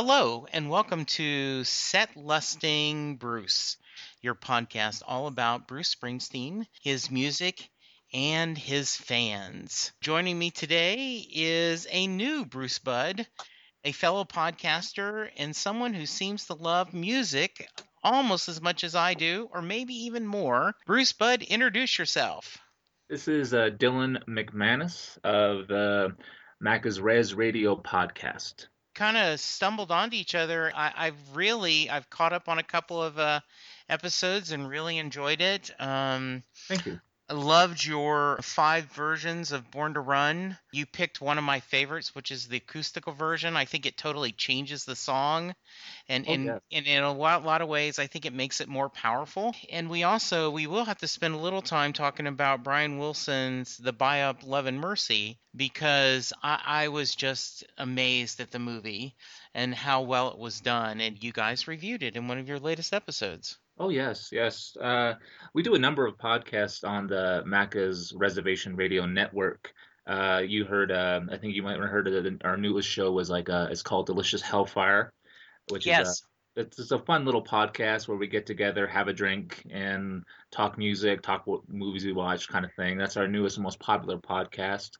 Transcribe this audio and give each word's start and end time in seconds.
Hello, 0.00 0.46
and 0.52 0.70
welcome 0.70 1.06
to 1.06 1.64
Set 1.64 2.16
Lusting 2.16 3.16
Bruce, 3.16 3.76
your 4.22 4.36
podcast 4.36 5.02
all 5.04 5.26
about 5.26 5.66
Bruce 5.66 5.92
Springsteen, 5.92 6.66
his 6.80 7.10
music, 7.10 7.68
and 8.14 8.56
his 8.56 8.94
fans. 8.94 9.90
Joining 10.00 10.38
me 10.38 10.52
today 10.52 11.26
is 11.34 11.88
a 11.90 12.06
new 12.06 12.44
Bruce 12.44 12.78
Bud, 12.78 13.26
a 13.82 13.90
fellow 13.90 14.22
podcaster, 14.22 15.30
and 15.36 15.56
someone 15.56 15.94
who 15.94 16.06
seems 16.06 16.46
to 16.46 16.54
love 16.54 16.94
music 16.94 17.68
almost 18.04 18.48
as 18.48 18.62
much 18.62 18.84
as 18.84 18.94
I 18.94 19.14
do, 19.14 19.48
or 19.52 19.62
maybe 19.62 19.94
even 19.94 20.28
more. 20.28 20.76
Bruce 20.86 21.12
Bud, 21.12 21.42
introduce 21.42 21.98
yourself. 21.98 22.58
This 23.10 23.26
is 23.26 23.52
uh, 23.52 23.70
Dylan 23.76 24.22
McManus 24.28 25.18
of 25.24 25.66
the 25.66 26.14
Macca's 26.62 27.00
Res 27.00 27.34
Radio 27.34 27.74
podcast. 27.74 28.68
Kind 28.98 29.16
of 29.16 29.38
stumbled 29.38 29.92
onto 29.92 30.16
each 30.16 30.34
other. 30.34 30.72
I, 30.74 30.92
I've 30.96 31.36
really 31.36 31.88
I've 31.88 32.10
caught 32.10 32.32
up 32.32 32.48
on 32.48 32.58
a 32.58 32.64
couple 32.64 33.00
of 33.00 33.16
uh, 33.16 33.38
episodes 33.88 34.50
and 34.50 34.68
really 34.68 34.98
enjoyed 34.98 35.40
it. 35.40 35.70
Um, 35.78 36.42
Thank 36.66 36.84
you. 36.84 37.00
I 37.30 37.34
loved 37.34 37.84
your 37.84 38.38
five 38.42 38.86
versions 38.92 39.52
of 39.52 39.70
Born 39.70 39.94
to 39.94 40.00
Run. 40.00 40.56
You 40.72 40.86
picked 40.86 41.20
one 41.20 41.36
of 41.38 41.44
my 41.44 41.60
favorites, 41.60 42.14
which 42.14 42.30
is 42.30 42.48
the 42.48 42.56
acoustical 42.56 43.12
version. 43.12 43.56
I 43.56 43.66
think 43.66 43.84
it 43.84 43.98
totally 43.98 44.32
changes 44.32 44.84
the 44.84 44.96
song. 44.96 45.54
And 46.08 46.26
Oh, 46.26 46.32
in, 46.32 46.44
yes. 46.44 46.60
in, 46.70 46.84
in 46.86 47.02
a 47.02 47.12
lot, 47.12 47.44
lot 47.44 47.60
of 47.60 47.68
ways, 47.68 47.98
I 47.98 48.06
think 48.06 48.24
it 48.24 48.32
makes 48.32 48.60
it 48.62 48.68
more 48.68 48.88
powerful. 48.88 49.54
And 49.70 49.90
we 49.90 50.04
also, 50.04 50.50
we 50.50 50.66
will 50.66 50.84
have 50.86 50.98
to 50.98 51.08
spend 51.08 51.34
a 51.34 51.38
little 51.38 51.62
time 51.62 51.92
talking 51.92 52.26
about 52.26 52.62
Brian 52.64 52.98
Wilson's 52.98 53.76
The 53.76 53.92
biopic 53.92 54.46
Love 54.46 54.66
and 54.66 54.80
Mercy 54.80 55.38
because 55.54 56.32
I, 56.42 56.62
I 56.64 56.88
was 56.88 57.14
just 57.14 57.64
amazed 57.76 58.40
at 58.40 58.50
the 58.52 58.58
movie 58.58 59.16
and 59.54 59.74
how 59.74 60.02
well 60.02 60.30
it 60.30 60.38
was 60.38 60.60
done. 60.60 61.00
And 61.00 61.22
you 61.22 61.32
guys 61.32 61.68
reviewed 61.68 62.02
it 62.02 62.16
in 62.16 62.28
one 62.28 62.38
of 62.38 62.48
your 62.48 62.58
latest 62.58 62.94
episodes. 62.94 63.58
Oh 63.78 63.90
yes, 63.90 64.30
yes. 64.32 64.76
Uh, 64.80 65.14
we 65.54 65.62
do 65.62 65.74
a 65.74 65.78
number 65.78 66.06
of 66.06 66.18
podcasts 66.18 66.86
on 66.86 67.06
the 67.06 67.44
Macca's 67.46 68.12
Reservation 68.16 68.74
Radio 68.74 69.06
Network. 69.06 69.72
Uh, 70.06 70.42
you 70.44 70.64
heard, 70.64 70.90
uh, 70.90 71.20
I 71.30 71.36
think 71.36 71.54
you 71.54 71.62
might 71.62 71.78
have 71.78 71.88
heard 71.88 72.08
of 72.08 72.26
it. 72.26 72.42
Our 72.44 72.56
newest 72.56 72.88
show 72.88 73.12
was 73.12 73.30
like, 73.30 73.48
uh, 73.48 73.68
it's 73.70 73.82
called 73.82 74.06
Delicious 74.06 74.40
Hellfire, 74.42 75.12
which 75.68 75.82
is 75.82 75.86
Yes. 75.86 76.22
a, 76.56 76.62
it's, 76.62 76.78
it's 76.78 76.90
a 76.90 76.98
fun 76.98 77.24
little 77.24 77.44
podcast 77.44 78.08
where 78.08 78.16
we 78.16 78.26
get 78.26 78.46
together, 78.46 78.86
have 78.86 79.06
a 79.06 79.12
drink, 79.12 79.62
and 79.70 80.24
talk 80.50 80.76
music, 80.76 81.22
talk 81.22 81.46
what 81.46 81.60
movies 81.68 82.04
we 82.04 82.12
watch, 82.12 82.48
kind 82.48 82.64
of 82.64 82.72
thing. 82.72 82.98
That's 82.98 83.16
our 83.16 83.28
newest 83.28 83.58
and 83.58 83.64
most 83.64 83.78
popular 83.78 84.18
podcast. 84.18 84.90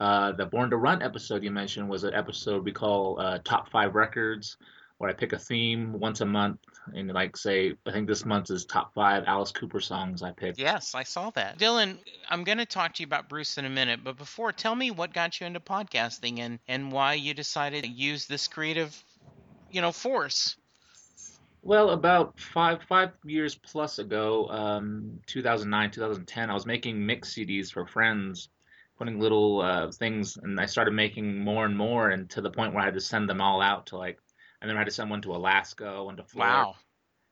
Uh, 0.00 0.32
the 0.32 0.44
Born 0.44 0.70
to 0.70 0.76
Run 0.76 1.02
episode 1.02 1.42
you 1.42 1.50
mentioned 1.50 1.88
was 1.88 2.04
an 2.04 2.14
episode 2.14 2.64
we 2.64 2.72
call 2.72 3.18
uh, 3.20 3.38
Top 3.42 3.70
Five 3.70 3.94
Records, 3.94 4.56
where 4.98 5.08
I 5.08 5.14
pick 5.14 5.32
a 5.32 5.38
theme 5.38 5.92
once 5.92 6.20
a 6.20 6.26
month 6.26 6.58
and 6.94 7.12
like 7.12 7.36
say, 7.36 7.74
I 7.86 7.92
think 7.92 8.08
this 8.08 8.24
month 8.24 8.50
is 8.50 8.64
top 8.64 8.94
five 8.94 9.24
Alice 9.26 9.52
Cooper 9.52 9.80
songs 9.80 10.22
I 10.22 10.32
picked. 10.32 10.58
Yes, 10.58 10.94
I 10.94 11.02
saw 11.02 11.30
that. 11.30 11.58
Dylan, 11.58 11.98
I'm 12.28 12.44
going 12.44 12.58
to 12.58 12.66
talk 12.66 12.94
to 12.94 13.02
you 13.02 13.06
about 13.06 13.28
Bruce 13.28 13.58
in 13.58 13.64
a 13.64 13.70
minute, 13.70 14.00
but 14.02 14.16
before, 14.16 14.52
tell 14.52 14.74
me 14.74 14.90
what 14.90 15.12
got 15.12 15.40
you 15.40 15.46
into 15.46 15.60
podcasting 15.60 16.38
and, 16.40 16.58
and 16.68 16.92
why 16.92 17.14
you 17.14 17.34
decided 17.34 17.84
to 17.84 17.90
use 17.90 18.26
this 18.26 18.48
creative, 18.48 19.02
you 19.70 19.80
know, 19.80 19.92
force. 19.92 20.56
Well, 21.62 21.90
about 21.90 22.38
five 22.38 22.82
five 22.88 23.10
years 23.24 23.54
plus 23.54 23.98
ago, 23.98 24.46
um, 24.48 25.20
2009, 25.26 25.90
2010, 25.90 26.50
I 26.50 26.54
was 26.54 26.66
making 26.66 27.04
mix 27.04 27.34
CDs 27.34 27.70
for 27.72 27.84
friends, 27.84 28.48
putting 28.96 29.18
little 29.18 29.60
uh, 29.60 29.90
things, 29.90 30.36
and 30.36 30.58
I 30.60 30.66
started 30.66 30.92
making 30.92 31.38
more 31.38 31.66
and 31.66 31.76
more, 31.76 32.10
and 32.10 32.30
to 32.30 32.40
the 32.40 32.50
point 32.50 32.72
where 32.72 32.82
I 32.82 32.86
had 32.86 32.94
to 32.94 33.00
send 33.00 33.28
them 33.28 33.40
all 33.40 33.60
out 33.60 33.86
to 33.86 33.98
like, 33.98 34.18
and 34.60 34.68
then 34.68 34.76
I 34.76 34.80
had 34.80 34.86
to 34.86 34.92
send 34.92 35.10
one 35.10 35.22
to 35.22 35.34
Alaska, 35.34 36.02
one 36.04 36.16
to 36.16 36.24
Florida, 36.24 36.66
Wow. 36.66 36.84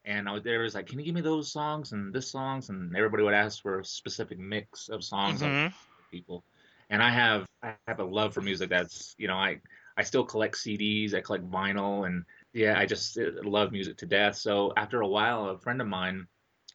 and 0.05 0.29
I 0.29 0.33
was 0.33 0.43
there 0.43 0.61
was 0.61 0.75
like, 0.75 0.87
can 0.87 0.99
you 0.99 1.05
give 1.05 1.15
me 1.15 1.21
those 1.21 1.51
songs 1.53 1.93
and 1.93 2.13
this 2.15 2.31
songs, 2.31 2.69
and 2.71 2.95
everybody 2.97 3.23
would 3.25 3.35
ask 3.35 3.63
for 3.63 3.81
a 3.81 3.85
specific 3.85 4.39
mix 4.39 4.89
of 4.89 5.05
songs. 5.05 5.43
I 5.43 5.53
hmm 5.53 5.79
people. 6.11 6.45
And 6.91 7.03
I 7.03 7.11
have 7.11 7.47
I 7.63 7.69
have 7.69 7.81
a 7.81 7.85
love 8.05 8.15
for 8.15 8.23
music 8.23 8.49
that's 8.49 8.95
you 8.97 9.07
know 9.09 9.15
I 9.19 9.43
I 9.79 9.85
still 10.03 10.25
collect 10.25 10.57
CDs, 10.57 11.15
I 11.15 11.21
collect 11.21 11.49
vinyl, 11.51 12.07
and 12.07 12.25
yeah, 12.53 12.79
I 12.79 12.87
just 12.87 13.19
uh, 13.19 13.31
love 13.43 13.73
music 13.73 13.97
to 13.99 14.07
death. 14.07 14.37
So 14.37 14.73
after 14.77 15.01
a 15.01 15.09
while, 15.09 15.49
a 15.51 15.59
friend 15.59 15.81
of 15.81 15.87
mine 15.89 16.27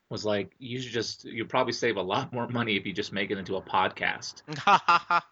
was 0.10 0.26
like, 0.26 0.54
"You 0.60 0.80
should 0.82 0.92
just 0.92 1.26
you 1.26 1.46
probably 1.46 1.74
save 1.74 1.98
a 1.98 2.02
lot 2.02 2.34
more 2.34 2.48
money 2.48 2.76
if 2.78 2.86
you 2.86 2.94
just 2.94 3.14
make 3.14 3.32
it 3.32 3.38
into 3.38 3.56
a 3.58 3.62
podcast." 3.64 4.44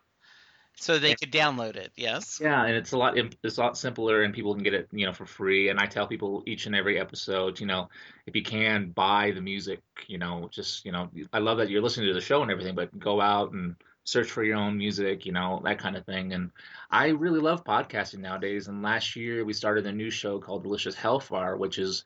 so 0.76 1.00
they 1.00 1.16
could 1.16 1.32
download 1.32 1.76
it, 1.76 1.92
yes? 1.96 2.42
Yeah, 2.42 2.66
and 2.66 2.76
it's 2.76 2.94
a 2.94 2.98
lot 2.98 3.18
it's 3.18 3.58
a 3.58 3.62
lot 3.62 3.78
simpler, 3.78 4.24
and 4.24 4.34
people 4.34 4.54
can 4.54 4.64
get 4.64 4.74
it 4.74 4.88
you 4.94 5.06
know 5.06 5.12
for 5.12 5.26
free. 5.26 5.68
And 5.70 5.78
I 5.78 5.86
tell 5.88 6.08
people 6.08 6.42
each 6.48 6.68
and 6.68 6.76
every 6.76 6.98
episode, 6.98 7.60
you 7.60 7.66
know, 7.66 7.90
if 8.26 8.34
you 8.36 8.44
can 8.44 8.92
buy 8.92 9.32
the 9.32 9.42
music, 9.42 9.82
you 10.08 10.18
know, 10.18 10.48
just 10.50 10.86
you 10.86 10.94
know, 10.94 11.10
I 11.34 11.40
love 11.40 11.58
that 11.58 11.70
you're 11.70 11.82
listening 11.82 12.08
to 12.08 12.14
the 12.14 12.22
show 12.22 12.42
and 12.42 12.50
everything, 12.50 12.76
but 12.76 12.98
go 12.98 13.20
out 13.20 13.52
and 13.52 13.76
search 14.06 14.32
for 14.32 14.44
your 14.44 14.56
own 14.56 14.78
music, 14.78 15.26
you 15.26 15.34
know, 15.34 15.62
that 15.66 15.80
kind 15.80 15.98
of 15.98 16.06
thing. 16.06 16.32
And 16.32 16.52
I 16.90 17.10
really 17.10 17.42
love 17.42 17.66
podcasting 17.66 18.20
nowadays. 18.20 18.70
And 18.70 18.82
last 18.82 19.18
year 19.18 19.44
we 19.44 19.52
started 19.54 19.86
a 19.86 19.92
new 19.92 20.10
show 20.10 20.40
called 20.40 20.64
Delicious 20.64 20.96
Hellfire, 20.96 21.58
which 21.58 21.78
is 21.78 22.06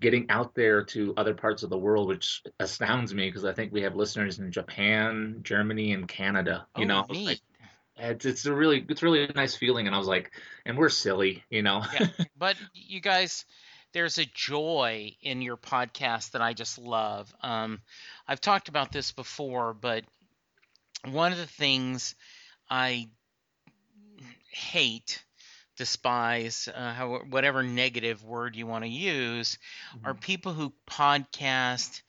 getting 0.00 0.28
out 0.30 0.54
there 0.54 0.84
to 0.84 1.14
other 1.16 1.34
parts 1.34 1.62
of 1.62 1.70
the 1.70 1.78
world, 1.78 2.08
which 2.08 2.42
astounds 2.60 3.14
me 3.14 3.28
because 3.28 3.44
I 3.44 3.52
think 3.52 3.72
we 3.72 3.82
have 3.82 3.96
listeners 3.96 4.38
in 4.40 4.50
Japan, 4.52 5.40
Germany, 5.42 5.92
and 5.92 6.08
Canada. 6.08 6.66
You 6.76 6.86
Oh, 6.86 6.86
know, 6.86 7.06
like 7.24 7.42
it's 7.98 8.24
it's 8.24 8.46
a 8.46 8.52
really 8.52 8.84
it's 8.88 9.02
really 9.02 9.24
a 9.24 9.32
nice 9.32 9.54
feeling. 9.54 9.86
And 9.86 9.94
I 9.94 9.98
was 9.98 10.08
like, 10.08 10.32
and 10.64 10.78
we're 10.78 10.88
silly, 10.88 11.44
you 11.50 11.62
know. 11.62 11.82
Yeah. 11.92 12.08
But 12.38 12.56
you 12.72 13.00
guys, 13.00 13.44
there's 13.92 14.18
a 14.18 14.24
joy 14.24 15.16
in 15.22 15.42
your 15.42 15.56
podcast 15.56 16.32
that 16.32 16.42
I 16.42 16.52
just 16.52 16.78
love. 16.78 17.34
Um, 17.42 17.80
I've 18.26 18.40
talked 18.40 18.68
about 18.68 18.92
this 18.92 19.12
before, 19.12 19.74
but 19.74 20.04
one 21.04 21.32
of 21.32 21.38
the 21.38 21.46
things 21.46 22.14
I 22.70 23.08
hate, 24.52 25.24
despise, 25.76 26.68
uh, 26.72 26.92
how, 26.92 27.18
whatever 27.30 27.62
negative 27.62 28.22
word 28.22 28.56
you 28.56 28.66
want 28.66 28.84
to 28.84 28.90
use, 28.90 29.58
are 30.04 30.14
people 30.14 30.52
who 30.52 30.72
podcast 30.88 32.02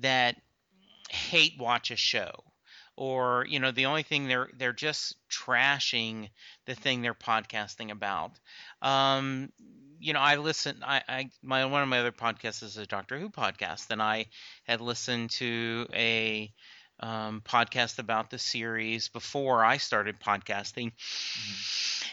that 0.00 0.36
hate 1.10 1.54
watch 1.58 1.90
a 1.90 1.96
show 1.96 2.32
or 2.96 3.46
you 3.48 3.58
know 3.58 3.70
the 3.70 3.86
only 3.86 4.02
thing 4.02 4.28
they're 4.28 4.48
they're 4.56 4.72
just 4.72 5.16
trashing 5.30 6.28
the 6.66 6.74
thing 6.74 7.02
they're 7.02 7.14
podcasting 7.14 7.90
about. 7.90 8.32
Um 8.82 9.50
you 10.00 10.12
know 10.12 10.20
i 10.20 10.36
listen 10.36 10.76
i 10.84 11.02
i 11.08 11.30
my 11.42 11.64
one 11.64 11.82
of 11.82 11.88
my 11.88 12.00
other 12.00 12.12
podcasts 12.12 12.62
is 12.62 12.76
a 12.76 12.84
doctor 12.84 13.18
who 13.18 13.30
podcast 13.30 13.88
and 13.90 14.02
i 14.02 14.26
had 14.64 14.80
listened 14.80 15.30
to 15.30 15.86
a 15.94 16.52
um, 17.00 17.42
podcast 17.44 17.98
about 17.98 18.30
the 18.30 18.38
series 18.38 19.08
before 19.08 19.64
i 19.64 19.78
started 19.78 20.20
podcasting. 20.20 20.92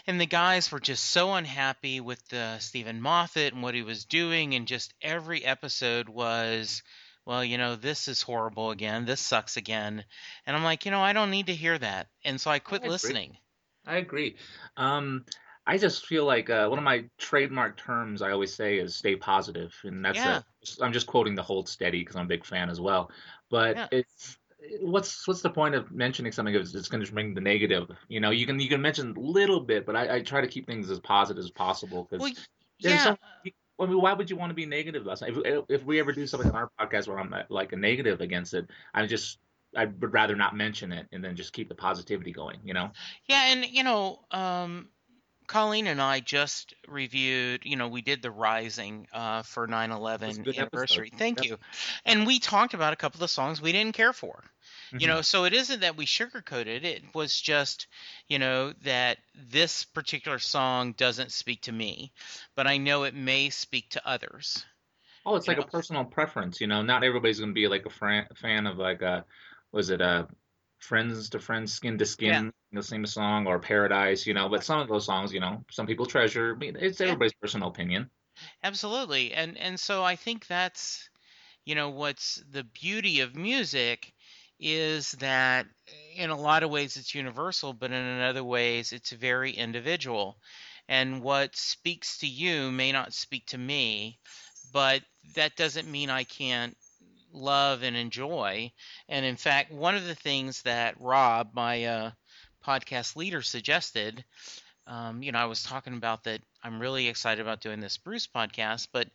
And 0.06 0.20
the 0.20 0.26
guys 0.26 0.72
were 0.72 0.80
just 0.80 1.04
so 1.04 1.34
unhappy 1.34 2.00
with 2.00 2.26
the 2.28 2.58
Steven 2.58 3.00
Moffat 3.00 3.52
and 3.52 3.62
what 3.62 3.74
he 3.74 3.82
was 3.82 4.04
doing, 4.04 4.54
and 4.54 4.66
just 4.66 4.92
every 5.00 5.44
episode 5.44 6.08
was, 6.08 6.82
well, 7.24 7.44
you 7.44 7.58
know, 7.58 7.76
this 7.76 8.08
is 8.08 8.22
horrible 8.22 8.70
again, 8.70 9.04
this 9.04 9.20
sucks 9.20 9.56
again, 9.56 10.04
and 10.46 10.56
I'm 10.56 10.64
like, 10.64 10.84
you 10.84 10.90
know, 10.90 11.00
I 11.02 11.12
don't 11.12 11.30
need 11.30 11.46
to 11.46 11.54
hear 11.54 11.78
that, 11.78 12.10
and 12.24 12.40
so 12.40 12.50
I 12.50 12.58
quit 12.58 12.82
I 12.82 12.88
listening. 12.88 13.38
I 13.86 13.96
agree. 13.96 14.36
Um, 14.76 15.24
I 15.66 15.78
just 15.78 16.06
feel 16.06 16.24
like 16.24 16.50
uh, 16.50 16.68
one 16.68 16.78
of 16.78 16.84
my 16.84 17.08
trademark 17.18 17.76
terms 17.76 18.22
I 18.22 18.30
always 18.32 18.54
say 18.54 18.78
is 18.78 18.96
stay 18.96 19.16
positive, 19.16 19.74
and 19.84 20.04
that's 20.04 20.24
Yeah. 20.24 20.26
a, 20.26 20.44
I'm 20.80 20.92
just 20.92 21.06
quoting 21.06 21.34
the 21.34 21.42
Hold 21.42 21.68
Steady 21.68 22.00
because 22.00 22.16
I'm 22.16 22.26
a 22.26 22.28
big 22.28 22.44
fan 22.44 22.68
as 22.70 22.80
well. 22.80 23.10
But 23.50 23.76
Yeah. 23.76 23.88
it's 23.90 24.38
what's 24.80 25.26
what's 25.28 25.42
the 25.42 25.50
point 25.50 25.74
of 25.74 25.90
mentioning 25.92 26.32
something 26.32 26.54
if 26.54 26.62
it's 26.74 26.88
going 26.88 27.04
to 27.04 27.12
bring 27.12 27.34
the 27.34 27.40
negative? 27.40 27.90
You 28.08 28.20
know, 28.20 28.30
you 28.30 28.46
can 28.46 28.58
you 28.60 28.68
can 28.68 28.82
mention 28.82 29.16
a 29.16 29.20
little 29.20 29.60
bit, 29.60 29.86
but 29.86 29.96
I, 29.96 30.16
I 30.16 30.22
try 30.22 30.40
to 30.40 30.48
keep 30.48 30.66
things 30.66 30.90
as 30.90 31.00
positive 31.00 31.42
as 31.44 31.50
possible 31.50 32.04
because 32.10 32.22
Well, 32.22 32.32
yeah, 32.78 32.96
some. 32.96 33.16
I 33.80 33.86
mean, 33.86 34.00
why 34.00 34.12
would 34.12 34.30
you 34.30 34.36
want 34.36 34.50
to 34.50 34.54
be 34.54 34.66
negative 34.66 35.02
about 35.02 35.18
something? 35.18 35.42
If, 35.44 35.64
if 35.68 35.84
we 35.84 35.98
ever 35.98 36.12
do 36.12 36.26
something 36.26 36.50
on 36.50 36.56
our 36.56 36.70
podcast 36.78 37.08
where 37.08 37.18
I'm 37.18 37.32
uh, 37.32 37.42
like 37.48 37.72
a 37.72 37.76
negative 37.76 38.20
against 38.20 38.54
it, 38.54 38.68
I'm 38.94 39.08
just 39.08 39.38
I 39.76 39.86
would 39.86 40.12
rather 40.12 40.36
not 40.36 40.54
mention 40.54 40.92
it 40.92 41.06
and 41.12 41.24
then 41.24 41.34
just 41.34 41.52
keep 41.52 41.68
the 41.68 41.74
positivity 41.74 42.32
going. 42.32 42.58
You 42.64 42.74
know. 42.74 42.90
yeah, 43.26 43.52
and 43.52 43.64
you 43.64 43.82
know, 43.82 44.20
um, 44.30 44.88
Colleen 45.52 45.86
and 45.86 46.00
I 46.00 46.20
just 46.20 46.74
reviewed, 46.88 47.66
you 47.66 47.76
know, 47.76 47.88
we 47.88 48.00
did 48.00 48.22
the 48.22 48.30
Rising 48.30 49.06
uh, 49.12 49.42
for 49.42 49.66
9 49.66 49.90
11 49.90 50.46
anniversary. 50.56 51.08
episode. 51.08 51.18
Thank 51.18 51.38
Yep. 51.38 51.46
you. 51.46 51.58
And 52.06 52.26
we 52.26 52.38
talked 52.38 52.72
about 52.72 52.94
a 52.94 52.96
couple 52.96 53.22
of 53.22 53.28
songs 53.28 53.60
we 53.60 53.72
didn't 53.72 53.94
care 53.94 54.14
for. 54.14 54.42
You 54.98 55.06
Mhm. 55.06 55.08
know, 55.08 55.22
so 55.22 55.44
it 55.44 55.52
isn't 55.52 55.80
that 55.80 55.96
we 55.96 56.06
sugarcoated 56.06 56.84
it. 56.84 56.84
It 56.84 57.14
was 57.14 57.38
just, 57.38 57.86
you 58.28 58.38
know, 58.38 58.72
that 58.84 59.18
this 59.34 59.84
particular 59.84 60.38
song 60.38 60.92
doesn't 60.92 61.32
speak 61.32 61.62
to 61.62 61.72
me, 61.72 62.12
but 62.54 62.66
I 62.66 62.78
know 62.78 63.04
it 63.04 63.14
may 63.14 63.50
speak 63.50 63.90
to 63.90 64.08
others. 64.08 64.64
Oh, 65.26 65.36
it's 65.36 65.48
like 65.48 65.58
know? 65.58 65.64
a 65.64 65.66
personal 65.66 66.04
preference, 66.04 66.60
you 66.62 66.66
know. 66.66 66.80
Not 66.82 67.04
everybody's 67.04 67.40
going 67.40 67.50
to 67.50 67.54
be 67.54 67.68
like 67.68 67.84
a 67.84 67.90
fran- 67.90 68.28
fan 68.34 68.66
of 68.66 68.78
like 68.78 69.02
a, 69.02 69.24
was 69.70 69.90
it 69.90 70.00
a 70.00 70.28
friends 70.82 71.30
to 71.30 71.40
friends, 71.40 71.72
skin 71.72 71.98
to 71.98 72.06
skin, 72.06 72.34
Yeah. 72.34 72.44
you 72.70 72.76
know, 72.76 72.80
sing 72.80 73.04
a 73.04 73.06
song 73.06 73.46
or 73.46 73.58
Paradise, 73.60 74.26
you 74.26 74.34
know. 74.34 74.48
But 74.48 74.64
some 74.64 74.80
of 74.80 74.88
those 74.88 75.06
songs, 75.06 75.32
you 75.32 75.40
know, 75.40 75.64
some 75.70 75.86
people 75.86 76.06
treasure. 76.06 76.54
I 76.54 76.58
mean, 76.58 76.76
it's 76.78 77.00
Yeah. 77.02 77.14
everybody's 77.14 77.34
personal 77.34 77.68
opinion. 77.68 78.10
Absolutely. 78.62 79.32
And 79.34 79.56
and 79.58 79.78
so 79.78 80.02
I 80.04 80.16
think 80.16 80.46
that's 80.46 81.08
you 81.64 81.74
know 81.74 81.90
what's 81.90 82.36
the 82.50 82.64
beauty 82.64 83.20
of 83.20 83.36
music 83.36 84.14
is 84.60 85.12
that 85.12 85.66
in 86.16 86.30
a 86.30 86.38
lot 86.38 86.62
of 86.64 86.70
ways 86.70 86.96
it's 86.96 87.14
universal, 87.14 87.74
but 87.74 87.92
in 87.92 88.20
other 88.22 88.44
ways 88.44 88.92
it's 88.92 89.12
very 89.12 89.52
individual. 89.52 90.38
And 90.88 91.22
what 91.22 91.56
speaks 91.56 92.18
to 92.18 92.28
you 92.28 92.72
may 92.72 92.92
not 92.92 93.14
speak 93.14 93.46
to 93.48 93.58
me, 93.58 94.20
but 94.72 95.02
that 95.34 95.56
doesn't 95.56 95.90
mean 95.90 96.10
I 96.10 96.24
can't 96.24 96.76
love 97.32 97.82
and 97.82 97.96
enjoy. 97.96 98.72
And 99.08 99.24
in 99.24 99.36
fact, 99.36 99.72
one 99.72 99.94
of 99.96 100.04
the 100.06 100.14
things 100.14 100.62
that 100.62 101.00
Rob, 101.00 101.50
my 101.54 101.84
uh, 101.84 102.10
podcast 102.66 103.16
leader, 103.16 103.42
suggested 103.42 104.24
um, 104.86 105.22
you 105.22 105.32
know, 105.32 105.38
I 105.38 105.44
was 105.46 105.62
talking 105.62 105.94
about 105.94 106.24
that 106.24 106.40
I'm 106.62 106.80
really 106.80 107.08
excited 107.08 107.40
about 107.40 107.60
doing 107.60 107.80
this 107.80 107.98
Bruce 107.98 108.26
podcast, 108.26 108.88
but 108.92 109.08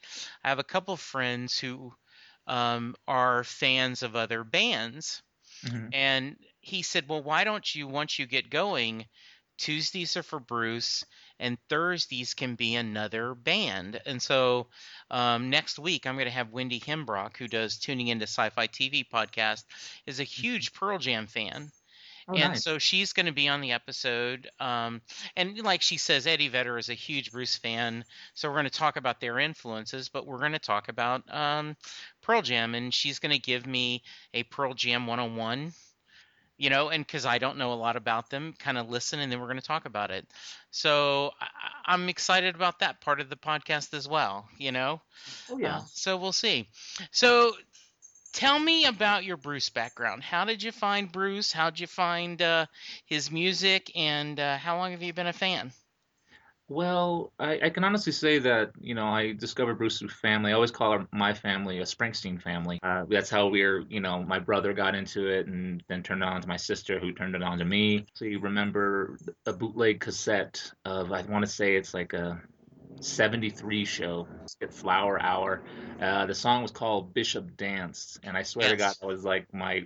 I 0.43 0.49
have 0.49 0.59
a 0.59 0.63
couple 0.63 0.93
of 0.93 0.99
friends 0.99 1.57
who 1.59 1.93
um, 2.47 2.95
are 3.07 3.43
fans 3.43 4.03
of 4.03 4.15
other 4.15 4.43
bands. 4.43 5.21
Mhm. 5.65 5.89
And 5.93 6.37
he 6.61 6.83
said, 6.83 7.07
Well, 7.09 7.23
why 7.23 7.43
don't 7.43 7.75
you, 7.75 7.87
once 7.87 8.17
you 8.19 8.25
get 8.25 8.49
going, 8.49 9.05
Tuesdays 9.57 10.15
are 10.15 10.23
for 10.23 10.39
Bruce 10.39 11.03
and 11.39 11.57
Thursdays 11.69 12.33
can 12.33 12.55
be 12.55 12.75
another 12.75 13.35
band. 13.35 14.01
And 14.05 14.21
so 14.21 14.67
um, 15.11 15.49
next 15.49 15.79
week, 15.79 16.05
I'm 16.05 16.15
going 16.15 16.25
to 16.25 16.31
have 16.31 16.51
Wendy 16.51 16.79
Hembrock, 16.79 17.37
who 17.37 17.47
does 17.47 17.77
Tuning 17.77 18.07
Into 18.07 18.23
Sci 18.27 18.49
Fi 18.49 18.67
TV 18.67 19.05
podcast, 19.07 19.63
is 20.05 20.19
a 20.19 20.23
huge 20.23 20.73
Pearl 20.73 20.97
Jam 20.97 21.27
fan 21.27 21.71
Oh, 22.29 22.33
and 22.33 22.53
nice. 22.53 22.63
so 22.63 22.77
she's 22.77 23.13
going 23.13 23.27
to 23.27 23.31
be 23.31 23.47
on 23.47 23.61
the 23.61 23.71
episode. 23.71 24.49
Um, 24.59 25.01
and 25.37 25.57
like 25.63 25.81
she 25.81 25.97
says, 25.97 26.27
Eddie 26.27 26.49
Vedder 26.49 26.77
is 26.77 26.89
a 26.89 26.93
huge 26.93 27.31
Bruce 27.31 27.55
fan. 27.55 28.03
So 28.33 28.49
we're 28.49 28.55
going 28.55 28.65
to 28.65 28.69
talk 28.69 28.97
about 28.97 29.21
their 29.21 29.39
influences, 29.39 30.09
but 30.09 30.27
we're 30.27 30.39
going 30.39 30.51
to 30.51 30.59
talk 30.59 30.89
about 30.89 31.23
um, 31.33 31.77
Pearl 32.21 32.41
Jam. 32.41 32.75
And 32.75 32.93
she's 32.93 33.19
going 33.19 33.31
to 33.31 33.39
give 33.39 33.65
me 33.65 34.03
a 34.33 34.43
Pearl 34.43 34.73
Jam 34.73 35.07
101, 35.07 35.71
you 36.57 36.69
know, 36.69 36.89
and 36.89 37.05
because 37.05 37.25
I 37.25 37.37
don't 37.37 37.57
know 37.57 37.73
a 37.73 37.75
lot 37.75 37.95
about 37.95 38.29
them, 38.29 38.53
kind 38.57 38.77
of 38.77 38.89
listen 38.89 39.19
and 39.19 39.31
then 39.31 39.39
we're 39.39 39.47
going 39.47 39.59
to 39.59 39.65
talk 39.65 39.85
about 39.85 40.11
it. 40.11 40.25
So 40.71 41.31
I, 41.39 41.47
I'm 41.85 42.09
excited 42.09 42.55
about 42.55 42.79
that 42.79 42.99
part 43.01 43.21
of 43.21 43.29
the 43.29 43.35
podcast 43.35 43.93
as 43.93 44.07
well, 44.07 44.47
you 44.57 44.71
know? 44.71 45.01
Oh 45.49 45.57
yeah. 45.57 45.77
Uh, 45.77 45.81
so 45.93 46.17
we'll 46.17 46.31
see. 46.31 46.67
So 47.11 47.53
tell 48.33 48.59
me 48.59 48.85
about 48.85 49.23
your 49.23 49.37
Bruce 49.37 49.69
background. 49.69 50.23
How 50.23 50.45
did 50.45 50.63
you 50.63 50.71
find 50.71 51.11
Bruce? 51.11 51.51
How 51.51 51.69
did 51.69 51.79
you 51.79 51.87
find 51.87 52.41
uh, 52.41 52.65
his 53.05 53.31
music? 53.31 53.91
And 53.95 54.39
uh, 54.39 54.57
how 54.57 54.77
long 54.77 54.91
have 54.91 55.03
you 55.03 55.13
been 55.13 55.27
a 55.27 55.33
fan? 55.33 55.71
Well, 56.69 57.31
I, 57.39 57.59
I 57.63 57.69
can 57.69 57.85
honestly 57.85 58.11
say 58.11 58.39
that, 58.39 58.71
you 58.81 58.93
know, 58.93 59.05
I 59.07 59.31
discovered 59.31 59.75
Bruce 59.75 59.99
through 59.99 60.09
family. 60.09 60.51
I 60.51 60.53
always 60.55 60.71
call 60.71 60.91
our, 60.91 61.07
my 61.13 61.33
family 61.33 61.79
a 61.79 61.83
Springsteen 61.83 62.41
family. 62.41 62.77
Uh, 62.83 63.05
that's 63.09 63.29
how 63.29 63.47
we're, 63.47 63.85
you 63.87 64.01
know, 64.01 64.21
my 64.23 64.39
brother 64.39 64.73
got 64.73 64.93
into 64.93 65.27
it 65.27 65.47
and 65.47 65.81
then 65.87 66.03
turned 66.03 66.23
it 66.23 66.27
on 66.27 66.41
to 66.41 66.47
my 66.47 66.57
sister 66.57 66.99
who 66.99 67.13
turned 67.13 67.35
it 67.35 67.43
on 67.43 67.57
to 67.59 67.65
me. 67.65 68.05
So 68.15 68.25
you 68.25 68.39
remember 68.39 69.17
a 69.45 69.53
bootleg 69.53 70.01
cassette 70.01 70.69
of, 70.83 71.13
I 71.13 71.21
want 71.21 71.45
to 71.45 71.51
say 71.51 71.77
it's 71.77 71.93
like 71.93 72.11
a 72.11 72.41
73 72.99 73.85
show, 73.85 74.27
Skip 74.47 74.73
Flower 74.73 75.21
Hour. 75.21 75.63
Uh, 76.01 76.25
the 76.25 76.35
song 76.35 76.63
was 76.63 76.71
called 76.71 77.13
Bishop 77.13 77.55
Danced. 77.55 78.19
And 78.23 78.35
I 78.35 78.43
swear 78.43 78.69
to 78.69 78.75
God, 78.75 78.87
Yes. 78.87 78.97
that 78.97 79.07
was 79.07 79.23
like 79.23 79.53
my 79.53 79.85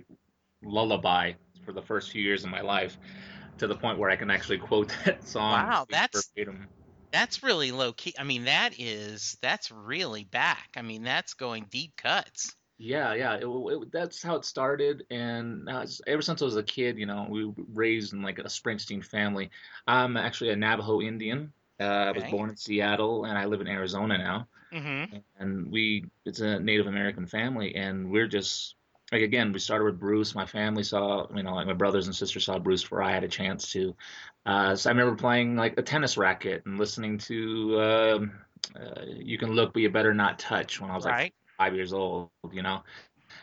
lullaby 0.64 1.34
for 1.64 1.72
the 1.72 1.82
first 1.82 2.10
few 2.10 2.22
years 2.22 2.42
of 2.42 2.50
my 2.50 2.60
life 2.60 2.98
to 3.58 3.66
the 3.66 3.74
point 3.76 3.98
where 3.98 4.10
I 4.10 4.16
can 4.16 4.30
actually 4.30 4.58
quote 4.58 4.92
that 5.04 5.26
song 5.26 5.52
Wow, 5.52 5.86
that's 5.90 6.30
verbatim. 6.36 6.68
that's 7.12 7.42
really 7.42 7.72
low 7.72 7.92
key. 7.92 8.14
I 8.18 8.24
mean, 8.24 8.44
that 8.44 8.78
is 8.78 9.36
that's 9.42 9.70
really 9.70 10.24
back. 10.24 10.70
I 10.76 10.82
mean, 10.82 11.02
that's 11.02 11.34
going 11.34 11.66
deep 11.70 11.96
cuts. 11.96 12.54
Yeah, 12.78 13.14
yeah, 13.14 13.34
it, 13.36 13.46
it, 13.46 13.92
that's 13.92 14.22
how 14.22 14.34
it 14.34 14.44
started, 14.44 15.04
and 15.08 15.68
uh, 15.68 15.86
ever 16.08 16.20
since 16.20 16.42
I 16.42 16.44
was 16.44 16.56
a 16.56 16.64
kid, 16.64 16.98
you 16.98 17.06
know, 17.06 17.26
we 17.30 17.44
were 17.44 17.52
raised 17.72 18.12
in 18.12 18.22
like 18.22 18.40
a 18.40 18.44
Springsteen 18.44 19.04
family. 19.04 19.50
I'm 19.86 20.16
actually 20.16 20.50
a 20.50 20.56
Navajo 20.56 21.00
Indian. 21.00 21.52
Uh, 21.78 21.84
I 21.84 22.10
was 22.10 22.24
born 22.24 22.50
in 22.50 22.56
Seattle, 22.56 23.24
and 23.24 23.38
I 23.38 23.44
live 23.44 23.60
in 23.60 23.68
Arizona 23.68 24.18
now. 24.18 24.48
Mm-hmm. 24.72 25.16
And 25.38 25.70
we, 25.70 26.06
it's 26.24 26.40
a 26.40 26.58
Native 26.58 26.86
American 26.86 27.26
family, 27.26 27.74
and 27.76 28.10
we're 28.10 28.26
just 28.26 28.74
like 29.12 29.22
again, 29.22 29.52
we 29.52 29.58
started 29.58 29.84
with 29.84 30.00
Bruce. 30.00 30.34
My 30.34 30.46
family 30.46 30.82
saw, 30.82 31.26
you 31.34 31.42
know, 31.42 31.54
like 31.54 31.66
my 31.66 31.74
brothers 31.74 32.06
and 32.06 32.16
sisters 32.16 32.46
saw 32.46 32.58
Bruce 32.58 32.82
before 32.82 33.02
I 33.02 33.12
had 33.12 33.24
a 33.24 33.28
chance 33.28 33.70
to. 33.72 33.94
Uh, 34.46 34.74
so 34.74 34.88
I 34.88 34.92
remember 34.92 35.14
playing 35.14 35.54
like 35.54 35.78
a 35.78 35.82
tennis 35.82 36.16
racket 36.16 36.62
and 36.64 36.78
listening 36.78 37.18
to 37.18 37.80
um, 37.80 38.32
uh, 38.74 39.02
"You 39.06 39.36
Can 39.36 39.50
Look, 39.50 39.74
But 39.74 39.82
You 39.82 39.90
Better 39.90 40.14
Not 40.14 40.38
Touch" 40.38 40.80
when 40.80 40.90
I 40.90 40.96
was 40.96 41.04
like 41.04 41.34
five 41.58 41.74
years 41.74 41.92
old, 41.92 42.30
you 42.50 42.62
know. 42.62 42.82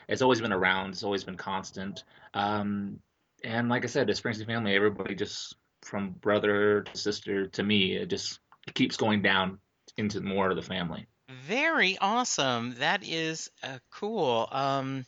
It's 0.07 0.23
always 0.23 0.41
been 0.41 0.51
around, 0.51 0.89
it's 0.89 1.03
always 1.03 1.23
been 1.23 1.37
constant. 1.37 2.03
Um, 2.33 2.99
and 3.43 3.69
like 3.69 3.83
I 3.83 3.87
said, 3.87 4.07
the 4.07 4.13
Springsteen 4.13 4.47
family, 4.47 4.75
everybody 4.75 5.13
just 5.13 5.55
from 5.83 6.11
brother 6.11 6.81
to 6.81 6.97
sister 6.97 7.47
to 7.47 7.63
me, 7.63 7.95
it 7.95 8.07
just 8.07 8.39
it 8.67 8.73
keeps 8.73 8.97
going 8.97 9.21
down 9.21 9.59
into 9.97 10.19
more 10.21 10.49
of 10.49 10.55
the 10.55 10.63
family. 10.63 11.05
Very 11.29 11.97
awesome. 11.99 12.75
That 12.79 13.03
is 13.07 13.51
uh, 13.61 13.77
cool. 13.91 14.47
Um, 14.51 15.05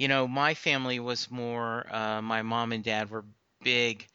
you 0.00 0.08
know, 0.08 0.26
my 0.26 0.54
family 0.54 0.98
was 0.98 1.30
more, 1.30 1.86
uh, 1.94 2.22
my 2.22 2.40
mom 2.40 2.72
and 2.72 2.82
dad 2.82 3.10
were 3.10 3.26
big, 3.62 4.06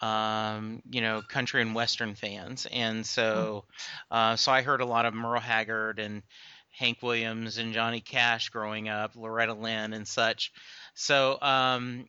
um, 0.00 0.80
you 0.88 1.00
know, 1.00 1.20
country 1.20 1.60
and 1.60 1.74
western 1.74 2.14
fans. 2.14 2.68
And 2.70 3.04
so, 3.04 3.64
uh, 4.12 4.36
so 4.36 4.52
I 4.52 4.62
heard 4.62 4.82
a 4.82 4.86
lot 4.86 5.04
of 5.04 5.14
Merle 5.14 5.40
Haggard 5.40 5.98
and 5.98 6.22
Hank 6.70 7.02
Williams 7.02 7.58
and 7.58 7.74
Johnny 7.74 8.00
Cash 8.00 8.50
growing 8.50 8.88
up, 8.88 9.16
Loretta 9.16 9.54
Lynn 9.54 9.94
and 9.94 10.06
such. 10.06 10.52
So, 10.94 11.42
um, 11.42 12.08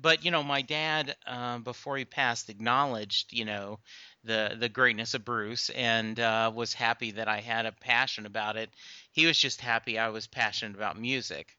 but 0.00 0.24
you 0.24 0.32
know, 0.32 0.42
my 0.42 0.62
dad, 0.62 1.14
uh, 1.28 1.58
before 1.58 1.96
he 1.96 2.04
passed, 2.04 2.50
acknowledged, 2.50 3.32
you 3.32 3.44
know, 3.44 3.78
the 4.24 4.56
the 4.58 4.68
greatness 4.68 5.14
of 5.14 5.24
Bruce 5.24 5.70
and 5.70 6.18
uh, 6.18 6.50
was 6.52 6.72
happy 6.72 7.12
that 7.12 7.28
I 7.28 7.38
had 7.38 7.66
a 7.66 7.72
passion 7.72 8.26
about 8.26 8.56
it. 8.56 8.70
He 9.12 9.26
was 9.26 9.38
just 9.38 9.60
happy 9.60 9.96
I 9.96 10.08
was 10.08 10.26
passionate 10.26 10.76
about 10.76 10.98
music. 10.98 11.56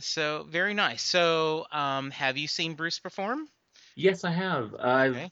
So 0.00 0.44
very 0.44 0.74
nice. 0.74 1.02
So, 1.02 1.66
um, 1.70 2.10
have 2.10 2.36
you 2.36 2.46
seen 2.48 2.74
Bruce 2.74 2.98
perform? 2.98 3.48
Yes, 3.94 4.24
I 4.24 4.30
have. 4.30 4.74
I've 4.74 5.16
Okay. 5.16 5.30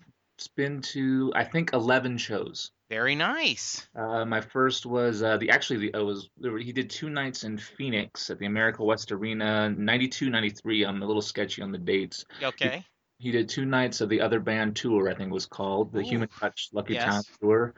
been 0.57 0.81
to 0.81 1.33
I 1.35 1.45
think 1.45 1.73
11 1.75 2.17
shows. 2.17 2.71
Very 2.89 3.15
nice. 3.15 3.89
Uh, 3.95 4.25
my 4.25 4.41
first 4.41 4.87
was 4.87 5.23
uh, 5.23 5.37
the 5.37 5.51
actually 5.51 5.91
the, 5.91 5.99
it 5.99 6.05
was 6.05 6.31
he 6.39 6.73
did 6.73 6.91
two 6.91 7.11
nights 7.11 7.43
in 7.43 7.59
Phoenix 7.59 8.31
at 8.31 8.39
the 8.39 8.47
America 8.47 8.85
West 8.85 9.11
Arena 9.11 9.69
92 9.69 10.31
93 10.31 10.85
I'm 10.85 11.03
a 11.03 11.07
little 11.07 11.23
sketchy 11.23 11.61
on 11.63 11.73
the 11.73 11.79
dates 11.79 12.25
Okay. 12.43 12.85
he 13.19 13.33
did 13.33 13.49
two 13.49 13.65
nights 13.65 14.01
of 14.01 14.09
the 14.09 14.21
other 14.21 14.39
band 14.41 14.77
tour 14.77 15.09
I 15.11 15.15
think 15.15 15.31
it 15.31 15.35
was 15.35 15.47
called 15.47 15.93
the 15.93 16.03
Ooh, 16.03 16.05
Human 16.05 16.29
Touch 16.41 16.69
Lucky 16.73 16.95
yes. 16.95 17.05
Town 17.05 17.25
tour 17.41 17.75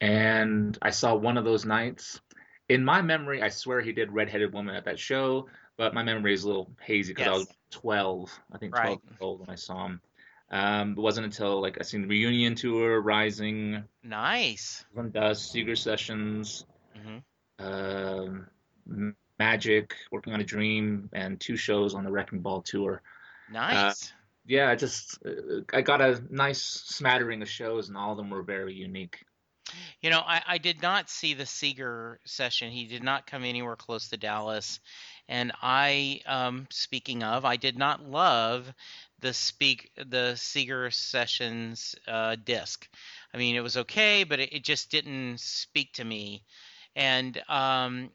and 0.00 0.76
I 0.82 0.90
saw 0.90 1.14
one 1.14 1.36
of 1.38 1.44
those 1.44 1.64
nights 1.64 2.20
in 2.68 2.84
my 2.84 3.02
memory 3.02 3.42
I 3.42 3.50
swear 3.50 3.80
he 3.80 3.92
did 3.92 4.12
Redheaded 4.12 4.52
Woman 4.52 4.74
at 4.74 4.86
that 4.86 4.98
show 4.98 5.48
but 5.76 5.94
my 5.94 6.02
memory 6.02 6.32
is 6.34 6.44
a 6.44 6.46
little 6.48 6.70
hazy 6.80 7.12
because 7.12 7.26
I 7.26 7.32
was 7.32 7.46
12 7.70 8.40
I 8.52 8.58
think 8.58 8.74
12 8.74 9.00
Right. 9.00 9.00
years 9.08 9.18
old 9.20 9.40
when 9.40 9.50
I 9.50 9.56
saw 9.56 9.86
him 9.86 10.00
um, 10.50 10.92
it 10.92 10.98
wasn't 10.98 11.26
until 11.26 11.60
like 11.60 11.78
I 11.80 11.82
seen 11.82 12.02
the 12.02 12.08
reunion 12.08 12.54
tour 12.54 13.00
Rising 13.00 13.84
Nice. 14.02 14.84
One 14.92 15.10
Dust 15.10 15.50
Seeger 15.50 15.76
Sessions 15.76 16.64
hmm 16.94 17.18
um, 17.58 18.46
M- 18.88 19.16
Magic, 19.38 19.96
working 20.12 20.32
on 20.32 20.40
a 20.40 20.44
dream, 20.44 21.08
and 21.12 21.40
two 21.40 21.56
shows 21.56 21.94
on 21.94 22.04
the 22.04 22.10
Wrecking 22.10 22.40
Ball 22.40 22.62
tour. 22.62 23.02
Nice. 23.52 24.12
Yeah, 24.46 24.70
I 24.70 24.76
just 24.76 25.18
uh, 25.26 25.62
I 25.72 25.80
got 25.82 26.00
a 26.00 26.22
nice 26.30 26.62
smattering 26.62 27.42
of 27.42 27.48
shows, 27.48 27.88
and 27.88 27.96
all 27.96 28.12
of 28.12 28.16
them 28.16 28.30
were 28.30 28.42
very 28.42 28.74
unique. 28.74 29.24
You 30.00 30.10
know, 30.10 30.20
I, 30.20 30.42
I 30.46 30.58
did 30.58 30.82
not 30.82 31.08
see 31.08 31.34
the 31.34 31.46
Seeger 31.46 32.20
session. 32.24 32.70
He 32.70 32.86
did 32.86 33.02
not 33.02 33.26
come 33.26 33.44
anywhere 33.44 33.76
close 33.76 34.08
to 34.10 34.16
Dallas. 34.16 34.80
And 35.28 35.52
I, 35.62 36.20
um, 36.26 36.66
speaking 36.70 37.22
of, 37.22 37.44
I 37.44 37.56
did 37.56 37.78
not 37.78 38.04
love 38.04 38.72
the 39.20 39.32
speak 39.32 39.90
the 39.96 40.34
Seeger 40.36 40.90
sessions 40.90 41.94
uh, 42.06 42.36
disc. 42.36 42.86
I 43.32 43.38
mean, 43.38 43.56
it 43.56 43.62
was 43.62 43.76
okay, 43.76 44.24
but 44.24 44.40
it, 44.40 44.52
it 44.52 44.64
just 44.64 44.90
didn't 44.90 45.40
speak 45.40 45.94
to 45.94 46.04
me. 46.04 46.42
And 46.94 47.40
um, 47.48 48.10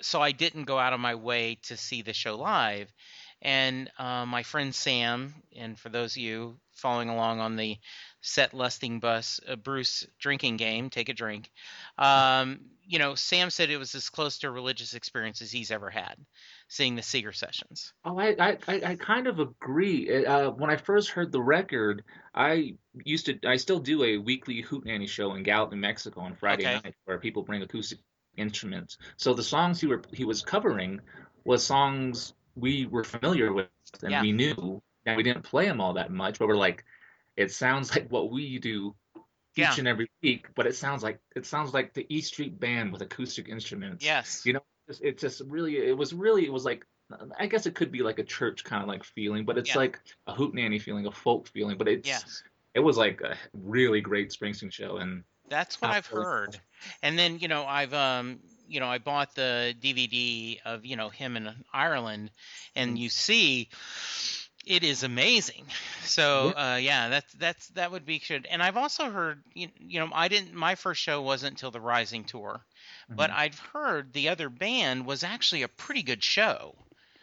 so 0.00 0.20
I 0.20 0.32
didn't 0.32 0.64
go 0.64 0.78
out 0.78 0.92
of 0.92 1.00
my 1.00 1.14
way 1.14 1.58
to 1.64 1.76
see 1.76 2.02
the 2.02 2.12
show 2.12 2.36
live. 2.36 2.92
And 3.40 3.90
uh, 3.98 4.26
my 4.26 4.42
friend 4.42 4.74
Sam, 4.74 5.34
and 5.56 5.78
for 5.78 5.88
those 5.88 6.14
of 6.14 6.22
you 6.22 6.58
following 6.72 7.08
along 7.08 7.40
on 7.40 7.56
the 7.56 7.76
set 8.20 8.54
lusting 8.54 9.00
bus 9.00 9.40
uh, 9.48 9.56
Bruce 9.56 10.06
drinking 10.18 10.56
game, 10.56 10.90
take 10.90 11.08
a 11.08 11.14
drink. 11.14 11.50
Um, 11.96 12.60
you 12.86 12.98
know, 12.98 13.14
Sam 13.14 13.50
said 13.50 13.70
it 13.70 13.76
was 13.76 13.94
as 13.94 14.08
close 14.08 14.38
to 14.38 14.48
a 14.48 14.50
religious 14.50 14.94
experience 14.94 15.42
as 15.42 15.52
he's 15.52 15.70
ever 15.70 15.90
had, 15.90 16.16
seeing 16.68 16.96
the 16.96 17.02
Seeger 17.02 17.32
sessions. 17.32 17.92
Oh, 18.04 18.18
I 18.18 18.34
I, 18.38 18.58
I 18.66 18.96
kind 18.96 19.26
of 19.26 19.40
agree. 19.40 20.24
Uh, 20.24 20.50
when 20.50 20.70
I 20.70 20.76
first 20.76 21.10
heard 21.10 21.30
the 21.30 21.42
record, 21.42 22.02
I 22.34 22.74
used 23.04 23.26
to 23.26 23.38
I 23.46 23.56
still 23.56 23.78
do 23.78 24.02
a 24.04 24.16
weekly 24.16 24.62
hootenanny 24.62 25.08
show 25.08 25.34
in 25.34 25.42
Gallup, 25.42 25.72
New 25.72 25.78
Mexico 25.78 26.20
on 26.22 26.34
Friday 26.34 26.64
okay. 26.66 26.80
night 26.82 26.94
where 27.04 27.18
people 27.18 27.42
bring 27.42 27.62
acoustic 27.62 27.98
instruments. 28.36 28.96
So 29.16 29.34
the 29.34 29.42
songs 29.42 29.80
he 29.80 29.86
were 29.86 30.02
he 30.12 30.24
was 30.24 30.42
covering 30.42 31.00
was 31.44 31.64
songs 31.64 32.34
we 32.56 32.86
were 32.86 33.04
familiar 33.04 33.52
with 33.52 33.68
and 34.02 34.10
yeah. 34.10 34.22
we 34.22 34.32
knew, 34.32 34.82
and 35.06 35.16
we 35.16 35.22
didn't 35.22 35.42
play 35.42 35.66
them 35.66 35.80
all 35.80 35.94
that 35.94 36.10
much, 36.10 36.38
but 36.38 36.48
we're 36.48 36.56
like, 36.56 36.84
it 37.38 37.52
sounds 37.52 37.94
like 37.94 38.10
what 38.10 38.30
we 38.30 38.58
do 38.58 38.94
each 39.56 39.64
yeah. 39.64 39.74
and 39.78 39.88
every 39.88 40.10
week, 40.22 40.48
but 40.56 40.66
it 40.66 40.74
sounds 40.74 41.02
like 41.02 41.20
it 41.36 41.46
sounds 41.46 41.72
like 41.72 41.94
the 41.94 42.04
E 42.14 42.20
Street 42.20 42.58
Band 42.58 42.92
with 42.92 43.00
acoustic 43.00 43.48
instruments. 43.48 44.04
Yes, 44.04 44.42
you 44.44 44.52
know, 44.52 44.60
it, 44.88 44.98
it 45.02 45.18
just 45.18 45.40
really 45.46 45.78
it 45.78 45.96
was 45.96 46.12
really 46.12 46.44
it 46.44 46.52
was 46.52 46.64
like 46.64 46.84
I 47.38 47.46
guess 47.46 47.66
it 47.66 47.74
could 47.74 47.92
be 47.92 48.02
like 48.02 48.18
a 48.18 48.24
church 48.24 48.64
kind 48.64 48.82
of 48.82 48.88
like 48.88 49.04
feeling, 49.04 49.44
but 49.44 49.56
it's 49.56 49.70
yeah. 49.70 49.78
like 49.78 50.00
a 50.26 50.34
hootenanny 50.34 50.82
feeling, 50.82 51.06
a 51.06 51.12
folk 51.12 51.48
feeling. 51.48 51.78
But 51.78 51.88
it's 51.88 52.08
yes. 52.08 52.42
it 52.74 52.80
was 52.80 52.98
like 52.98 53.20
a 53.20 53.36
really 53.54 54.00
great 54.00 54.30
Springsteen 54.30 54.72
show, 54.72 54.96
and 54.96 55.22
that's 55.48 55.80
what 55.80 55.92
I've 55.92 56.06
heard. 56.06 56.58
And 57.02 57.16
then 57.16 57.38
you 57.38 57.46
know 57.46 57.64
I've 57.64 57.94
um 57.94 58.40
you 58.66 58.80
know 58.80 58.88
I 58.88 58.98
bought 58.98 59.34
the 59.36 59.74
DVD 59.80 60.58
of 60.64 60.84
you 60.84 60.96
know 60.96 61.08
him 61.08 61.36
in 61.36 61.48
Ireland, 61.72 62.32
and 62.74 62.90
mm-hmm. 62.90 62.96
you 62.96 63.08
see 63.08 63.68
it 64.68 64.84
is 64.84 65.02
amazing. 65.02 65.64
So 66.02 66.52
yeah. 66.54 66.72
Uh, 66.72 66.76
yeah, 66.76 67.08
that's 67.08 67.32
that's 67.34 67.68
that 67.68 67.90
would 67.90 68.04
be 68.04 68.20
good. 68.20 68.46
And 68.50 68.62
I've 68.62 68.76
also 68.76 69.10
heard 69.10 69.42
you, 69.54 69.68
you 69.78 69.98
know 69.98 70.10
I 70.12 70.28
didn't 70.28 70.54
my 70.54 70.74
first 70.74 71.00
show 71.00 71.22
wasn't 71.22 71.52
until 71.52 71.70
the 71.70 71.80
Rising 71.80 72.24
tour, 72.24 72.60
mm-hmm. 72.60 73.16
but 73.16 73.30
I've 73.30 73.58
heard 73.58 74.12
the 74.12 74.28
other 74.28 74.50
band 74.50 75.06
was 75.06 75.24
actually 75.24 75.62
a 75.62 75.68
pretty 75.68 76.02
good 76.02 76.22
show. 76.22 76.76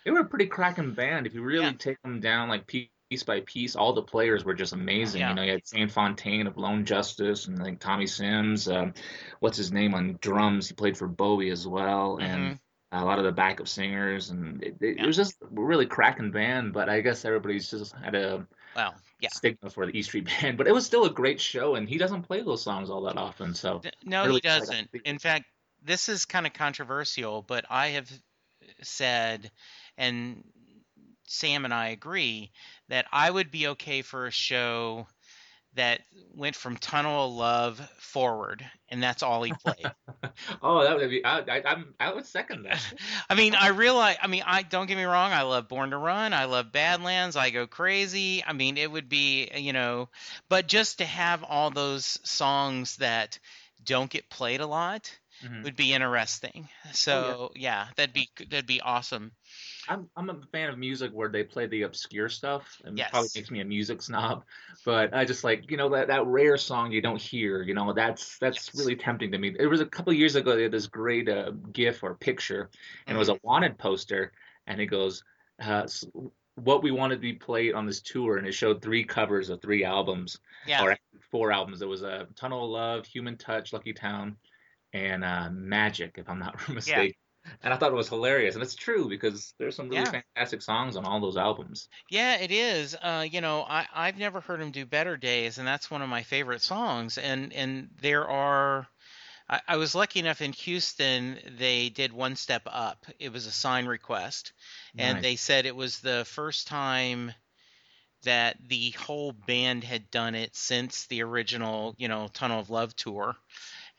They 0.03 0.11
were 0.11 0.19
a 0.19 0.25
pretty 0.25 0.47
cracking 0.47 0.93
band. 0.93 1.27
If 1.27 1.33
you 1.33 1.43
really 1.43 1.65
yeah. 1.65 1.73
take 1.77 2.01
them 2.01 2.19
down 2.19 2.49
like 2.49 2.67
piece 2.67 2.89
by 3.25 3.41
piece, 3.41 3.75
all 3.75 3.93
the 3.93 4.01
players 4.01 4.43
were 4.43 4.55
just 4.55 4.73
amazing. 4.73 5.21
Yeah. 5.21 5.29
You 5.29 5.35
know, 5.35 5.43
you 5.43 5.51
had 5.51 5.67
Sam 5.67 5.89
Fontayne 5.89 6.47
of 6.47 6.57
Lone 6.57 6.85
Justice 6.85 7.47
and 7.47 7.59
like 7.59 7.79
Tommy 7.79 8.07
Sims. 8.07 8.67
Um, 8.67 8.93
what's 9.39 9.57
his 9.57 9.71
name 9.71 9.93
on 9.93 10.17
drums? 10.19 10.67
He 10.67 10.73
played 10.73 10.97
for 10.97 11.07
Bowie 11.07 11.51
as 11.51 11.67
well, 11.67 12.17
mm-hmm. 12.17 12.25
and 12.25 12.59
a 13.01 13.05
lot 13.05 13.19
of 13.19 13.25
the 13.25 13.31
backup 13.31 13.67
singers, 13.67 14.29
and 14.29 14.63
it, 14.63 14.75
it, 14.79 14.97
yeah. 14.97 15.03
it 15.03 15.07
was 15.07 15.15
just 15.15 15.41
a 15.41 15.47
really 15.51 15.85
cracking 15.85 16.31
band. 16.31 16.73
But 16.73 16.89
I 16.89 17.01
guess 17.01 17.25
everybody's 17.25 17.69
just 17.69 17.93
had 17.95 18.15
a 18.15 18.45
well, 18.75 18.95
yeah. 19.19 19.29
stigma 19.29 19.69
for 19.69 19.85
the 19.85 19.97
E 19.97 20.01
Street 20.03 20.27
Band. 20.41 20.57
But 20.57 20.67
it 20.67 20.73
was 20.73 20.85
still 20.85 21.05
a 21.05 21.09
great 21.09 21.39
show, 21.39 21.75
and 21.75 21.87
he 21.87 21.97
doesn't 21.97 22.23
play 22.23 22.41
those 22.41 22.61
songs 22.61 22.89
all 22.89 23.01
that 23.03 23.17
often. 23.17 23.53
So 23.53 23.81
no, 24.03 24.23
really 24.23 24.35
he 24.35 24.41
doesn't. 24.41 24.89
In 25.05 25.19
fact, 25.19 25.45
this 25.83 26.09
is 26.09 26.25
kind 26.25 26.45
of 26.45 26.53
controversial, 26.53 27.41
but 27.41 27.65
I 27.69 27.89
have 27.89 28.11
said, 28.81 29.51
and 29.97 30.43
Sam 31.27 31.65
and 31.65 31.73
I 31.73 31.89
agree 31.89 32.51
that 32.89 33.05
I 33.11 33.29
would 33.29 33.51
be 33.51 33.67
okay 33.67 34.01
for 34.01 34.27
a 34.27 34.31
show 34.31 35.07
that 35.75 36.01
went 36.33 36.55
from 36.55 36.77
Tunnel 36.77 37.27
of 37.27 37.33
Love 37.33 37.89
forward, 37.97 38.65
and 38.89 39.01
that's 39.01 39.23
all 39.23 39.43
he 39.43 39.53
played. 39.53 39.91
oh, 40.61 40.83
that 40.83 40.97
would 40.97 41.09
be. 41.09 41.23
I, 41.23 41.39
I, 41.39 41.63
I'm. 41.65 41.93
I 41.99 42.13
would 42.13 42.25
second 42.25 42.63
that. 42.63 42.81
I 43.29 43.35
mean, 43.35 43.55
I 43.55 43.69
realize. 43.69 44.17
I 44.21 44.27
mean, 44.27 44.43
I 44.45 44.63
don't 44.63 44.87
get 44.87 44.97
me 44.97 45.03
wrong. 45.03 45.31
I 45.31 45.43
love 45.43 45.67
Born 45.67 45.91
to 45.91 45.97
Run. 45.97 46.33
I 46.33 46.45
love 46.45 46.71
Badlands. 46.71 47.35
I 47.35 47.49
go 47.49 47.67
crazy. 47.67 48.43
I 48.45 48.53
mean, 48.53 48.77
it 48.77 48.91
would 48.91 49.09
be, 49.09 49.49
you 49.55 49.73
know, 49.73 50.09
but 50.49 50.67
just 50.67 50.99
to 50.99 51.05
have 51.05 51.43
all 51.43 51.69
those 51.69 52.19
songs 52.23 52.97
that 52.97 53.39
don't 53.83 54.09
get 54.09 54.29
played 54.29 54.61
a 54.61 54.67
lot 54.67 55.11
mm-hmm. 55.43 55.63
would 55.63 55.75
be 55.75 55.93
interesting. 55.93 56.67
So 56.93 57.13
oh, 57.13 57.51
yeah. 57.55 57.85
yeah, 57.85 57.87
that'd 57.95 58.13
be 58.13 58.29
that'd 58.49 58.67
be 58.67 58.81
awesome. 58.81 59.31
I'm 59.87 60.09
I'm 60.15 60.29
a 60.29 60.39
fan 60.51 60.69
of 60.69 60.77
music 60.77 61.11
where 61.13 61.29
they 61.29 61.43
play 61.43 61.67
the 61.67 61.83
obscure 61.83 62.29
stuff. 62.29 62.81
And 62.83 62.97
yes. 62.97 63.09
probably 63.11 63.29
makes 63.35 63.51
me 63.51 63.61
a 63.61 63.65
music 63.65 64.01
snob, 64.01 64.43
but 64.85 65.13
I 65.13 65.25
just 65.25 65.43
like 65.43 65.69
you 65.69 65.77
know 65.77 65.89
that 65.89 66.07
that 66.07 66.25
rare 66.25 66.57
song 66.57 66.91
you 66.91 67.01
don't 67.01 67.21
hear. 67.21 67.61
You 67.63 67.73
know 67.73 67.93
that's 67.93 68.37
that's 68.39 68.67
yes. 68.67 68.79
really 68.79 68.95
tempting 68.95 69.31
to 69.31 69.37
me. 69.37 69.55
It 69.59 69.67
was 69.67 69.81
a 69.81 69.85
couple 69.85 70.13
years 70.13 70.35
ago. 70.35 70.55
They 70.55 70.63
had 70.63 70.71
this 70.71 70.87
great 70.87 71.29
uh, 71.29 71.51
GIF 71.71 72.03
or 72.03 72.15
picture, 72.15 72.61
and 72.61 72.69
mm-hmm. 72.69 73.15
it 73.15 73.19
was 73.19 73.29
a 73.29 73.33
mm-hmm. 73.33 73.47
wanted 73.47 73.77
poster, 73.77 74.31
and 74.67 74.79
it 74.79 74.87
goes. 74.87 75.23
Uh, 75.61 75.87
what 76.55 76.81
we 76.83 76.91
wanted 76.91 77.15
to 77.15 77.21
be 77.21 77.33
played 77.33 77.73
on 77.73 77.85
this 77.85 78.01
tour, 78.01 78.37
and 78.37 78.47
it 78.47 78.53
showed 78.53 78.81
three 78.81 79.03
covers 79.03 79.49
of 79.49 79.61
three 79.61 79.83
albums, 79.83 80.39
yeah. 80.65 80.83
or 80.83 80.97
four 81.29 81.51
albums. 81.51 81.81
It 81.81 81.87
was 81.87 82.03
a 82.03 82.21
uh, 82.21 82.25
Tunnel 82.35 82.65
of 82.65 82.71
Love, 82.71 83.05
Human 83.05 83.37
Touch, 83.37 83.73
Lucky 83.73 83.93
Town, 83.93 84.37
and 84.93 85.23
uh, 85.23 85.49
Magic, 85.51 86.15
if 86.17 86.29
I'm 86.29 86.39
not 86.39 86.69
mistaken. 86.69 87.13
And 87.63 87.73
I 87.73 87.77
thought 87.77 87.91
it 87.91 87.95
was 87.95 88.09
hilarious, 88.09 88.55
and 88.55 88.63
it's 88.63 88.75
true 88.75 89.09
because 89.09 89.53
there's 89.57 89.75
some 89.75 89.89
really 89.89 90.03
yeah. 90.03 90.21
fantastic 90.35 90.61
songs 90.61 90.95
on 90.95 91.05
all 91.05 91.19
those 91.19 91.37
albums. 91.37 91.89
Yeah, 92.09 92.35
it 92.35 92.51
is. 92.51 92.95
Uh, 93.01 93.25
you 93.29 93.41
know, 93.41 93.61
I 93.61 93.85
I've 93.93 94.17
never 94.17 94.41
heard 94.41 94.61
him 94.61 94.71
do 94.71 94.85
Better 94.85 95.17
Days, 95.17 95.57
and 95.57 95.67
that's 95.67 95.91
one 95.91 96.01
of 96.01 96.09
my 96.09 96.23
favorite 96.23 96.61
songs. 96.61 97.17
And 97.17 97.53
and 97.53 97.89
there 98.01 98.27
are. 98.27 98.87
I, 99.47 99.61
I 99.67 99.77
was 99.77 99.93
lucky 99.93 100.19
enough 100.19 100.41
in 100.41 100.53
Houston. 100.53 101.37
They 101.59 101.89
did 101.89 102.11
One 102.11 102.35
Step 102.35 102.63
Up. 102.65 103.05
It 103.19 103.31
was 103.31 103.45
a 103.45 103.51
sign 103.51 103.85
request, 103.85 104.53
and 104.97 105.17
nice. 105.17 105.23
they 105.23 105.35
said 105.35 105.65
it 105.65 105.75
was 105.75 105.99
the 105.99 106.25
first 106.25 106.67
time 106.67 107.31
that 108.23 108.57
the 108.67 108.89
whole 108.91 109.31
band 109.31 109.83
had 109.83 110.11
done 110.11 110.35
it 110.35 110.55
since 110.55 111.05
the 111.07 111.21
original, 111.21 111.95
you 111.97 112.07
know, 112.07 112.27
Tunnel 112.33 112.59
of 112.59 112.69
Love 112.69 112.95
tour 112.95 113.35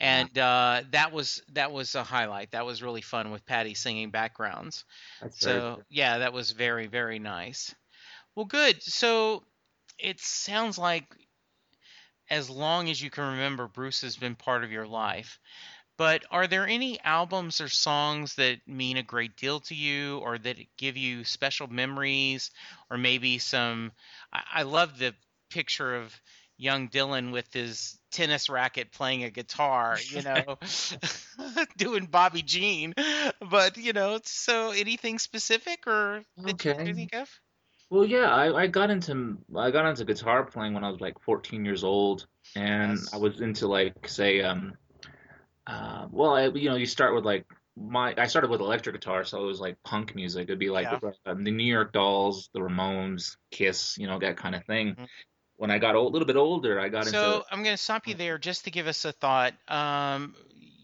and 0.01 0.37
uh, 0.39 0.83
that 0.91 1.13
was 1.13 1.43
that 1.53 1.73
was 1.73 1.95
a 1.95 2.03
highlight. 2.03 2.53
That 2.53 2.67
was 2.67 2.83
really 2.83 3.03
fun 3.03 3.31
with 3.31 3.47
Patty 3.47 3.75
singing 3.75 4.11
backgrounds. 4.11 4.85
That's 5.21 5.41
so 5.41 5.83
yeah, 5.89 6.19
that 6.19 6.33
was 6.33 6.51
very 6.51 6.87
very 6.87 7.19
nice. 7.19 7.75
Well, 8.35 8.47
good. 8.47 8.83
So 8.83 9.45
it 9.99 10.21
sounds 10.21 10.79
like 10.79 11.05
as 12.29 12.51
long 12.51 12.91
as 12.91 13.01
you 13.01 13.11
can 13.11 13.33
remember, 13.33 13.69
Bruce 13.69 14.03
has 14.03 14.17
been 14.17 14.35
part 14.35 14.65
of 14.65 14.73
your 14.73 14.87
life. 14.87 15.39
But 15.97 16.25
are 16.31 16.47
there 16.47 16.67
any 16.67 17.01
albums 17.01 17.61
or 17.61 17.69
songs 17.69 18.35
that 18.35 18.69
mean 18.69 18.99
a 18.99 19.03
great 19.03 19.37
deal 19.37 19.61
to 19.61 19.75
you, 19.75 20.19
or 20.19 20.37
that 20.37 20.59
give 20.77 20.99
you 20.99 21.25
special 21.25 21.69
memories, 21.69 22.51
or 22.91 22.99
maybe 22.99 23.39
some? 23.39 23.93
I, 24.31 24.43
I 24.57 24.63
love 24.65 24.99
the 24.99 25.15
picture 25.49 25.97
of 25.97 26.21
young 26.59 26.89
Dylan 26.89 27.33
with 27.33 27.53
his 27.53 27.99
tennis 28.11 28.49
racket 28.49 28.93
playing 28.93 29.25
a 29.25 29.31
guitar, 29.31 29.99
you 30.09 30.23
know, 30.23 30.59
doing 31.77 32.07
Bobby 32.07 32.43
Jean. 32.43 32.95
But, 33.41 33.77
you 33.77 33.93
know, 33.93 34.21
so 34.25 34.71
anything 34.71 35.19
specific 35.19 35.87
or 35.87 36.23
that 36.39 36.55
okay. 36.67 36.87
you 36.87 36.95
think 36.95 37.15
of? 37.15 37.29
Well, 37.91 38.05
yeah, 38.05 38.35
I, 38.35 38.63
I 38.63 38.67
got 38.67 38.91
into 38.91 39.39
I 39.55 39.71
got 39.71 39.87
into 39.87 40.05
guitar 40.05 40.45
playing 40.45 40.75
when 40.75 40.83
I 40.83 40.91
was 40.91 41.01
like 41.01 41.21
14 41.21 41.65
years 41.65 41.85
old, 41.85 42.27
and 42.57 42.99
yes. 42.99 43.15
I 43.15 43.19
was 43.19 43.41
into 43.41 43.69
like 43.69 44.09
say 44.09 44.43
um, 44.43 44.73
uh, 45.69 46.09
well, 46.11 46.35
I, 46.35 46.47
you 46.49 46.69
know, 46.69 46.75
you 46.75 46.87
start 46.87 47.15
with 47.15 47.25
like 47.25 47.47
my 47.77 48.13
I 48.17 48.27
started 48.27 48.51
with 48.51 48.61
electric 48.61 48.97
guitar, 48.97 49.23
so 49.23 49.41
it 49.41 49.47
was 49.47 49.61
like 49.61 49.77
punk 49.85 50.17
music. 50.17 50.49
It'd 50.49 50.59
be 50.59 50.69
like 50.69 50.89
yeah. 50.91 50.99
the, 50.99 51.35
the, 51.37 51.51
New 51.53 51.63
York 51.63 51.93
Dolls, 51.93 52.51
the 52.53 52.59
Ramones, 52.59 53.37
Kiss, 53.53 53.97
you 53.99 54.09
know, 54.09 54.19
that 54.19 54.37
kind 54.37 54.57
of 54.57 54.65
thing. 54.65 54.95
Mm-hmm 54.95 55.05
when 55.57 55.71
I 55.71 55.79
got 55.79 55.95
a 55.95 56.01
little 56.01 56.27
bit 56.27 56.37
older, 56.37 56.81
I 56.81 56.89
got 56.89 57.05
so 57.05 57.09
into. 57.09 57.19
So 57.19 57.45
I'm 57.51 57.63
going 57.63 57.77
to 57.77 57.83
stop 57.83 58.07
you 58.07 58.15
there 58.15 58.39
just 58.39 58.65
to 58.65 58.71
give 58.71 58.87
us 58.87 59.05
a 59.05 59.13
thought. 59.13 59.55
Um, 59.69 60.35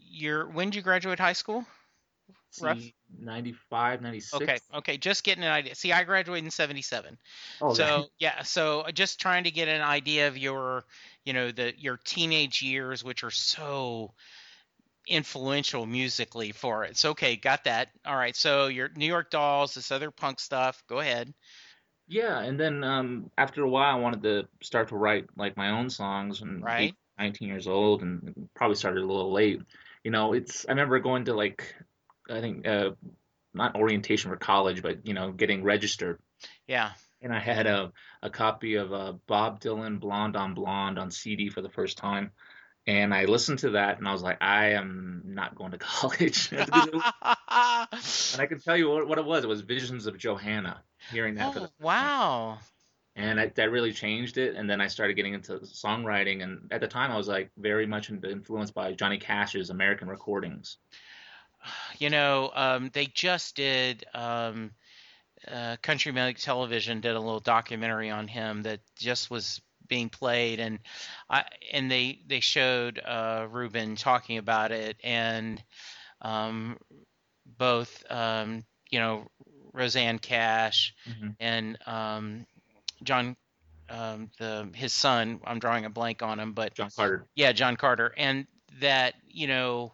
you're 0.09 0.47
when 0.47 0.69
did 0.69 0.75
you 0.75 0.81
graduate 0.81 1.19
high 1.19 1.33
school? 1.33 1.65
Rough? 2.61 2.83
95, 3.19 4.01
96. 4.01 4.41
Okay, 4.41 4.57
okay, 4.75 4.97
just 4.97 5.23
getting 5.23 5.43
an 5.43 5.51
idea. 5.51 5.75
See, 5.75 5.91
I 5.91 6.03
graduated 6.03 6.45
in 6.45 6.51
77. 6.51 7.17
Oh, 7.61 7.73
so, 7.73 8.07
yeah, 8.19 8.43
so 8.43 8.85
just 8.93 9.19
trying 9.19 9.45
to 9.45 9.51
get 9.51 9.67
an 9.67 9.81
idea 9.81 10.27
of 10.27 10.37
your, 10.37 10.83
you 11.25 11.33
know, 11.33 11.51
the 11.51 11.73
your 11.77 11.99
teenage 12.03 12.61
years 12.61 13.03
which 13.03 13.23
are 13.23 13.31
so 13.31 14.13
influential 15.07 15.85
musically 15.85 16.51
for 16.51 16.83
it. 16.85 16.97
So, 16.97 17.11
okay, 17.11 17.35
got 17.35 17.63
that. 17.65 17.89
All 18.05 18.15
right. 18.15 18.35
So, 18.35 18.67
your 18.67 18.89
New 18.95 19.07
York 19.07 19.29
Dolls, 19.31 19.73
this 19.73 19.91
other 19.91 20.11
punk 20.11 20.39
stuff. 20.39 20.83
Go 20.87 20.99
ahead. 20.99 21.33
Yeah, 22.07 22.39
and 22.39 22.59
then 22.59 22.83
um, 22.83 23.31
after 23.37 23.63
a 23.63 23.69
while, 23.69 23.95
I 23.95 23.99
wanted 23.99 24.23
to 24.23 24.47
start 24.61 24.89
to 24.89 24.95
write 24.95 25.25
like 25.37 25.57
my 25.57 25.71
own 25.71 25.89
songs. 25.89 26.41
And 26.41 26.63
right. 26.63 26.93
19 27.19 27.47
years 27.47 27.67
old, 27.67 28.01
and 28.01 28.49
probably 28.55 28.75
started 28.75 29.03
a 29.03 29.07
little 29.07 29.31
late. 29.31 29.61
You 30.03 30.11
know, 30.11 30.33
it's 30.33 30.65
I 30.67 30.71
remember 30.71 30.99
going 30.99 31.25
to 31.25 31.33
like 31.33 31.75
I 32.29 32.41
think 32.41 32.67
uh, 32.67 32.91
not 33.53 33.75
orientation 33.75 34.31
for 34.31 34.37
college, 34.37 34.81
but 34.81 35.05
you 35.05 35.13
know, 35.13 35.31
getting 35.31 35.63
registered. 35.63 36.19
Yeah. 36.67 36.91
And 37.21 37.33
I 37.33 37.39
had 37.39 37.67
a 37.67 37.91
a 38.21 38.29
copy 38.29 38.75
of 38.75 38.91
uh, 38.91 39.13
Bob 39.27 39.61
Dylan 39.61 39.99
Blonde 39.99 40.35
on 40.35 40.53
Blonde 40.53 40.99
on 40.99 41.11
CD 41.11 41.49
for 41.49 41.61
the 41.61 41.69
first 41.69 41.97
time. 41.97 42.31
And 42.85 43.13
I 43.13 43.25
listened 43.25 43.59
to 43.59 43.71
that 43.71 43.97
and 43.97 44.07
I 44.07 44.11
was 44.11 44.21
like, 44.21 44.39
I 44.41 44.71
am 44.71 45.21
not 45.25 45.55
going 45.55 45.71
to 45.71 45.77
college. 45.79 46.49
and 46.51 46.67
I 46.71 48.45
can 48.47 48.59
tell 48.59 48.75
you 48.75 48.89
what, 48.89 49.07
what, 49.07 49.17
it 49.17 49.25
was. 49.25 49.43
It 49.43 49.47
was 49.47 49.61
Visions 49.61 50.05
of 50.05 50.17
Johanna 50.17 50.81
hearing 51.11 51.35
that. 51.35 51.55
Oh, 51.55 51.67
wow. 51.79 52.57
and 53.15 53.39
I, 53.39 53.47
that 53.55 53.71
really 53.71 53.93
changed 53.93 54.37
it. 54.37 54.55
And 54.55 54.69
then 54.69 54.81
I 54.81 54.87
started 54.87 55.13
getting 55.13 55.33
into 55.33 55.59
songwriting, 55.59 56.43
and 56.43 56.67
at 56.71 56.81
the 56.81 56.87
time 56.87 57.11
I 57.11 57.17
was 57.17 57.27
like 57.27 57.51
very 57.57 57.85
much 57.85 58.09
influenced 58.09 58.73
by 58.73 58.93
Johnny 58.93 59.17
Cash's 59.17 59.69
American 59.69 60.07
recordings. 60.07 60.77
You 61.99 62.09
know, 62.09 62.51
um, 62.53 62.89
they 62.91 63.05
just 63.05 63.55
did. 63.55 64.03
Um, 64.13 64.71
uh, 65.49 65.77
Country 65.81 66.11
Music 66.11 66.37
Television 66.37 67.01
did 67.01 67.15
a 67.15 67.19
little 67.19 67.39
documentary 67.39 68.09
on 68.09 68.27
him 68.27 68.63
that 68.63 68.79
just 68.97 69.29
was 69.29 69.61
being 69.87 70.09
played, 70.09 70.59
and 70.59 70.79
I 71.29 71.45
and 71.71 71.89
they 71.89 72.19
they 72.27 72.39
showed 72.39 72.99
uh, 73.03 73.47
Reuben 73.49 73.95
talking 73.95 74.37
about 74.37 74.71
it, 74.71 74.97
and 75.03 75.61
um, 76.21 76.77
both 77.57 78.03
um, 78.09 78.63
you 78.89 78.99
know 78.99 79.27
Rosanne 79.73 80.19
Cash 80.19 80.93
mm-hmm. 81.09 81.29
and 81.39 81.77
um, 81.85 82.45
John 83.03 83.35
um, 83.89 84.29
the 84.39 84.69
his 84.73 84.93
son. 84.93 85.39
I'm 85.45 85.59
drawing 85.59 85.85
a 85.85 85.89
blank 85.89 86.21
on 86.21 86.39
him, 86.39 86.53
but 86.53 86.73
John 86.73 86.89
Carter. 86.95 87.25
Yeah, 87.35 87.51
John 87.51 87.75
Carter, 87.75 88.13
and 88.17 88.47
that 88.79 89.15
you 89.27 89.47
know 89.47 89.93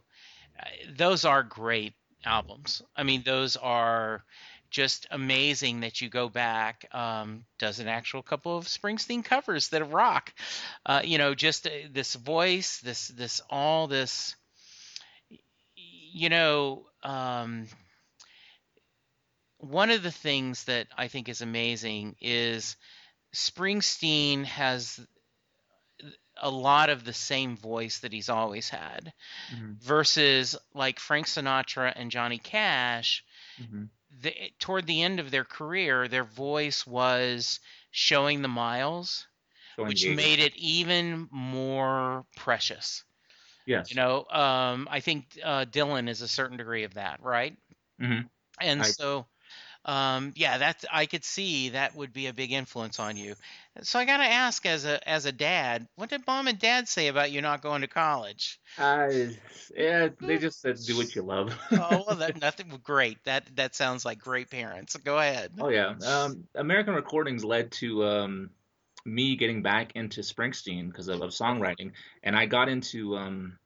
those 0.96 1.26
are 1.26 1.44
great 1.44 1.94
albums. 2.26 2.82
I 2.96 3.04
mean, 3.04 3.24
those 3.24 3.56
are 3.56 4.24
just 4.70 5.08
amazing 5.12 5.82
that 5.82 6.02
you 6.02 6.10
go 6.10 6.30
back. 6.30 6.88
Um, 6.94 7.46
does 7.58 7.80
an 7.80 7.88
actual 7.88 8.22
couple 8.22 8.58
of 8.58 8.66
Springsteen 8.66 9.24
covers 9.24 9.70
that 9.70 9.84
rock. 9.86 10.34
Uh, 10.86 11.02
you 11.04 11.18
know, 11.18 11.36
just 11.36 11.68
uh, 11.68 11.72
this 11.92 12.16
voice, 12.16 12.80
this 12.80 13.08
this 13.10 13.42
all 13.50 13.88
this. 13.88 14.36
You 15.76 16.30
know, 16.30 16.86
um, 17.04 17.68
one 19.58 19.92
of 19.92 20.04
the 20.04 20.12
things 20.12 20.64
that 20.66 20.88
I 20.98 21.08
think 21.08 21.30
is 21.30 21.42
amazing 21.42 22.16
is 22.22 22.76
Springsteen 23.34 24.46
has 24.46 25.00
a 26.42 26.50
lot 26.50 26.90
of 26.90 27.04
the 27.04 27.14
same 27.14 27.58
voice 27.58 28.00
that 28.00 28.14
he's 28.14 28.30
always 28.30 28.70
had 28.70 29.12
mm-hmm. 29.54 29.74
versus 29.82 30.56
like 30.74 31.00
Frank 31.00 31.28
Sinatra 31.28 31.92
and 31.96 32.12
Johnny 32.12 32.38
Cash. 32.38 33.24
Mm-hmm. 33.62 33.86
The, 34.22 34.34
toward 34.60 34.86
the 34.86 35.02
end 35.02 35.20
of 35.20 35.32
their 35.32 35.46
career, 35.46 36.08
their 36.08 36.24
voice 36.24 36.86
was 36.86 37.60
showing 37.92 38.42
the 38.42 38.48
miles, 38.48 39.28
showing 39.76 39.88
which 39.88 40.08
made 40.08 40.40
it 40.40 40.56
even 40.56 41.28
more 41.32 42.26
precious. 42.36 43.04
Yes. 43.66 43.90
You 43.92 43.98
know, 43.98 44.26
um, 44.30 44.88
I 44.90 45.00
think 45.00 45.26
uh, 45.44 45.66
Dylan 45.66 46.10
is 46.10 46.22
a 46.22 46.28
certain 46.28 46.58
degree 46.58 46.84
of 46.84 46.96
that, 46.96 47.22
right? 47.22 47.56
Mm-hmm. 48.02 48.28
And 48.62 48.82
I, 48.82 48.86
so 48.86 49.26
um, 49.90 50.34
yeah, 50.36 50.60
that's 50.60 50.86
I 50.92 51.08
could 51.08 51.24
see 51.24 51.70
that 51.70 51.96
would 51.96 52.14
be 52.14 52.28
a 52.28 52.34
big 52.34 52.52
influence 52.52 53.00
on 53.00 53.18
you. 53.18 53.34
So 53.82 53.98
I 53.98 54.06
got 54.06 54.18
to 54.18 54.24
ask, 54.24 54.64
as 54.68 54.86
a 54.86 55.10
as 55.10 55.26
a 55.26 55.32
dad, 55.32 55.88
what 55.96 56.12
did 56.12 56.28
mom 56.28 56.48
and 56.48 56.60
dad 56.60 56.88
say 56.88 57.08
about 57.08 57.32
you 57.32 57.42
not 57.42 57.64
going 57.64 57.82
to 57.82 57.88
college? 57.88 58.60
Uh, 58.78 59.10
yeah, 59.76 60.10
they 60.22 60.38
just 60.38 60.62
said 60.62 60.78
do 60.86 60.96
what 60.96 61.16
you 61.16 61.24
love. 61.24 61.58
oh, 61.72 62.04
well, 62.06 62.18
that, 62.18 62.40
nothing 62.42 62.80
great. 62.84 63.18
That 63.24 63.56
that 63.56 63.74
sounds 63.74 64.06
like 64.06 64.20
great 64.20 64.52
parents. 64.52 64.96
Go 64.98 65.18
ahead. 65.18 65.54
Oh 65.60 65.70
yeah, 65.70 65.96
um, 66.06 66.44
American 66.54 66.94
Recordings 66.94 67.44
led 67.44 67.72
to 67.74 68.06
um, 68.06 68.50
me 69.06 69.38
getting 69.38 69.64
back 69.64 69.94
into 69.96 70.22
Springsteen 70.22 70.92
because 70.92 71.08
of, 71.08 71.24
of, 71.24 71.32
songwriting, 71.32 71.94
and 72.22 72.36
I 72.36 72.46
got 72.46 72.70
into 72.70 73.18
um, 73.18 73.58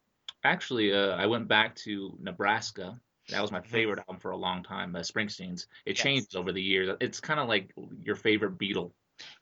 actually 0.45 0.93
uh, 0.93 1.17
I 1.17 1.25
went 1.25 1.49
back 1.49 1.75
to 1.83 2.17
Nebraska 2.21 2.97
that 3.29 3.41
was 3.41 3.51
my 3.51 3.59
mm-hmm. 3.59 3.71
favorite 3.71 3.99
album 3.99 4.19
for 4.19 4.31
a 4.31 4.37
long 4.37 4.63
time, 4.63 4.95
uh, 4.95 4.99
Springsteen's. 4.99 5.67
It 5.85 5.95
yes. 5.95 6.03
changed 6.03 6.35
over 6.35 6.51
the 6.51 6.61
years. 6.61 6.95
It's 6.99 7.19
kind 7.19 7.39
of 7.39 7.47
like 7.47 7.73
your 8.01 8.15
favorite 8.15 8.57
Beatle. 8.57 8.91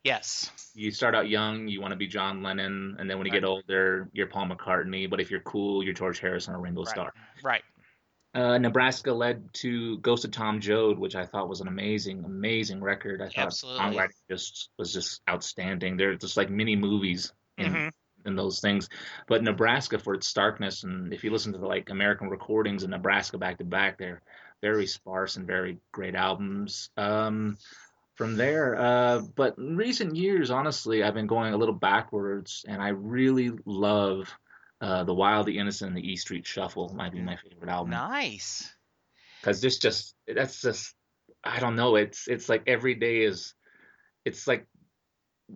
Yes. 0.03 0.51
You 0.75 0.91
start 0.91 1.15
out 1.15 1.29
young, 1.29 1.67
you 1.67 1.81
want 1.81 1.91
to 1.91 1.97
be 1.97 2.07
John 2.07 2.43
Lennon, 2.43 2.97
and 2.99 3.09
then 3.09 3.17
when 3.17 3.25
you 3.25 3.33
right. 3.33 3.41
get 3.41 3.47
older, 3.47 4.09
you're 4.13 4.27
Paul 4.27 4.47
McCartney. 4.47 5.09
But 5.09 5.19
if 5.19 5.31
you're 5.31 5.41
cool, 5.41 5.83
you're 5.83 5.93
George 5.93 6.19
Harrison 6.19 6.53
or 6.53 6.59
Ringo 6.59 6.83
right. 6.83 6.89
Starr. 6.89 7.13
Right. 7.43 7.63
Uh, 8.33 8.57
Nebraska 8.57 9.11
led 9.11 9.53
to 9.53 9.97
Ghost 9.97 10.23
of 10.23 10.31
Tom 10.31 10.61
Joad, 10.61 10.97
which 10.97 11.15
I 11.15 11.25
thought 11.25 11.49
was 11.49 11.59
an 11.59 11.67
amazing, 11.67 12.23
amazing 12.23 12.81
record. 12.81 13.21
I 13.21 13.25
thought 13.25 13.47
Absolutely. 13.47 13.81
songwriting 13.81 14.09
just 14.29 14.69
was 14.77 14.93
just 14.93 15.21
outstanding. 15.29 15.97
They're 15.97 16.15
just 16.15 16.37
like 16.37 16.49
mini 16.49 16.75
movies 16.75 17.33
in 17.57 17.73
mm-hmm 17.73 17.87
and 18.25 18.37
those 18.37 18.59
things. 18.59 18.89
But 19.27 19.43
Nebraska, 19.43 19.99
for 19.99 20.13
its 20.13 20.27
starkness, 20.27 20.83
and 20.83 21.13
if 21.13 21.23
you 21.23 21.31
listen 21.31 21.53
to 21.53 21.59
the 21.59 21.67
like 21.67 21.89
American 21.89 22.29
recordings 22.29 22.83
of 22.83 22.89
Nebraska 22.89 23.37
back 23.37 23.57
to 23.57 23.63
back, 23.63 23.97
they're 23.97 24.21
very 24.61 24.87
sparse 24.87 25.35
and 25.37 25.47
very 25.47 25.77
great 25.91 26.15
albums. 26.15 26.89
Um, 26.97 27.57
from 28.15 28.35
there, 28.35 28.79
uh, 28.79 29.21
but 29.35 29.57
in 29.57 29.75
recent 29.77 30.15
years, 30.15 30.51
honestly, 30.51 31.01
I've 31.01 31.15
been 31.15 31.27
going 31.27 31.53
a 31.53 31.57
little 31.57 31.73
backwards, 31.73 32.63
and 32.67 32.79
I 32.79 32.89
really 32.89 33.51
love 33.65 34.31
uh, 34.79 35.03
the 35.03 35.13
Wild, 35.13 35.47
the 35.47 35.57
Innocent, 35.57 35.89
and 35.89 35.97
the 35.97 36.11
E 36.11 36.15
Street 36.15 36.45
Shuffle. 36.45 36.93
Might 36.93 37.13
be 37.13 37.21
my 37.21 37.37
favorite 37.37 37.69
album. 37.69 37.91
Nice. 37.91 38.71
Because 39.39 39.61
this 39.61 39.79
just 39.79 40.15
that's 40.27 40.61
just 40.61 40.93
I 41.43 41.59
don't 41.59 41.75
know. 41.75 41.95
It's 41.95 42.27
it's 42.27 42.49
like 42.49 42.63
every 42.67 42.95
day 42.95 43.23
is 43.23 43.53
it's 44.25 44.47
like 44.47 44.67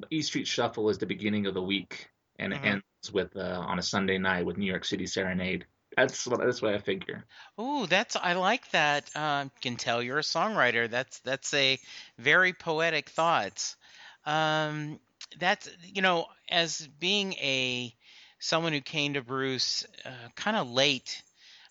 E 0.10 0.21
Street 0.21 0.47
Shuffle 0.47 0.89
is 0.89 0.97
the 0.97 1.06
beginning 1.06 1.45
of 1.45 1.54
the 1.54 1.62
week 1.62 2.10
and 2.39 2.54
mm-hmm. 2.54 2.65
it 2.65 2.69
ends 2.69 3.13
with 3.13 3.36
uh, 3.36 3.63
on 3.65 3.80
a 3.80 3.84
Sunday 3.84 4.17
night 4.17 4.45
with 4.45 4.58
New 4.58 4.65
York 4.65 4.86
City 4.86 5.06
Serenade. 5.06 5.65
That's 5.95 6.28
what 6.28 6.41
that's 6.41 6.62
what 6.62 6.74
I 6.74 6.80
figure. 6.80 7.24
Oh, 7.58 7.86
that's 7.86 8.15
I 8.15 8.34
like 8.34 8.69
that. 8.71 9.10
Uh, 9.15 9.45
can 9.62 9.78
tell 9.78 10.04
you're 10.04 10.19
a 10.19 10.24
songwriter. 10.24 10.89
That's 10.89 11.19
that's 11.19 11.54
a 11.54 11.80
very 12.17 12.54
poetic 12.54 13.10
thoughts. 13.10 13.76
Um, 14.26 15.00
that's 15.39 15.69
you 15.84 16.02
know, 16.02 16.26
as 16.50 16.88
being 17.00 17.34
a 17.34 17.93
someone 18.39 18.74
who 18.74 18.82
came 18.82 19.13
to 19.13 19.21
Bruce 19.21 19.86
uh, 20.06 20.30
kind 20.36 20.58
of 20.58 20.69
late. 20.69 21.21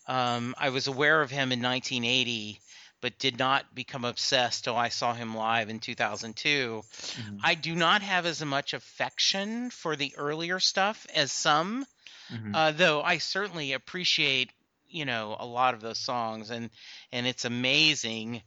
Um, 0.07 0.53
I 0.59 0.69
was 0.69 0.85
aware 0.85 1.21
of 1.21 1.31
him 1.31 1.51
in 1.51 1.63
1980 1.63 2.59
but 3.01 3.19
did 3.19 3.37
not 3.37 3.75
become 3.75 4.05
obsessed 4.05 4.63
till 4.63 4.75
I 4.75 4.89
saw 4.89 5.13
him 5.13 5.35
live 5.35 5.69
in 5.69 5.79
2002. 5.79 6.81
Mm-hmm. 6.83 7.37
I 7.43 7.55
do 7.55 7.75
not 7.75 8.01
have 8.01 8.25
as 8.25 8.43
much 8.43 8.73
affection 8.73 9.69
for 9.69 9.95
the 9.95 10.13
earlier 10.17 10.59
stuff 10.59 11.05
as 11.13 11.31
some, 11.31 11.85
mm-hmm. 12.33 12.55
uh, 12.55 12.71
though 12.71 13.01
I 13.01 13.19
certainly 13.19 13.73
appreciate 13.73 14.51
you 14.87 15.05
know 15.05 15.35
a 15.37 15.45
lot 15.45 15.73
of 15.73 15.81
those 15.81 15.97
songs 15.97 16.51
and 16.51 16.69
and 17.11 17.27
it's 17.27 17.43
amazing 17.43 18.41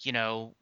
you 0.00 0.12
know 0.12 0.54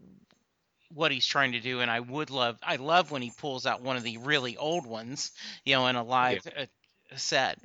what 0.94 1.12
he's 1.12 1.26
trying 1.26 1.52
to 1.52 1.61
do 1.61 1.81
and 1.81 1.90
I 1.90 2.00
would 2.00 2.31
love 2.31 2.59
I 2.62 2.76
love 2.76 3.11
when 3.11 3.22
he 3.22 3.33
pulls 3.37 3.66
out 3.66 3.83
one 3.83 3.96
of 3.96 4.02
the 4.02 4.18
really 4.18 4.57
old 4.57 4.87
ones 4.87 5.33
you 5.64 5.74
know 5.74 5.87
in 5.87 5.96
a 5.96 6.04
live 6.04 6.46
yeah. 6.46 6.62
uh, 6.62 7.16
set 7.16 7.59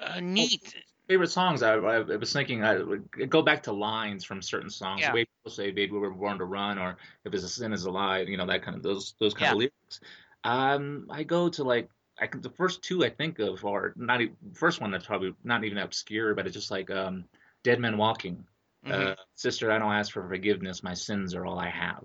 uh, 0.00 0.20
neat 0.20 0.74
favorite 1.08 1.30
songs. 1.30 1.62
I, 1.62 1.74
I 1.74 2.00
was 2.00 2.32
thinking 2.32 2.64
I 2.64 2.78
would 2.78 3.30
go 3.30 3.42
back 3.42 3.62
to 3.64 3.72
lines 3.72 4.24
from 4.24 4.42
certain 4.42 4.70
songs. 4.70 5.00
Yeah. 5.00 5.12
Way 5.12 5.24
people 5.24 5.50
say 5.50 5.70
"Baby, 5.70 5.92
we 5.92 5.98
were 5.98 6.10
born 6.10 6.38
to 6.38 6.44
run," 6.44 6.78
or 6.78 6.96
"If 7.24 7.34
it's 7.34 7.44
a 7.44 7.48
sin 7.48 7.72
is 7.72 7.84
a 7.84 7.90
lie," 7.90 8.20
you 8.20 8.36
know 8.36 8.46
that 8.46 8.62
kind 8.62 8.76
of 8.76 8.82
those 8.82 9.14
those 9.18 9.34
kind 9.34 9.48
yeah. 9.48 9.52
of 9.52 9.58
lyrics. 9.58 10.00
Um, 10.44 11.06
I 11.10 11.22
go 11.22 11.48
to 11.48 11.64
like 11.64 11.88
I 12.20 12.26
can, 12.26 12.40
the 12.40 12.50
first 12.50 12.82
two 12.82 13.04
I 13.04 13.10
think 13.10 13.38
of 13.38 13.64
are 13.64 13.92
not 13.96 14.20
even, 14.20 14.36
first 14.54 14.80
one 14.80 14.90
that's 14.90 15.06
probably 15.06 15.34
not 15.44 15.64
even 15.64 15.78
obscure, 15.78 16.34
but 16.34 16.46
it's 16.46 16.54
just 16.54 16.70
like 16.70 16.90
um, 16.90 17.24
"Dead 17.62 17.80
Men 17.80 17.96
Walking." 17.96 18.44
Mm-hmm. 18.84 19.08
Uh, 19.08 19.14
Sister, 19.34 19.70
I 19.70 19.78
don't 19.78 19.92
ask 19.92 20.12
for 20.12 20.26
forgiveness. 20.26 20.82
My 20.82 20.94
sins 20.94 21.34
are 21.34 21.44
all 21.44 21.58
I 21.58 21.68
have. 21.70 22.04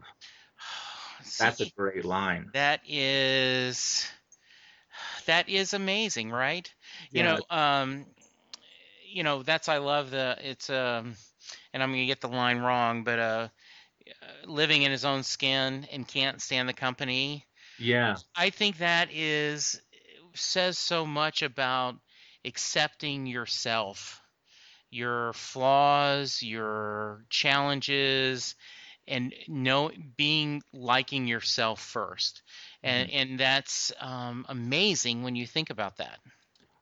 That's 1.40 1.62
a 1.62 1.70
great 1.70 2.04
line. 2.04 2.50
That 2.54 2.82
is 2.88 4.10
that 5.28 5.48
is 5.48 5.74
amazing, 5.74 6.32
right? 6.32 6.72
Yeah. 7.12 7.20
You 7.20 7.24
know, 7.24 7.56
um, 7.56 8.06
you 9.12 9.24
know 9.24 9.44
that's 9.44 9.70
I 9.70 9.78
love 9.78 10.12
the 10.12 10.38
it's 10.42 10.70
um 10.70 11.16
and 11.74 11.82
I'm 11.82 11.92
gonna 11.92 12.06
get 12.06 12.22
the 12.22 12.28
line 12.28 12.60
wrong, 12.60 13.04
but 13.04 13.20
uh, 13.20 13.48
living 14.46 14.84
in 14.84 14.92
his 14.92 15.06
own 15.06 15.24
skin 15.24 15.88
and 15.92 16.08
can't 16.08 16.42
stand 16.42 16.68
the 16.68 16.74
company. 16.74 17.46
Yeah, 17.80 18.18
I 18.36 18.50
think 18.50 18.78
that 18.78 19.10
is 19.12 19.82
says 20.34 20.78
so 20.78 21.06
much 21.06 21.42
about 21.42 21.96
accepting 22.46 23.26
yourself, 23.26 24.22
your 24.90 25.34
flaws, 25.34 26.42
your 26.42 27.26
challenges, 27.30 28.56
and 29.08 29.34
know 29.48 29.92
being 30.16 30.62
liking 30.74 31.28
yourself 31.28 31.82
first, 31.82 32.44
and 32.84 33.10
mm-hmm. 33.10 33.18
and 33.18 33.40
that's 33.40 33.92
um, 34.00 34.46
amazing 34.50 35.24
when 35.24 35.36
you 35.36 35.48
think 35.48 35.70
about 35.70 35.98
that. 35.98 36.20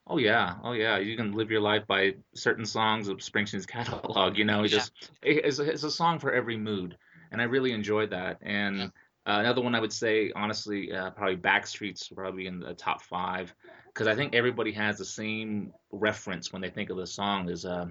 Oh 0.10 0.18
yeah, 0.18 0.56
oh 0.64 0.72
yeah. 0.72 0.98
You 0.98 1.16
can 1.16 1.34
live 1.34 1.52
your 1.52 1.62
life 1.62 1.86
by 1.86 2.16
certain 2.34 2.66
songs 2.66 3.08
of 3.08 3.18
Springsteen's 3.18 3.66
catalog. 3.68 4.38
You 4.38 4.46
know, 4.46 4.62
yeah. 4.64 4.68
just 4.68 5.12
it's 5.22 5.60
a, 5.60 5.64
it's 5.64 5.84
a 5.84 5.92
song 5.92 6.18
for 6.18 6.34
every 6.34 6.58
mood, 6.58 6.98
and 7.32 7.40
I 7.40 7.46
really 7.46 7.72
enjoyed 7.72 8.10
that. 8.10 8.40
And 8.42 8.78
yeah. 8.78 8.86
uh, 9.28 9.40
another 9.40 9.62
one 9.62 9.76
I 9.76 9.80
would 9.80 9.94
say, 9.94 10.32
honestly, 10.36 10.92
uh, 10.92 11.12
probably 11.12 11.38
Backstreet's 11.38 12.08
probably 12.08 12.48
in 12.48 12.60
the 12.60 12.74
top 12.74 13.04
five 13.04 13.54
because 13.94 14.08
I 14.08 14.16
think 14.16 14.34
everybody 14.34 14.72
has 14.72 14.98
the 14.98 15.06
same 15.06 15.74
reference 15.92 16.52
when 16.52 16.62
they 16.62 16.72
think 16.72 16.90
of 16.90 16.98
the 16.98 17.06
song. 17.06 17.48
Is 17.48 17.64
uh, 17.64 17.86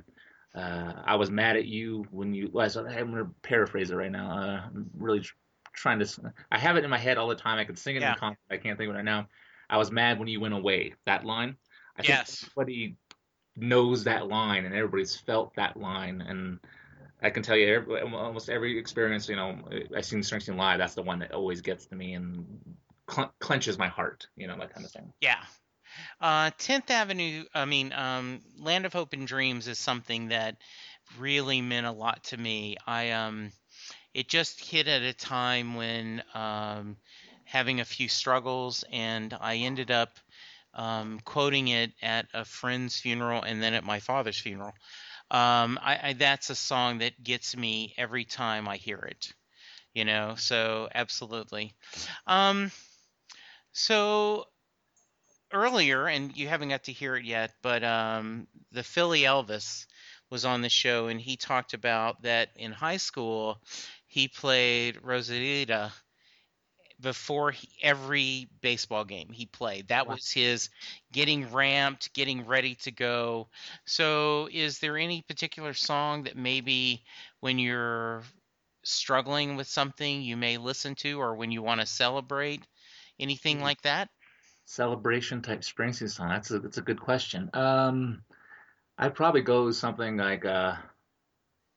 uh, 0.56 0.92
I 1.04 1.14
was 1.14 1.30
mad 1.30 1.56
at 1.56 1.66
you 1.66 2.04
when 2.10 2.34
you. 2.34 2.50
Well, 2.52 2.68
I'm 2.76 3.10
gonna 3.10 3.30
paraphrase 3.42 3.92
it 3.92 3.94
right 3.94 4.10
now. 4.10 4.30
Uh, 4.30 4.60
I'm 4.66 4.90
really 4.98 5.22
trying 5.72 6.00
to. 6.00 6.32
I 6.50 6.58
have 6.58 6.76
it 6.76 6.82
in 6.82 6.90
my 6.90 6.98
head 6.98 7.16
all 7.16 7.28
the 7.28 7.36
time. 7.36 7.58
I 7.58 7.64
can 7.64 7.76
sing 7.76 7.94
it 7.94 8.02
Yeah. 8.02 8.14
in 8.14 8.18
concert. 8.18 8.40
I 8.50 8.56
can't 8.56 8.76
think 8.76 8.88
of 8.88 8.96
it 8.96 8.98
right 8.98 9.04
now. 9.04 9.28
I 9.70 9.76
was 9.76 9.92
mad 9.92 10.18
when 10.18 10.26
you 10.26 10.40
went 10.40 10.54
away. 10.54 10.94
That 11.06 11.24
line. 11.24 11.56
I 11.98 12.02
think 12.02 12.18
Yes. 12.18 12.44
everybody 12.44 12.96
knows 13.56 14.04
that 14.04 14.28
line, 14.28 14.64
and 14.64 14.74
everybody's 14.74 15.16
felt 15.16 15.54
that 15.56 15.76
line. 15.76 16.20
And 16.20 16.60
I 17.20 17.30
can 17.30 17.42
tell 17.42 17.56
you, 17.56 17.74
every, 17.74 18.00
almost 18.00 18.48
every 18.48 18.78
experience, 18.78 19.28
you 19.28 19.36
know, 19.36 19.58
I've 19.96 20.04
seen 20.04 20.20
Springsteen 20.20 20.56
live. 20.56 20.78
That's 20.78 20.94
the 20.94 21.02
one 21.02 21.18
that 21.20 21.32
always 21.32 21.60
gets 21.60 21.86
to 21.86 21.96
me 21.96 22.14
and 22.14 22.76
cl- 23.10 23.34
clenches 23.40 23.78
my 23.78 23.88
heart. 23.88 24.28
You 24.36 24.46
know, 24.46 24.56
that 24.58 24.72
kind 24.72 24.86
of 24.86 24.92
thing. 24.92 25.12
Yeah. 25.20 25.42
Uh, 26.20 26.50
10th 26.58 26.90
Avenue, 26.90 27.44
I 27.54 27.64
mean, 27.64 27.92
um, 27.92 28.40
Land 28.58 28.86
of 28.86 28.92
Hope 28.92 29.12
and 29.12 29.26
Dreams 29.26 29.66
is 29.66 29.78
something 29.78 30.28
that 30.28 30.56
really 31.18 31.60
meant 31.60 31.86
a 31.86 31.92
lot 31.92 32.22
to 32.24 32.36
me. 32.36 32.76
I 32.86 33.10
um, 33.10 33.50
it 34.14 34.28
just 34.28 34.60
hit 34.60 34.88
at 34.88 35.02
a 35.02 35.12
time 35.12 35.74
when 35.74 36.22
um, 36.34 36.96
having 37.44 37.80
a 37.80 37.84
few 37.84 38.08
struggles, 38.08 38.84
and 38.92 39.36
I 39.40 39.56
ended 39.56 39.90
up 39.90 40.18
um, 40.74 41.20
quoting 41.24 41.68
it 41.68 41.92
at 42.02 42.26
a 42.34 42.44
friend's 42.44 42.98
funeral 42.98 43.42
and 43.42 43.62
then 43.62 43.74
at 43.74 43.84
my 43.84 44.00
father's 44.00 44.38
funeral. 44.38 44.72
Um, 45.30 45.78
I, 45.82 45.98
I 46.02 46.12
that's 46.14 46.50
a 46.50 46.54
song 46.54 46.98
that 46.98 47.22
gets 47.22 47.56
me 47.56 47.94
every 47.98 48.24
time 48.24 48.68
I 48.68 48.76
hear 48.76 48.98
it. 48.98 49.32
You 49.94 50.04
know, 50.04 50.34
so 50.36 50.88
absolutely. 50.94 51.74
Um, 52.26 52.70
so 53.72 54.44
earlier, 55.52 56.06
and 56.06 56.36
you 56.36 56.48
haven't 56.48 56.68
got 56.68 56.84
to 56.84 56.92
hear 56.92 57.16
it 57.16 57.24
yet, 57.24 57.52
but 57.62 57.82
um, 57.82 58.46
the 58.70 58.82
Philly 58.82 59.22
Elvis 59.22 59.86
was 60.30 60.44
on 60.44 60.60
the 60.60 60.68
show, 60.68 61.08
and 61.08 61.20
he 61.20 61.36
talked 61.36 61.74
about 61.74 62.22
that 62.22 62.50
in 62.56 62.70
high 62.70 62.98
school 62.98 63.58
he 64.08 64.26
played 64.26 64.96
Rosalita 65.02 65.92
before 67.00 67.52
he, 67.52 67.68
every 67.82 68.48
baseball 68.60 69.04
game 69.04 69.28
he 69.32 69.46
played. 69.46 69.88
That 69.88 70.06
Wow. 70.06 70.14
was 70.14 70.30
his 70.30 70.70
getting 71.12 71.52
ramped, 71.52 72.12
getting 72.14 72.46
ready 72.46 72.74
to 72.76 72.90
go. 72.90 73.48
So, 73.86 74.48
is 74.52 74.78
there 74.80 74.96
any 74.96 75.22
particular 75.22 75.74
song 75.74 76.24
that 76.24 76.36
maybe 76.36 77.04
when 77.40 77.58
you're 77.58 78.22
struggling 78.84 79.56
with 79.56 79.66
something 79.68 80.22
you 80.22 80.36
may 80.36 80.56
listen 80.58 80.94
to, 80.96 81.20
or 81.20 81.34
when 81.36 81.50
you 81.52 81.62
want 81.62 81.80
to 81.80 81.86
celebrate? 81.86 82.62
Anything 83.20 83.58
Mm. 83.58 83.62
like 83.62 83.82
that? 83.82 84.08
Celebration 84.66 85.42
type 85.42 85.60
Springsteen 85.60 86.10
song. 86.10 86.28
That's 86.28 86.50
a 86.50 86.58
that's 86.58 86.78
a 86.78 86.82
good 86.82 87.00
question. 87.00 87.50
Um, 87.54 88.22
I'd 88.98 89.14
probably 89.14 89.42
go 89.42 89.64
with 89.66 89.76
something 89.76 90.16
like 90.16 90.44
uh, 90.44 90.76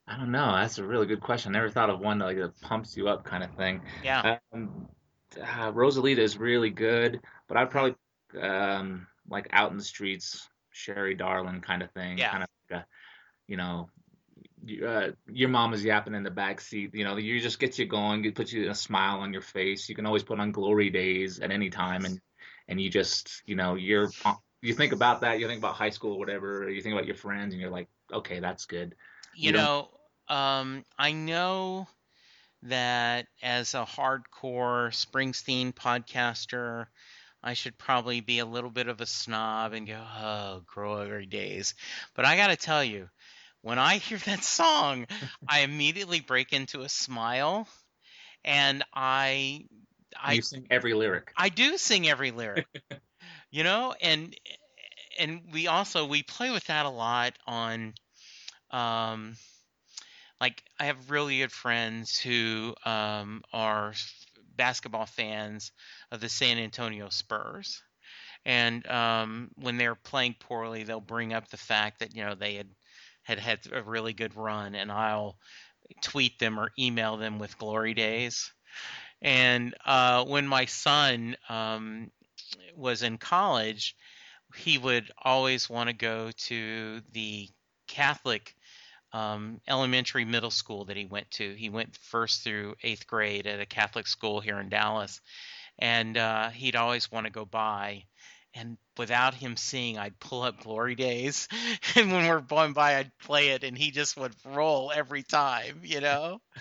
I 0.08 0.18
don't 0.18 0.32
know. 0.32 0.54
That's 0.56 0.78
a 0.78 0.84
really 0.84 1.06
good 1.06 1.22
question. 1.22 1.56
I 1.56 1.60
never 1.60 1.70
thought 1.70 1.90
of 1.90 2.00
one 2.00 2.20
that, 2.20 2.26
like 2.26 2.38
that 2.38 2.60
pumps 2.62 2.98
you 2.98 3.08
up 3.08 3.24
kind 3.24 3.44
of 3.44 3.52
thing. 3.56 3.82
Yeah. 4.04 4.40
Um, 4.54 4.88
uh, 5.40 5.72
Rosalita 5.72 6.20
is 6.20 6.38
really 6.38 6.70
good, 6.70 7.22
but 7.48 7.58
I'd 7.58 7.70
probably 7.70 7.96
um, 8.42 9.08
like 9.30 9.48
out 9.52 9.72
in 9.72 9.78
the 9.78 9.84
streets, 9.84 10.48
Sherry 10.72 11.16
Darling 11.16 11.62
kind 11.62 11.84
of 11.84 11.92
thing. 11.92 12.18
Yeah. 12.18 12.32
Kind 12.32 12.44
of 12.44 12.50
like 12.70 12.82
a, 12.82 12.86
you 13.48 13.58
know, 13.58 13.90
uh, 14.86 15.10
your 15.28 15.50
mom 15.50 15.74
is 15.74 15.84
yapping 15.84 16.14
in 16.14 16.24
the 16.24 16.32
back 16.32 16.62
seat. 16.62 16.92
You 16.94 17.04
know, 17.04 17.18
you 17.18 17.40
just 17.40 17.60
gets 17.60 17.80
you 17.80 17.86
going. 17.86 18.24
It 18.26 18.36
puts 18.36 18.54
you 18.54 18.70
a 18.70 18.76
smile 18.76 19.20
on 19.20 19.34
your 19.34 19.42
face. 19.42 19.90
You 19.90 19.96
can 19.96 20.06
always 20.06 20.24
put 20.24 20.40
on 20.40 20.52
Glory 20.52 20.90
Days 20.90 21.40
at 21.40 21.52
any 21.52 21.70
time, 21.70 22.06
and 22.06 22.22
and 22.68 22.80
you 22.80 22.90
just, 22.90 23.42
you 23.46 23.56
know, 23.56 23.76
you're 23.76 24.10
you 24.62 24.74
think 24.74 24.94
about 24.94 25.22
that. 25.22 25.40
You 25.40 25.48
think 25.48 25.60
about 25.60 25.76
high 25.76 25.90
school, 25.90 26.14
or 26.14 26.20
whatever. 26.20 26.64
Or 26.64 26.70
you 26.70 26.82
think 26.82 26.94
about 26.94 27.08
your 27.08 27.16
friends, 27.16 27.54
and 27.54 27.62
you're 27.62 27.72
like, 27.72 27.88
okay, 28.14 28.40
that's 28.40 28.66
good. 28.66 28.96
You 29.34 29.48
You 29.48 29.54
know, 29.54 29.90
um, 30.28 30.86
I 30.98 31.12
know 31.12 31.88
that 32.64 33.28
as 33.42 33.74
a 33.74 33.86
hardcore 33.86 34.90
Springsteen 34.92 35.74
podcaster, 35.74 36.88
I 37.44 37.54
should 37.54 37.78
probably 37.78 38.22
be 38.22 38.40
a 38.40 38.46
little 38.46 38.70
bit 38.70 38.88
of 38.88 39.02
a 39.02 39.06
snob 39.06 39.74
and 39.74 39.88
go, 39.88 40.00
oh, 40.20 40.62
glory 40.74 41.26
days. 41.26 41.74
But 42.16 42.26
I 42.26 42.38
got 42.38 42.48
to 42.48 42.56
tell 42.56 42.84
you, 42.84 43.10
when 43.62 43.80
I 43.80 43.98
hear 43.98 44.18
that 44.26 44.44
song, 44.44 45.08
I 45.48 45.62
immediately 45.62 46.20
break 46.20 46.54
into 46.54 46.82
a 46.82 46.90
smile 46.90 47.68
and 48.44 48.84
I. 48.94 49.66
I, 50.22 50.34
you 50.34 50.42
sing 50.42 50.68
every 50.70 50.94
lyric. 50.94 51.32
I 51.38 51.50
do 51.50 51.78
sing 51.78 52.10
every 52.10 52.32
lyric. 52.32 52.68
you 53.52 53.64
know, 53.64 53.96
and 54.02 54.36
and 55.18 55.42
we 55.52 55.68
also 55.68 56.06
we 56.06 56.24
play 56.24 56.52
with 56.52 56.66
that 56.66 56.86
a 56.86 56.90
lot 56.90 57.38
on 57.48 57.94
um 58.72 59.36
like 60.42 60.64
I 60.80 60.86
have 60.86 61.12
really 61.12 61.40
good 61.40 61.54
friends 61.54 62.20
who 62.20 62.76
um 62.86 63.44
are 63.54 63.94
basketball 64.58 65.06
fans 65.06 65.72
of 66.12 66.20
the 66.22 66.30
San 66.30 66.58
Antonio 66.58 67.10
Spurs. 67.10 67.82
And 68.46 68.86
um 68.88 69.52
when 69.56 69.78
they're 69.78 69.96
playing 69.96 70.36
poorly, 70.40 70.84
they'll 70.84 71.02
bring 71.02 71.34
up 71.34 71.50
the 71.50 71.58
fact 71.58 72.00
that, 72.00 72.16
you 72.16 72.26
know, 72.26 72.36
they 72.36 72.56
had 72.56 72.70
had 73.24 73.40
had 73.40 73.60
a 73.72 73.84
really 73.84 74.14
good 74.14 74.36
run 74.36 74.76
and 74.76 74.92
I'll 74.92 75.38
tweet 76.02 76.40
them 76.40 76.60
or 76.60 76.72
email 76.80 77.18
them 77.18 77.40
with 77.40 77.58
glory 77.58 77.94
days. 77.94 78.52
And 79.22 79.76
uh, 79.86 80.26
when 80.26 80.48
my 80.48 80.66
son 80.66 81.36
um, 81.50 82.12
was 82.76 83.04
in 83.04 83.18
college, 83.18 83.96
he 84.56 84.78
would 84.78 85.12
always 85.24 85.70
want 85.70 85.90
to 85.90 85.96
go 85.96 86.32
to 86.48 87.02
the 87.12 87.50
Catholic 87.88 88.56
um, 89.14 89.60
elementary 89.68 90.26
middle 90.26 90.52
school 90.52 90.86
that 90.86 90.98
he 90.98 91.06
went 91.06 91.30
to. 91.32 91.54
He 91.56 91.70
went 91.70 91.98
first 91.98 92.44
through 92.44 92.76
eighth 92.84 93.08
grade 93.08 93.48
at 93.48 93.60
a 93.60 93.66
Catholic 93.66 94.08
school 94.08 94.40
here 94.40 94.60
in 94.60 94.70
Dallas, 94.70 95.22
and 95.80 96.18
uh, 96.18 96.50
he'd 96.50 96.76
always 96.76 97.12
want 97.12 97.26
to 97.26 97.32
go 97.32 97.46
by. 97.46 98.04
And 98.54 98.78
without 98.98 99.34
him 99.34 99.56
seeing, 99.56 99.98
I'd 99.98 100.20
pull 100.20 100.42
up 100.42 100.62
Glory 100.64 100.96
Days, 100.96 101.48
and 101.96 102.12
when 102.12 102.28
we're 102.28 102.42
going 102.42 102.74
by, 102.74 102.98
I'd 102.98 103.12
play 103.20 103.50
it, 103.50 103.64
and 103.64 103.78
he 103.78 103.92
just 103.92 104.18
would 104.18 104.34
roll 104.46 104.92
every 104.94 105.24
time, 105.24 105.82
you 105.84 106.02
know. 106.02 106.40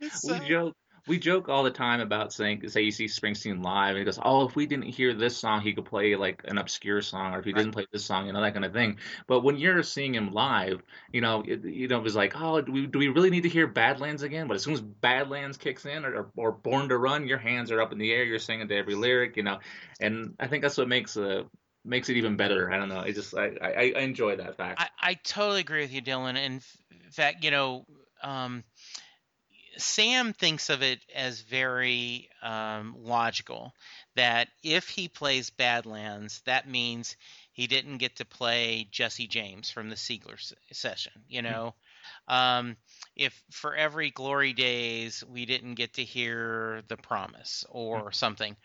So- 0.12 0.34
We 0.34 0.48
joke. 0.48 0.76
We 1.08 1.18
joke 1.20 1.48
all 1.48 1.62
the 1.62 1.70
time 1.70 2.00
about 2.00 2.32
saying, 2.32 2.68
say 2.68 2.82
you 2.82 2.90
see 2.90 3.04
Springsteen 3.04 3.62
live, 3.64 3.90
and 3.90 3.98
he 3.98 4.04
goes, 4.04 4.18
"Oh, 4.20 4.46
if 4.46 4.56
we 4.56 4.66
didn't 4.66 4.86
hear 4.86 5.14
this 5.14 5.36
song, 5.36 5.60
he 5.60 5.72
could 5.72 5.84
play 5.84 6.16
like 6.16 6.42
an 6.46 6.58
obscure 6.58 7.00
song, 7.00 7.32
or 7.34 7.38
if 7.38 7.44
he 7.44 7.52
Right. 7.52 7.58
didn't 7.60 7.72
play 7.72 7.86
this 7.92 8.04
song, 8.04 8.26
you 8.26 8.32
know 8.32 8.40
that 8.42 8.54
kind 8.54 8.64
of 8.64 8.72
thing." 8.72 8.98
But 9.28 9.40
when 9.40 9.56
you're 9.56 9.82
seeing 9.84 10.14
him 10.14 10.32
live, 10.32 10.82
you 11.12 11.20
know, 11.20 11.44
it, 11.46 11.64
you 11.64 11.86
know, 11.86 11.98
it 11.98 12.02
was 12.02 12.16
like, 12.16 12.32
"Oh, 12.34 12.60
do 12.60 12.72
we, 12.72 12.86
do 12.86 12.98
we 12.98 13.08
really 13.08 13.30
need 13.30 13.42
to 13.44 13.48
hear 13.48 13.68
Badlands 13.68 14.22
again?" 14.22 14.48
But 14.48 14.54
as 14.54 14.64
soon 14.64 14.74
as 14.74 14.80
Badlands 14.80 15.58
kicks 15.58 15.86
in, 15.86 16.04
or, 16.04 16.30
or 16.36 16.50
Born 16.50 16.88
to 16.88 16.98
Run, 16.98 17.28
your 17.28 17.38
hands 17.38 17.70
are 17.70 17.80
up 17.80 17.92
in 17.92 17.98
the 17.98 18.12
air, 18.12 18.24
you're 18.24 18.40
singing 18.40 18.66
to 18.68 18.76
every 18.76 18.96
lyric, 18.96 19.36
you 19.36 19.44
know, 19.44 19.60
and 20.00 20.34
I 20.40 20.48
think 20.48 20.62
that's 20.62 20.76
what 20.76 20.88
makes 20.88 21.16
uh 21.16 21.44
makes 21.84 22.08
it 22.08 22.16
even 22.16 22.36
better. 22.36 22.72
I 22.72 22.78
don't 22.78 22.88
know. 22.88 22.98
I 22.98 23.12
just 23.12 23.32
I 23.36 23.52
I, 23.62 23.92
I 23.96 24.00
enjoy 24.00 24.36
that 24.36 24.56
fact. 24.56 24.80
I, 24.80 24.88
I 25.00 25.14
totally 25.14 25.60
agree 25.60 25.82
with 25.82 25.92
you, 25.92 26.02
Dylan. 26.02 26.36
In 26.36 26.60
fact, 27.12 27.44
you 27.44 27.52
know, 27.52 27.86
um, 28.22 28.64
Sam 29.76 30.32
thinks 30.32 30.70
of 30.70 30.82
it 30.82 31.00
as 31.14 31.40
very 31.40 32.28
um, 32.42 32.96
logical 32.98 33.74
that 34.14 34.48
if 34.62 34.88
he 34.88 35.08
plays 35.08 35.50
Badlands, 35.50 36.42
that 36.46 36.68
means 36.68 37.16
he 37.52 37.66
didn't 37.66 37.98
get 37.98 38.16
to 38.16 38.24
play 38.24 38.88
Jesse 38.90 39.26
James 39.26 39.70
from 39.70 39.90
the 39.90 39.96
Seeger 39.96 40.36
session. 40.72 41.12
You 41.28 41.42
know, 41.42 41.74
um, 42.28 42.76
if 43.16 43.40
for 43.50 43.74
every 43.74 44.10
Glory 44.10 44.52
Days 44.52 45.24
we 45.28 45.46
didn't 45.46 45.74
get 45.74 45.94
to 45.94 46.04
hear 46.04 46.82
The 46.88 46.96
Promise 46.96 47.64
or 47.68 48.12
something, 48.12 48.56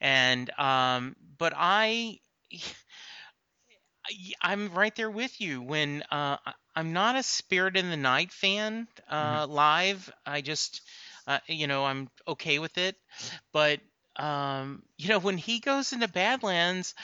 and 0.00 0.50
um, 0.58 1.16
but 1.38 1.52
I. 1.56 2.20
I'm 4.40 4.72
right 4.72 4.94
there 4.94 5.10
with 5.10 5.40
you. 5.40 5.62
When 5.62 6.02
uh, 6.10 6.36
I'm 6.74 6.92
not 6.92 7.16
a 7.16 7.22
Spirit 7.22 7.76
in 7.76 7.90
the 7.90 7.96
Night 7.96 8.32
fan 8.32 8.88
uh, 9.10 9.46
live, 9.48 10.10
I 10.24 10.40
just, 10.40 10.80
uh, 11.26 11.38
you 11.46 11.66
know, 11.66 11.84
I'm 11.84 12.08
okay 12.28 12.58
with 12.58 12.78
it. 12.78 12.96
But 13.52 13.80
um, 14.16 14.82
you 14.96 15.08
know, 15.08 15.18
when 15.18 15.36
he 15.38 15.60
goes 15.60 15.92
into 15.92 16.08
Badlands, 16.08 16.94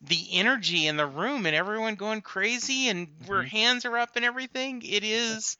the 0.00 0.28
energy 0.32 0.86
in 0.86 0.96
the 0.96 1.06
room 1.06 1.46
and 1.46 1.56
everyone 1.56 1.96
going 1.96 2.22
crazy 2.22 2.88
and 2.88 3.08
where 3.26 3.42
Mhm. 3.42 3.50
hands 3.50 3.84
are 3.84 3.96
up 3.98 4.16
and 4.16 4.24
everything, 4.24 4.82
it 4.84 5.04
is 5.04 5.56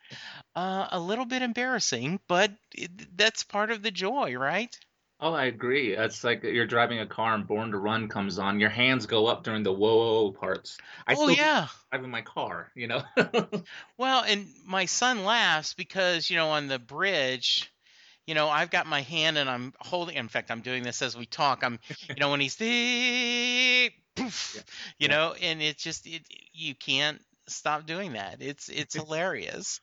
uh, 0.56 0.88
a 0.92 1.00
little 1.00 1.26
bit 1.26 1.42
embarrassing, 1.42 2.20
but 2.28 2.52
it, 2.74 3.16
that's 3.16 3.44
part 3.44 3.70
of 3.70 3.82
the 3.82 3.90
joy, 3.92 4.34
right? 4.36 4.76
Oh, 5.20 5.32
I 5.32 5.44
agree. 5.46 5.94
It's 5.96 6.22
like 6.24 6.42
you're 6.42 6.66
driving 6.66 6.98
a 7.00 7.06
car 7.06 7.34
and 7.34 7.46
Born 7.46 7.70
to 7.70 7.78
Run 7.78 8.08
comes 8.08 8.38
on. 8.38 8.60
Your 8.60 8.68
hands 8.70 9.06
go 9.06 9.26
up 9.26 9.42
during 9.44 9.62
the 9.62 9.72
whoa, 9.72 9.96
whoa, 9.96 10.22
whoa 10.24 10.32
parts. 10.32 10.76
I 11.06 11.14
oh 11.14 11.28
yeah. 11.28 11.68
drive 11.90 12.04
in 12.04 12.10
my 12.10 12.22
car, 12.22 12.70
you 12.74 12.88
know. 12.88 13.02
Well, 13.98 14.22
and 14.24 14.48
my 14.64 14.86
son 14.86 15.24
laughs 15.24 15.74
because, 15.74 16.28
you 16.30 16.36
know, 16.36 16.50
on 16.50 16.68
the 16.68 16.78
bridge, 16.78 17.72
you 18.26 18.34
know, 18.34 18.48
I've 18.48 18.70
got 18.70 18.86
my 18.86 19.02
hand 19.02 19.38
and 19.38 19.50
I'm 19.50 19.74
holding, 19.80 20.16
in 20.16 20.28
fact, 20.28 20.50
I'm 20.50 20.62
doing 20.62 20.82
this 20.82 21.02
as 21.02 21.16
we 21.16 21.26
talk. 21.26 21.62
I'm, 21.64 21.80
you 22.14 22.20
know, 22.20 22.30
when 22.30 22.40
he's 22.40 22.56
the 22.56 23.92
poof, 24.16 24.56
Yeah, 24.56 24.62
you 24.98 25.08
yeah. 25.08 25.16
know, 25.16 25.34
and 25.34 25.62
it's 25.62 25.82
just, 25.82 26.06
it, 26.06 26.22
you 26.52 26.74
can't 26.74 27.22
stop 27.48 27.86
doing 27.86 28.14
that. 28.14 28.42
It's, 28.42 28.68
it's 28.68 28.94
hilarious. 28.96 29.80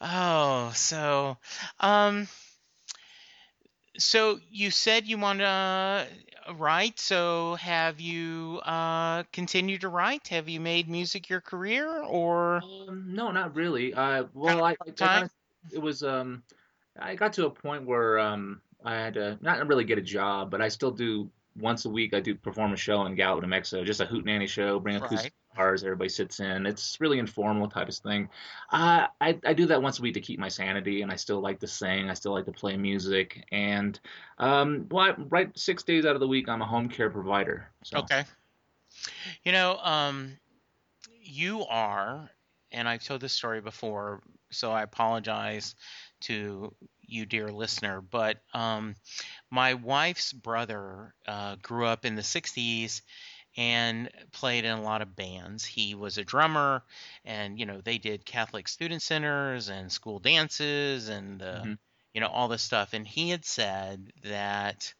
Oh, 0.00 0.72
so, 0.74 1.38
um, 1.80 2.28
So 3.98 4.40
you 4.50 4.70
said 4.70 5.06
you 5.06 5.18
want 5.18 5.40
to 5.40 6.06
write. 6.54 6.98
So 6.98 7.54
have 7.56 8.00
you 8.00 8.60
uh, 8.64 9.22
continued 9.32 9.82
to 9.82 9.88
write? 9.88 10.28
Have 10.28 10.48
you 10.48 10.60
made 10.60 10.88
music 10.88 11.28
your 11.28 11.40
career, 11.40 12.02
or 12.02 12.62
Um, 12.88 13.14
no, 13.14 13.30
not 13.30 13.54
really. 13.54 13.94
Uh, 13.94 14.24
well, 14.34 14.58
of 14.58 14.64
I, 14.64 14.76
I 14.86 14.90
kind 15.08 15.24
of, 15.24 15.30
it 15.72 15.78
was, 15.78 16.02
um, 16.02 16.42
I 16.98 17.14
got 17.14 17.32
to 17.34 17.46
a 17.46 17.50
point 17.50 17.86
where 17.86 18.18
um, 18.18 18.60
I 18.84 18.94
had 18.94 19.14
to 19.14 19.38
not 19.40 19.66
really 19.66 19.84
get 19.84 19.98
a 19.98 20.02
job, 20.02 20.50
but 20.50 20.60
I 20.60 20.68
still 20.68 20.90
do 20.90 21.30
once 21.56 21.84
a 21.84 21.90
week. 21.90 22.14
I 22.14 22.20
do 22.20 22.34
perform 22.34 22.72
a 22.72 22.76
show 22.76 23.04
in 23.06 23.14
Gallup, 23.14 23.42
New 23.42 23.48
Mexico, 23.48 23.84
just 23.84 24.00
a 24.00 24.06
hootenanny 24.06 24.48
show, 24.48 24.78
bring 24.80 24.96
acoustic 24.96 25.32
Right. 25.32 25.43
Guitars, 25.54 25.82
everybody 25.84 26.08
sits 26.08 26.40
in. 26.40 26.66
It's 26.66 27.00
really 27.00 27.18
informal 27.18 27.68
type 27.68 27.88
of 27.88 27.94
thing. 27.94 28.28
Uh, 28.70 29.06
I 29.20 29.38
I 29.44 29.52
do 29.52 29.66
that 29.66 29.80
once 29.82 29.98
a 29.98 30.02
week 30.02 30.14
to 30.14 30.20
keep 30.20 30.38
my 30.38 30.48
sanity, 30.48 31.02
and 31.02 31.10
I 31.10 31.16
still 31.16 31.40
like 31.40 31.60
to 31.60 31.66
sing. 31.66 32.10
I 32.10 32.14
still 32.14 32.32
like 32.32 32.46
to 32.46 32.52
play 32.52 32.76
music, 32.76 33.44
and 33.52 33.98
um, 34.38 34.86
well, 34.90 35.10
I, 35.10 35.14
right 35.28 35.56
six 35.58 35.82
days 35.82 36.04
out 36.04 36.14
of 36.14 36.20
the 36.20 36.28
week, 36.28 36.48
I'm 36.48 36.62
a 36.62 36.66
home 36.66 36.88
care 36.88 37.10
provider. 37.10 37.68
So, 37.82 37.98
Okay. 37.98 38.24
You 39.42 39.52
know, 39.52 39.76
um, 39.82 40.38
you 41.20 41.64
are, 41.64 42.30
and 42.70 42.88
I've 42.88 43.02
told 43.02 43.20
this 43.20 43.32
story 43.32 43.60
before, 43.60 44.22
so 44.50 44.70
I 44.70 44.82
apologize 44.82 45.74
to 46.22 46.72
you, 47.02 47.26
dear 47.26 47.48
listener, 47.48 48.00
but 48.00 48.38
um, 48.54 48.94
my 49.50 49.74
wife's 49.74 50.32
brother 50.32 51.14
uh, 51.26 51.56
grew 51.60 51.86
up 51.86 52.04
in 52.04 52.14
the 52.14 52.22
60s 52.22 53.02
and 53.56 54.10
played 54.32 54.64
in 54.64 54.72
a 54.78 54.82
lot 54.82 55.02
of 55.02 55.16
bands. 55.16 55.64
He 55.64 55.94
was 55.94 56.18
a 56.18 56.24
drummer, 56.24 56.84
and 57.24 57.58
you 57.58 57.66
know 57.66 57.80
they 57.80 57.98
did 57.98 58.24
Catholic 58.26 58.68
student 58.68 59.02
centers 59.02 59.68
and 59.68 59.92
school 59.92 60.18
dances 60.20 61.08
and 61.08 61.40
the 61.40 61.68
hmm 61.68 61.74
you 62.14 62.20
know 62.20 62.28
all 62.28 62.48
this 62.48 62.62
stuff. 62.62 62.92
And 62.94 63.06
he 63.06 63.30
had 63.30 63.44
said 63.44 64.12
that 64.22 64.94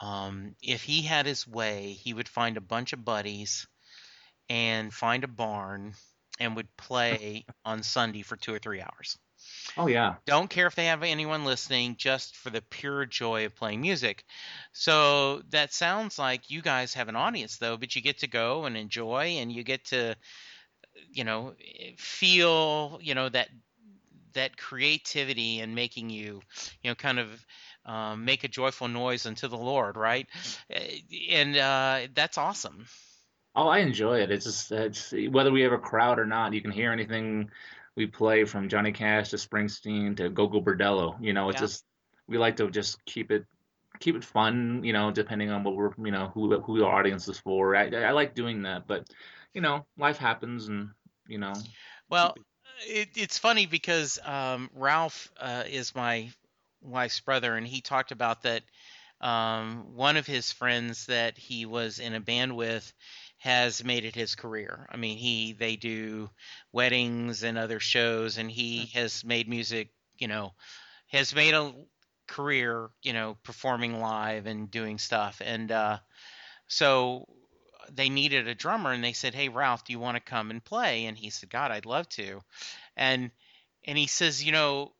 um, 0.00 0.56
if 0.62 0.82
he 0.82 1.02
had 1.02 1.26
his 1.26 1.46
way, 1.46 1.92
he 1.92 2.14
would 2.14 2.28
find 2.28 2.56
a 2.56 2.60
bunch 2.62 2.92
of 2.92 3.04
buddies 3.04 3.66
and 4.48 4.92
find 4.94 5.24
a 5.24 5.28
barn 5.28 5.94
and 6.40 6.56
would 6.56 6.76
play 6.76 7.46
on 7.64 7.82
Sunday 7.82 8.22
for 8.22 8.36
two 8.36 8.54
or 8.54 8.58
three 8.58 8.80
hours. 8.82 9.18
Oh 9.76 9.86
yeah, 9.86 10.16
Don't 10.26 10.50
care 10.50 10.66
if 10.66 10.74
they 10.76 10.86
have 10.86 11.02
anyone 11.02 11.44
listening, 11.44 11.96
just 11.96 12.36
for 12.36 12.50
the 12.50 12.62
pure 12.62 13.06
joy 13.06 13.46
of 13.46 13.56
playing 13.56 13.80
music. 13.80 14.24
So 14.72 15.42
that 15.50 15.72
sounds 15.72 16.18
like 16.18 16.50
you 16.50 16.62
guys 16.62 16.94
have 16.94 17.08
an 17.08 17.16
audience, 17.16 17.56
though, 17.58 17.76
but 17.76 17.96
you 17.96 18.02
get 18.02 18.18
to 18.18 18.28
go 18.28 18.64
and 18.66 18.76
enjoy, 18.76 19.38
and 19.40 19.50
you 19.52 19.64
get 19.64 19.86
to, 19.86 20.14
you 21.12 21.24
know, 21.24 21.54
feel, 21.98 22.98
you 23.02 23.14
know, 23.14 23.28
that 23.28 23.48
that 24.34 24.56
creativity 24.56 25.60
and 25.60 25.74
making 25.74 26.10
you, 26.10 26.42
you 26.82 26.90
know, 26.90 26.94
kind 26.94 27.18
of 27.18 27.46
um, 27.84 28.24
make 28.24 28.44
a 28.44 28.48
joyful 28.48 28.88
noise 28.88 29.26
unto 29.26 29.48
the 29.48 29.58
Lord, 29.58 29.96
right? 29.96 30.28
Eh, 30.70 31.00
And 31.30 31.56
uh, 31.56 32.08
that's 32.14 32.38
awesome. 32.38 32.86
Oh, 33.54 33.66
I 33.68 33.78
enjoy 33.78 34.20
it. 34.20 34.30
It's 34.30 34.44
just 34.44 34.70
it's 34.72 35.12
whether 35.30 35.50
we 35.50 35.62
have 35.62 35.72
a 35.72 35.78
crowd 35.78 36.18
or 36.18 36.26
not, 36.26 36.52
you 36.52 36.62
can 36.62 36.70
hear 36.70 36.92
anything 36.92 37.50
we 37.96 38.06
play 38.06 38.44
from 38.44 38.68
Johnny 38.68 38.92
Cash 38.92 39.30
to 39.30 39.36
Springsteen 39.36 40.16
to 40.16 40.28
Gogol 40.30 40.62
Bordello. 40.62 41.16
You 41.20 41.32
know, 41.32 41.48
it's 41.50 41.58
Yeah. 41.58 41.60
just 41.60 41.84
we 42.28 42.38
like 42.38 42.56
to 42.56 42.70
just 42.70 43.04
keep 43.04 43.30
it 43.30 43.44
keep 44.00 44.16
it 44.16 44.24
fun. 44.24 44.82
You 44.84 44.92
know, 44.92 45.10
depending 45.10 45.50
on 45.50 45.64
what 45.64 45.76
we're 45.76 45.92
you 46.04 46.12
know 46.12 46.28
who 46.34 46.60
who 46.60 46.84
our 46.84 46.98
audience 46.98 47.28
is 47.28 47.38
for. 47.38 47.76
I 47.76 47.88
I 47.88 48.10
like 48.12 48.34
doing 48.34 48.62
that, 48.62 48.86
but 48.86 49.08
you 49.54 49.60
know, 49.60 49.86
life 49.98 50.18
happens, 50.18 50.68
and 50.68 50.90
you 51.28 51.38
know, 51.38 51.62
Well, 52.08 52.36
it, 52.86 53.10
it's 53.16 53.38
funny 53.38 53.66
because 53.66 54.18
um, 54.24 54.70
Ralph 54.74 55.30
uh, 55.38 55.64
is 55.68 55.94
my 55.94 56.30
wife's 56.82 57.20
brother, 57.20 57.56
and 57.56 57.66
he 57.66 57.80
talked 57.80 58.12
about 58.12 58.42
that 58.42 58.62
um, 59.20 59.94
one 59.94 60.16
of 60.16 60.26
his 60.26 60.52
friends 60.52 61.06
that 61.06 61.38
he 61.38 61.66
was 61.66 61.98
in 61.98 62.14
a 62.14 62.20
band 62.20 62.56
with 62.56 62.92
has 63.40 63.82
made 63.82 64.04
it 64.04 64.14
his 64.14 64.34
career. 64.34 64.86
I 64.90 64.98
mean, 64.98 65.16
he 65.16 65.54
they 65.54 65.76
do 65.76 66.28
weddings 66.72 67.42
and 67.42 67.56
other 67.56 67.80
shows, 67.80 68.36
and 68.36 68.50
he 68.50 68.90
has 68.94 69.24
made 69.24 69.48
music. 69.48 69.88
You 70.18 70.28
know, 70.28 70.52
has 71.08 71.34
made 71.34 71.54
a 71.54 71.72
career. 72.28 72.90
You 73.02 73.14
know, 73.14 73.38
performing 73.42 73.98
live 73.98 74.46
and 74.46 74.70
doing 74.70 74.98
stuff, 74.98 75.40
and 75.42 75.72
uh, 75.72 75.98
so 76.68 77.26
they 77.90 78.10
needed 78.10 78.46
a 78.46 78.54
drummer 78.54 78.92
and 78.92 79.02
they 79.02 79.14
said, 79.14 79.34
"Hey 79.34 79.48
Ralph, 79.48 79.84
do 79.84 79.92
you 79.94 79.98
want 79.98 80.16
to 80.16 80.20
come 80.20 80.50
and 80.50 80.62
play?" 80.62 81.06
And 81.06 81.16
he 81.16 81.30
said, 81.30 81.48
"God, 81.48 81.70
I'd 81.70 81.86
love 81.86 82.08
to." 82.10 82.42
And 82.94 83.30
and 83.84 83.96
he 83.96 84.06
says, 84.06 84.44
"You 84.44 84.52
know, 84.52 84.92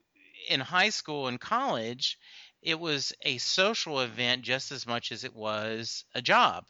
in 0.48 0.60
high 0.60 0.90
school 0.90 1.28
and 1.28 1.38
college, 1.38 2.18
it 2.62 2.80
was 2.80 3.12
a 3.20 3.36
social 3.36 4.00
event 4.00 4.42
just 4.42 4.72
as 4.72 4.86
much 4.86 5.12
as 5.12 5.24
it 5.24 5.34
was 5.34 6.04
a 6.14 6.22
job." 6.22 6.64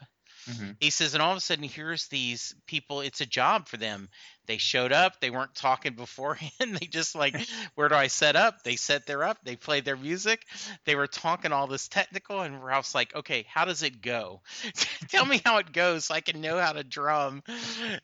Hmm 0.47 0.71
He 0.79 0.89
says, 0.89 1.13
and 1.13 1.21
all 1.21 1.31
of 1.31 1.37
a 1.37 1.41
sudden, 1.41 1.63
here's 1.63 2.07
these 2.07 2.55
people. 2.65 3.01
It's 3.01 3.21
a 3.21 3.25
job 3.25 3.67
for 3.67 3.77
them. 3.77 4.09
They 4.47 4.57
showed 4.57 4.91
up. 4.91 5.19
They 5.19 5.29
weren't 5.29 5.55
talking 5.55 5.93
beforehand. 5.95 6.51
They 6.59 6.87
just 6.87 7.15
like, 7.15 7.35
where 7.75 7.89
do 7.89 7.95
I 7.95 8.07
set 8.07 8.35
up? 8.35 8.63
They 8.63 8.75
set 8.75 9.05
their 9.05 9.23
up. 9.23 9.37
They 9.43 9.55
played 9.55 9.85
their 9.85 9.97
music. 9.97 10.45
They 10.85 10.95
were 10.95 11.07
talking 11.07 11.51
all 11.51 11.67
this 11.67 11.87
technical, 11.87 12.41
and 12.41 12.63
Ralph's 12.63 12.95
like, 12.95 13.15
okay, 13.15 13.45
how 13.47 13.65
does 13.65 13.83
it 13.83 14.01
go? 14.01 14.41
Tell 15.09 15.25
me 15.25 15.41
how 15.43 15.57
it 15.57 15.71
goes 15.71 16.05
so 16.05 16.15
I 16.15 16.21
can 16.21 16.41
know 16.41 16.59
how 16.59 16.73
to 16.73 16.83
drum. 16.83 17.43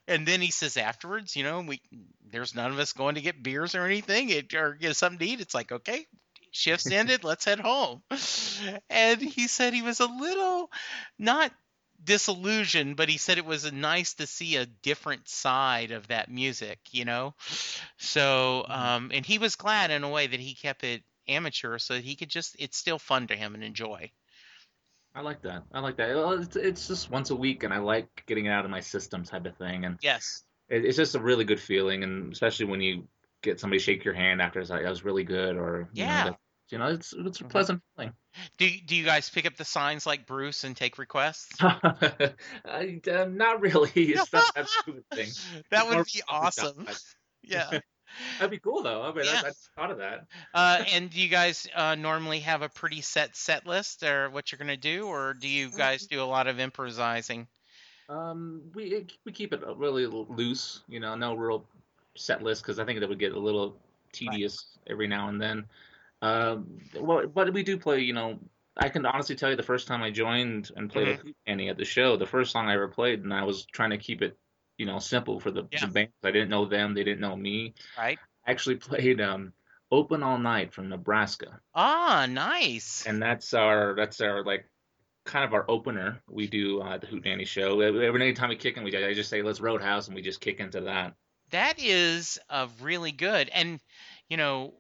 And 0.08 0.28
then 0.28 0.42
he 0.42 0.52
says 0.52 0.78
afterwards, 0.78 1.36
you 1.36 1.44
know, 1.44 1.62
we 1.62 1.82
there's 2.30 2.56
none 2.56 2.72
of 2.72 2.80
us 2.80 2.94
going 2.94 3.16
to 3.16 3.22
get 3.22 3.42
beers 3.44 3.76
or 3.76 3.86
anything, 3.86 4.30
it, 4.30 4.54
or 4.54 4.74
get 4.74 4.96
something 4.96 5.20
to 5.20 5.26
eat. 5.26 5.42
It's 5.42 5.54
like, 5.54 5.72
okay, 5.72 6.06
shifts 6.52 6.92
ended. 6.92 7.24
Let's 7.24 7.46
head 7.46 7.60
home. 7.60 8.02
And 8.90 9.22
he 9.22 9.48
said 9.48 9.74
he 9.74 9.82
was 9.82 10.00
a 10.00 10.06
little 10.08 10.70
not 11.20 11.52
disillusioned, 12.04 12.96
but 12.96 13.10
he 13.10 13.18
said 13.18 13.38
it 13.38 13.46
was 13.46 13.72
nice 13.72 14.16
to 14.16 14.28
see 14.28 14.56
a 14.56 14.66
different 14.66 15.28
side 15.28 15.92
of 15.92 16.08
that 16.08 16.30
music, 16.32 16.80
you 16.92 17.06
know? 17.06 17.34
So, 17.98 18.66
hmm 18.68 18.70
um, 18.70 19.12
and 19.14 19.26
he 19.26 19.38
was 19.40 19.56
glad 19.56 19.92
in 19.92 20.04
a 20.04 20.10
way 20.10 20.28
that 20.28 20.40
he 20.40 20.54
kept 20.56 20.84
it 20.84 21.04
amateur 21.28 21.78
so 21.80 21.96
that 21.96 22.04
he 22.04 22.16
could 22.16 22.30
just, 22.30 22.56
it's 22.60 22.78
still 22.78 23.00
fun 23.00 23.28
to 23.28 23.36
him 23.36 23.56
and 23.56 23.64
enjoy. 23.64 24.12
I 25.16 25.22
like 25.22 25.42
that. 25.42 25.64
I 25.74 25.80
like 25.80 25.98
that. 25.98 26.10
It's, 26.42 26.56
it's 26.56 26.88
just 26.88 27.10
once 27.10 27.32
a 27.32 27.36
week, 27.36 27.64
and 27.64 27.74
I 27.74 27.80
like 27.80 28.24
getting 28.28 28.46
it 28.46 28.50
out 28.52 28.66
of 28.66 28.72
my 28.72 28.80
system 28.82 29.24
type 29.24 29.46
of 29.46 29.58
thing, 29.58 29.86
and 29.86 29.98
Yes. 30.02 30.44
it, 30.70 30.86
it's 30.86 30.98
just 30.98 31.16
a 31.16 31.20
really 31.20 31.46
good 31.46 31.60
feeling, 31.60 32.04
and 32.04 32.32
especially 32.34 32.66
when 32.68 32.82
you 32.82 33.08
get 33.42 33.60
somebody 33.60 33.80
shake 33.80 34.06
your 34.06 34.14
hand 34.14 34.42
after 34.42 34.60
it's 34.60 34.70
like 34.70 34.84
that 34.84 34.90
was 34.90 35.06
really 35.06 35.24
good, 35.24 35.58
or 35.58 35.90
you 35.94 36.06
know 36.06 36.16
Yeah. 36.16 36.30
You 36.70 36.78
know 36.78 36.88
it's 36.88 37.14
it's 37.18 37.42
a 37.42 37.46
pleasant 37.46 37.82
feeling. 37.96 38.14
Do, 38.58 38.70
do 38.86 38.96
you 38.96 39.04
guys 39.06 39.30
pick 39.30 39.46
up 39.46 39.56
the 39.56 39.66
signs 39.66 40.06
like 40.06 40.26
Bruce 40.28 40.64
and 40.64 40.76
take 40.76 40.98
requests? 40.98 41.58
I, 41.62 43.02
uh, 43.12 43.26
not 43.30 43.62
really. 43.62 43.90
It's 43.96 44.32
not 44.32 44.54
that 44.56 44.68
stupid 44.70 45.04
thing. 45.14 45.30
That 45.72 45.86
It's 45.88 45.96
would 45.96 46.06
be 46.06 46.22
awesome. 46.30 46.88
Yeah. 47.44 47.80
That'd 48.40 48.52
be 48.52 48.60
cool 48.60 48.84
though. 48.84 49.02
I 49.04 49.14
mean, 49.14 49.26
I, 49.28 49.32
Yeah. 49.34 49.42
I 49.46 49.52
thought 49.76 49.92
of 49.92 49.98
that. 49.98 50.28
Uh, 50.54 50.84
and 50.94 51.10
do 51.10 51.20
you 51.20 51.28
guys 51.30 51.68
uh, 51.76 51.96
normally 51.96 52.40
have 52.40 52.62
a 52.62 52.70
pretty 52.70 53.02
set 53.02 53.36
set 53.36 53.66
list 53.66 54.04
or 54.04 54.30
what 54.30 54.52
you're 54.52 54.58
going 54.58 54.68
to 54.70 54.78
do, 54.78 55.08
or 55.08 55.34
do 55.34 55.48
you 55.48 55.70
guys 55.70 56.08
do 56.08 56.22
a 56.22 56.26
lot 56.26 56.48
of 56.48 56.60
improvising? 56.60 57.48
Um, 58.10 58.62
we 58.74 59.06
we 59.26 59.32
keep 59.32 59.52
it 59.52 59.62
really 59.76 60.06
loose, 60.06 60.82
you 60.88 61.00
know, 61.00 61.16
no 61.16 61.34
real 61.36 61.66
set 62.16 62.42
list 62.42 62.64
because 62.64 62.80
I 62.80 62.86
think 62.86 63.00
that 63.02 63.10
would 63.10 63.20
get 63.20 63.34
a 63.34 63.40
little 63.40 63.70
Right. 63.72 64.32
tedious 64.32 64.66
every 64.88 65.08
now 65.08 65.28
and 65.30 65.40
then. 65.40 65.66
Um, 66.22 66.90
well, 66.94 67.28
but 67.28 67.54
we 67.54 67.64
do 67.64 67.78
play, 67.78 68.00
you 68.02 68.14
know. 68.14 68.40
I 68.78 68.90
can 68.90 69.06
honestly 69.06 69.36
tell 69.36 69.50
you 69.50 69.56
the 69.56 69.64
first 69.64 69.88
time 69.88 70.04
I 70.04 70.12
joined 70.12 70.72
and 70.76 70.90
played 70.90 71.08
hmm 71.08 71.16
with 71.24 71.24
Annie 71.48 71.70
at 71.70 71.78
the 71.78 71.86
show, 71.86 72.16
the 72.18 72.28
first 72.28 72.52
song 72.52 72.68
I 72.68 72.74
ever 72.76 72.88
played, 72.88 73.24
and 73.24 73.34
I 73.34 73.44
was 73.44 73.66
trying 73.66 73.90
to 73.92 73.98
keep 73.98 74.22
it, 74.22 74.38
you 74.78 74.86
know, 74.86 75.00
simple 75.00 75.40
for 75.40 75.52
the 75.52 75.68
the 75.80 75.88
Yeah. 75.88 75.88
band. 75.88 76.12
I 76.24 76.32
didn't 76.32 76.50
know 76.50 76.66
them, 76.66 76.94
they 76.94 77.04
didn't 77.04 77.22
know 77.22 77.36
me. 77.36 77.74
Right. 77.98 78.20
I 78.46 78.52
actually 78.52 78.78
played 78.78 79.22
um, 79.22 79.54
"Open 79.92 80.24
All 80.24 80.38
Night" 80.40 80.74
from 80.74 80.90
Nebraska, 80.90 81.62
Ah, 81.74 82.26
nice. 82.28 83.08
and 83.08 83.22
that's 83.22 83.54
our 83.54 83.96
that's 83.96 84.22
our 84.22 84.44
like 84.44 84.70
kind 85.26 85.46
of 85.46 85.54
our 85.54 85.66
opener. 85.70 86.22
We 86.28 86.48
do 86.48 86.82
uh, 86.82 86.98
the 86.98 87.08
Hootenanny 87.08 87.48
show. 87.48 87.80
Every 87.82 88.08
every 88.08 88.34
time 88.34 88.50
we 88.50 88.56
kick 88.58 88.78
in, 88.78 88.84
we 88.84 88.96
I 88.96 89.14
just 89.14 89.30
say 89.30 89.42
let's 89.42 89.62
Roadhouse, 89.62 90.08
and 90.08 90.16
we 90.16 90.22
just 90.22 90.42
kick 90.42 90.60
into 90.60 90.82
that. 90.82 91.16
That 91.50 91.80
is 91.80 92.40
uh, 92.50 92.68
really 92.82 93.12
good. 93.12 93.50
And 93.50 93.80
you 94.30 94.38
know, 94.38 94.74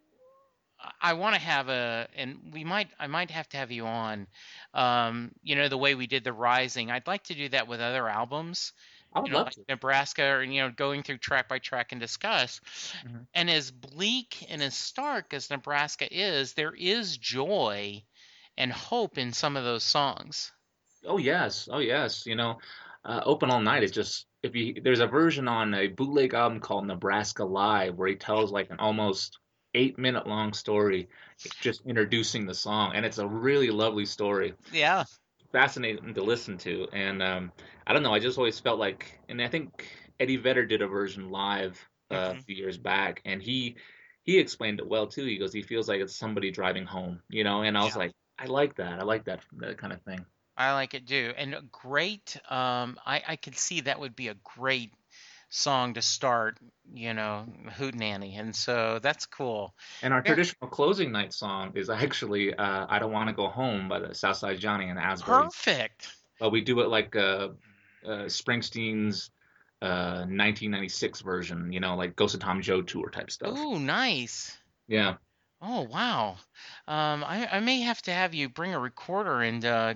I 1.01 1.13
want 1.13 1.35
to 1.35 1.41
have 1.41 1.69
a, 1.69 2.07
and 2.15 2.51
we 2.53 2.63
might, 2.63 2.89
I 2.99 3.07
might 3.07 3.31
have 3.31 3.47
to 3.49 3.57
have 3.57 3.71
you 3.71 3.85
on. 3.85 4.27
Um, 4.73 5.31
you 5.43 5.55
know, 5.55 5.69
the 5.69 5.77
way 5.77 5.95
we 5.95 6.07
did 6.07 6.23
the 6.23 6.33
Rising. 6.33 6.91
I'd 6.91 7.07
like 7.07 7.23
to 7.25 7.35
do 7.35 7.49
that 7.49 7.67
with 7.67 7.81
other 7.81 8.07
albums. 8.09 8.73
I 9.13 9.19
You 9.23 9.23
would 9.23 9.31
know, 9.31 9.37
love 9.37 9.47
like 9.47 9.55
to. 9.55 9.65
Nebraska, 9.69 10.23
or 10.23 10.43
you 10.43 10.61
know, 10.61 10.71
going 10.71 11.03
through 11.03 11.17
track 11.19 11.47
by 11.49 11.59
track 11.59 11.91
and 11.91 12.01
discuss. 12.01 12.61
hmm 13.03 13.23
And 13.33 13.49
as 13.49 13.71
bleak 13.71 14.45
and 14.49 14.61
as 14.63 14.75
stark 14.75 15.33
as 15.33 15.49
Nebraska 15.49 16.07
is, 16.11 16.53
there 16.53 16.73
is 16.73 17.17
joy 17.17 18.03
and 18.57 18.71
hope 18.73 19.17
in 19.17 19.33
some 19.33 19.57
of 19.57 19.63
those 19.63 19.83
songs. 19.83 20.51
Oh 21.05 21.17
yes, 21.17 21.67
oh 21.71 21.79
yes. 21.79 22.25
You 22.25 22.35
know, 22.35 22.59
uh, 23.03 23.21
Open 23.25 23.49
All 23.49 23.61
Night 23.61 23.83
is 23.83 23.91
just 23.91 24.27
if 24.43 24.55
you 24.55 24.79
there's 24.81 24.99
a 24.99 25.07
version 25.07 25.47
on 25.47 25.73
a 25.73 25.87
bootleg 25.87 26.33
album 26.33 26.59
called 26.59 26.85
Nebraska 26.85 27.43
Live 27.43 27.95
where 27.95 28.07
he 28.07 28.15
tells 28.15 28.51
like 28.51 28.69
an 28.69 28.79
almost 28.79 29.39
eight 29.73 29.97
minute 29.97 30.27
long 30.27 30.53
story 30.53 31.09
just 31.61 31.85
introducing 31.85 32.45
the 32.45 32.53
song, 32.53 32.93
and 32.95 33.05
it's 33.05 33.17
a 33.19 33.27
really 33.27 33.69
lovely 33.69 34.05
story. 34.05 34.53
Yeah. 34.71 35.05
Fascinating 35.53 36.13
to 36.13 36.23
listen 36.23 36.57
to, 36.59 36.87
and 36.91 37.23
um, 37.23 37.51
I 37.85 37.93
don't 37.93 38.03
know. 38.03 38.13
I 38.13 38.19
just 38.19 38.37
always 38.37 38.59
felt 38.59 38.79
like, 38.79 39.19
and 39.29 39.41
I 39.41 39.47
think 39.47 39.87
Eddie 40.19 40.35
Vedder 40.37 40.65
did 40.65 40.81
a 40.81 40.87
version 40.87 41.29
live 41.29 41.87
uh, 42.11 42.15
Mhm. 42.15 42.39
a 42.39 42.43
few 42.43 42.55
years 42.55 42.77
back, 42.77 43.21
and 43.23 43.41
he 43.41 43.77
he 44.23 44.37
explained 44.39 44.79
it 44.79 44.87
well 44.87 45.07
too. 45.07 45.23
He 45.25 45.37
goes, 45.37 45.53
he 45.53 45.61
feels 45.61 45.87
like 45.87 46.01
it's 46.01 46.15
somebody 46.15 46.51
driving 46.51 46.85
home, 46.85 47.21
you 47.29 47.43
know. 47.45 47.61
And 47.61 47.77
I 47.77 47.83
was 47.83 47.95
Yeah. 47.95 47.99
like, 47.99 48.11
I 48.37 48.45
like 48.45 48.75
that. 48.75 48.99
I 48.99 49.03
like 49.03 49.23
that 49.25 49.41
that 49.53 49.77
kind 49.77 49.93
of 49.93 50.01
thing. 50.03 50.25
I 50.57 50.73
like 50.73 50.93
it 50.93 51.07
too. 51.07 51.33
And 51.37 51.71
great, 51.71 52.35
um, 52.51 52.99
I, 53.05 53.23
I 53.27 53.35
could 53.35 53.55
see 53.55 53.81
that 53.81 53.99
would 53.99 54.15
be 54.15 54.27
a 54.29 54.33
great 54.33 54.91
song 55.49 55.93
to 55.93 56.01
start, 56.01 56.57
you 56.93 57.13
know, 57.13 57.45
Hootenanny. 57.77 58.39
And 58.39 58.55
so 58.55 58.99
that's 59.01 59.25
cool. 59.25 59.73
And 60.03 60.13
our 60.13 60.21
traditional 60.21 60.69
closing 60.69 61.11
night 61.11 61.33
song 61.33 61.71
is 61.75 61.89
actually 61.89 62.53
uh, 62.53 62.85
"I 62.89 62.99
Don't 62.99 63.11
Want 63.11 63.29
to 63.29 63.35
Go 63.35 63.47
Home" 63.47 63.87
by 63.89 63.99
the 63.99 64.13
Southside 64.13 64.59
Johnny 64.59 64.89
and 64.89 64.99
Asbury. 64.99 65.43
Perfect. 65.43 66.09
But 66.39 66.51
we 66.51 66.61
do 66.61 66.81
it 66.81 66.89
like 66.89 67.15
uh, 67.15 67.49
uh, 68.05 68.25
Springsteen's 68.25 69.31
uh, 69.81 70.25
1996 70.25 71.21
version, 71.21 71.71
you 71.71 71.79
know, 71.79 71.95
like 71.95 72.15
Ghost 72.15 72.35
of 72.35 72.41
Tom 72.41 72.61
Joad 72.61 72.87
tour 72.87 73.09
type 73.09 73.31
stuff. 73.31 73.57
Ooh, 73.57 73.79
nice. 73.79 74.57
Yeah. 74.87 75.15
Oh, 75.61 75.81
wow. 75.81 76.37
Um, 76.87 77.23
I, 77.23 77.47
I 77.51 77.59
may 77.59 77.81
have 77.81 78.01
to 78.03 78.11
have 78.13 78.33
you 78.33 78.49
bring 78.49 78.73
a 78.73 78.79
recorder 78.79 79.41
and 79.41 79.63
uh, 79.65 79.93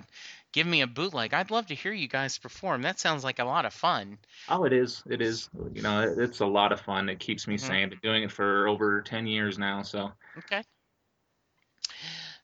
give 0.52 0.66
me 0.66 0.80
a 0.80 0.86
bootleg. 0.86 1.34
I'd 1.34 1.50
love 1.50 1.66
to 1.68 1.74
hear 1.74 1.92
you 1.92 2.08
guys 2.08 2.38
perform. 2.38 2.82
That 2.82 2.98
sounds 3.00 3.22
like 3.24 3.38
a 3.38 3.44
lot 3.44 3.64
of 3.64 3.72
fun. 3.72 4.18
Oh, 4.48 4.64
it 4.64 4.72
is. 4.72 5.02
It 5.08 5.20
is. 5.22 5.48
You 5.72 5.82
know, 5.82 6.02
it- 6.02 6.18
it's 6.18 6.40
a 6.40 6.46
lot 6.46 6.72
of 6.72 6.80
fun. 6.80 7.08
It 7.08 7.18
keeps 7.20 7.46
me 7.48 7.56
Mhm. 7.56 7.58
sane. 7.58 7.88
Been 7.90 7.98
doing 8.02 8.22
it 8.24 8.32
for 8.32 8.66
over 8.68 9.02
10 9.02 9.26
years 9.26 9.58
now, 9.58 9.82
so. 9.82 10.12
Okay. 10.38 10.62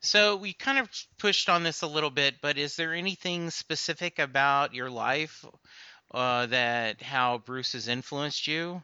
So 0.01 0.35
we 0.35 0.55
kind 0.55 0.79
of 0.79 0.91
pushed 1.19 1.49
on 1.49 1.63
this 1.63 1.83
a 1.83 1.87
little 1.87 2.11
bit, 2.11 2.41
but 2.41 2.59
is 2.59 2.75
there 2.75 2.95
anything 2.95 3.51
specific 3.51 4.19
about 4.19 4.75
your 4.75 4.91
life 4.91 5.45
uh, 6.13 6.47
that 6.47 7.03
how 7.03 7.39
Bruce 7.39 7.73
has 7.75 7.89
influenced 7.89 8.47
you, 8.47 8.83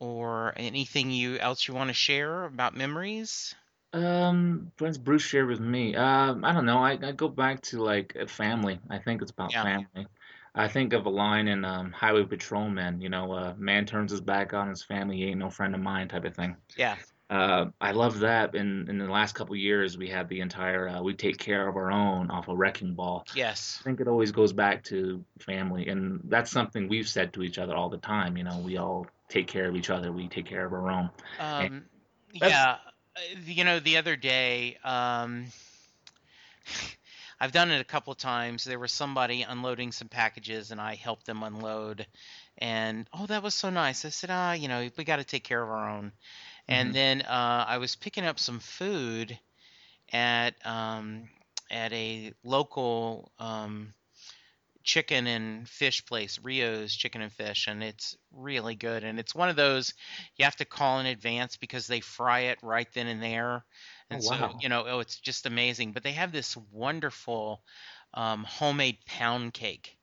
or 0.00 0.54
anything 0.56 1.10
you 1.12 1.38
else 1.38 1.68
you 1.68 1.74
want 1.74 1.88
to 1.88 1.94
share 1.94 2.44
about 2.44 2.74
memories? 2.76 3.54
Um, 3.92 4.72
friends 4.76 4.98
Bruce 4.98 5.22
shared 5.22 5.48
with 5.48 5.60
me? 5.60 5.94
Um, 5.94 6.44
I 6.44 6.52
don't 6.52 6.66
know. 6.66 6.78
I, 6.78 6.98
I 7.02 7.12
go 7.12 7.28
back 7.28 7.62
to 7.62 7.82
like 7.82 8.16
uh, 8.20 8.26
family. 8.26 8.78
I 8.90 8.98
think 8.98 9.22
it's 9.22 9.30
about 9.30 9.52
Yeah. 9.52 9.62
family. 9.62 10.06
I 10.54 10.68
think 10.68 10.94
of 10.94 11.04
a 11.04 11.10
line 11.10 11.48
in 11.48 11.64
um, 11.66 11.92
Highway 11.92 12.24
Patrolman, 12.24 13.00
you 13.00 13.10
know, 13.10 13.30
uh, 13.32 13.54
man 13.58 13.84
turns 13.84 14.10
his 14.10 14.22
back 14.22 14.54
on 14.54 14.68
his 14.70 14.82
family, 14.82 15.18
he 15.18 15.24
ain't 15.26 15.38
no 15.38 15.50
friend 15.50 15.74
of 15.74 15.82
mine 15.82 16.08
type 16.08 16.24
of 16.24 16.34
thing. 16.34 16.56
Yeah. 16.76 16.96
Uh, 17.28 17.66
I 17.80 17.90
love 17.90 18.20
that. 18.20 18.54
In 18.54 18.88
in 18.88 18.98
the 18.98 19.10
last 19.10 19.34
couple 19.34 19.54
of 19.54 19.58
years, 19.58 19.98
we 19.98 20.08
had 20.08 20.28
the 20.28 20.40
entire 20.40 20.88
uh, 20.88 21.02
"We 21.02 21.12
Take 21.12 21.38
Care 21.38 21.66
of 21.68 21.74
Our 21.74 21.90
Own" 21.90 22.30
off 22.30 22.46
of 22.46 22.56
Wrecking 22.56 22.94
Ball. 22.94 23.26
Yes. 23.34 23.78
I 23.80 23.82
think 23.82 24.00
it 24.00 24.06
always 24.06 24.30
goes 24.30 24.52
back 24.52 24.84
to 24.84 25.24
family, 25.40 25.88
and 25.88 26.20
that's 26.24 26.52
something 26.52 26.86
we've 26.88 27.08
said 27.08 27.32
to 27.32 27.42
each 27.42 27.58
other 27.58 27.74
all 27.74 27.88
the 27.88 27.98
time. 27.98 28.36
You 28.36 28.44
know, 28.44 28.58
we 28.64 28.76
all 28.76 29.08
take 29.28 29.48
care 29.48 29.68
of 29.68 29.74
each 29.74 29.90
other. 29.90 30.12
We 30.12 30.28
take 30.28 30.46
care 30.46 30.64
of 30.64 30.72
our 30.72 30.88
own. 30.88 31.10
Um, 31.40 31.84
That's- 32.38 32.52
yeah. 32.52 32.76
Uh, 33.16 33.38
You 33.46 33.64
know, 33.64 33.80
the 33.80 33.96
other 33.98 34.16
day, 34.16 34.78
um, 34.84 35.46
I've 37.40 37.52
done 37.52 37.70
it 37.70 37.80
a 37.80 37.84
couple 37.84 38.12
of 38.12 38.18
times. 38.18 38.64
There 38.64 38.78
was 38.78 38.92
somebody 38.92 39.42
unloading 39.42 39.92
some 39.92 40.08
packages, 40.08 40.70
and 40.70 40.80
I 40.80 40.94
helped 40.94 41.26
them 41.26 41.42
unload. 41.42 42.06
And 42.58 43.08
oh, 43.12 43.26
that 43.26 43.42
was 43.42 43.54
so 43.54 43.70
nice. 43.70 44.04
I 44.04 44.10
said, 44.10 44.30
ah, 44.32 44.52
you 44.52 44.68
know, 44.68 44.88
we 44.96 45.04
got 45.04 45.16
to 45.16 45.24
take 45.24 45.44
care 45.44 45.62
of 45.62 45.68
our 45.70 45.90
own. 45.90 46.12
And 46.68 46.92
Mhm. 46.92 46.94
then 46.94 47.22
uh, 47.22 47.64
I 47.68 47.78
was 47.78 47.96
picking 47.96 48.24
up 48.24 48.38
some 48.38 48.60
food 48.60 49.38
at 50.12 50.54
um, 50.66 51.28
at 51.70 51.92
a 51.92 52.32
local 52.44 53.32
um, 53.38 53.94
chicken 54.86 55.28
and 55.28 55.68
fish 55.68 56.06
place, 56.06 56.40
Rio's 56.40 56.94
Chicken 56.96 57.22
and 57.22 57.32
Fish, 57.32 57.68
and 57.68 57.84
it's 57.84 58.16
really 58.32 58.76
good. 58.76 59.04
And 59.04 59.20
it's 59.20 59.34
one 59.36 59.50
of 59.50 59.56
those 59.56 59.94
you 60.36 60.46
have 60.46 60.56
to 60.58 60.66
call 60.66 61.00
in 61.00 61.06
advance 61.06 61.58
because 61.58 61.88
they 61.88 62.00
fry 62.00 62.40
it 62.42 62.60
right 62.62 62.88
then 62.94 63.08
and 63.08 63.22
there. 63.22 63.66
And 64.10 64.22
Oh, 64.22 64.24
so, 64.24 64.36
you 64.60 64.70
know, 64.70 64.86
oh, 64.88 65.00
it's 65.00 65.20
just 65.20 65.46
amazing. 65.46 65.92
But 65.92 66.04
they 66.04 66.12
have 66.14 66.32
this 66.32 66.56
wonderful 66.56 67.62
um, 68.14 68.44
homemade 68.44 68.98
pound 69.06 69.54
cake. 69.54 69.98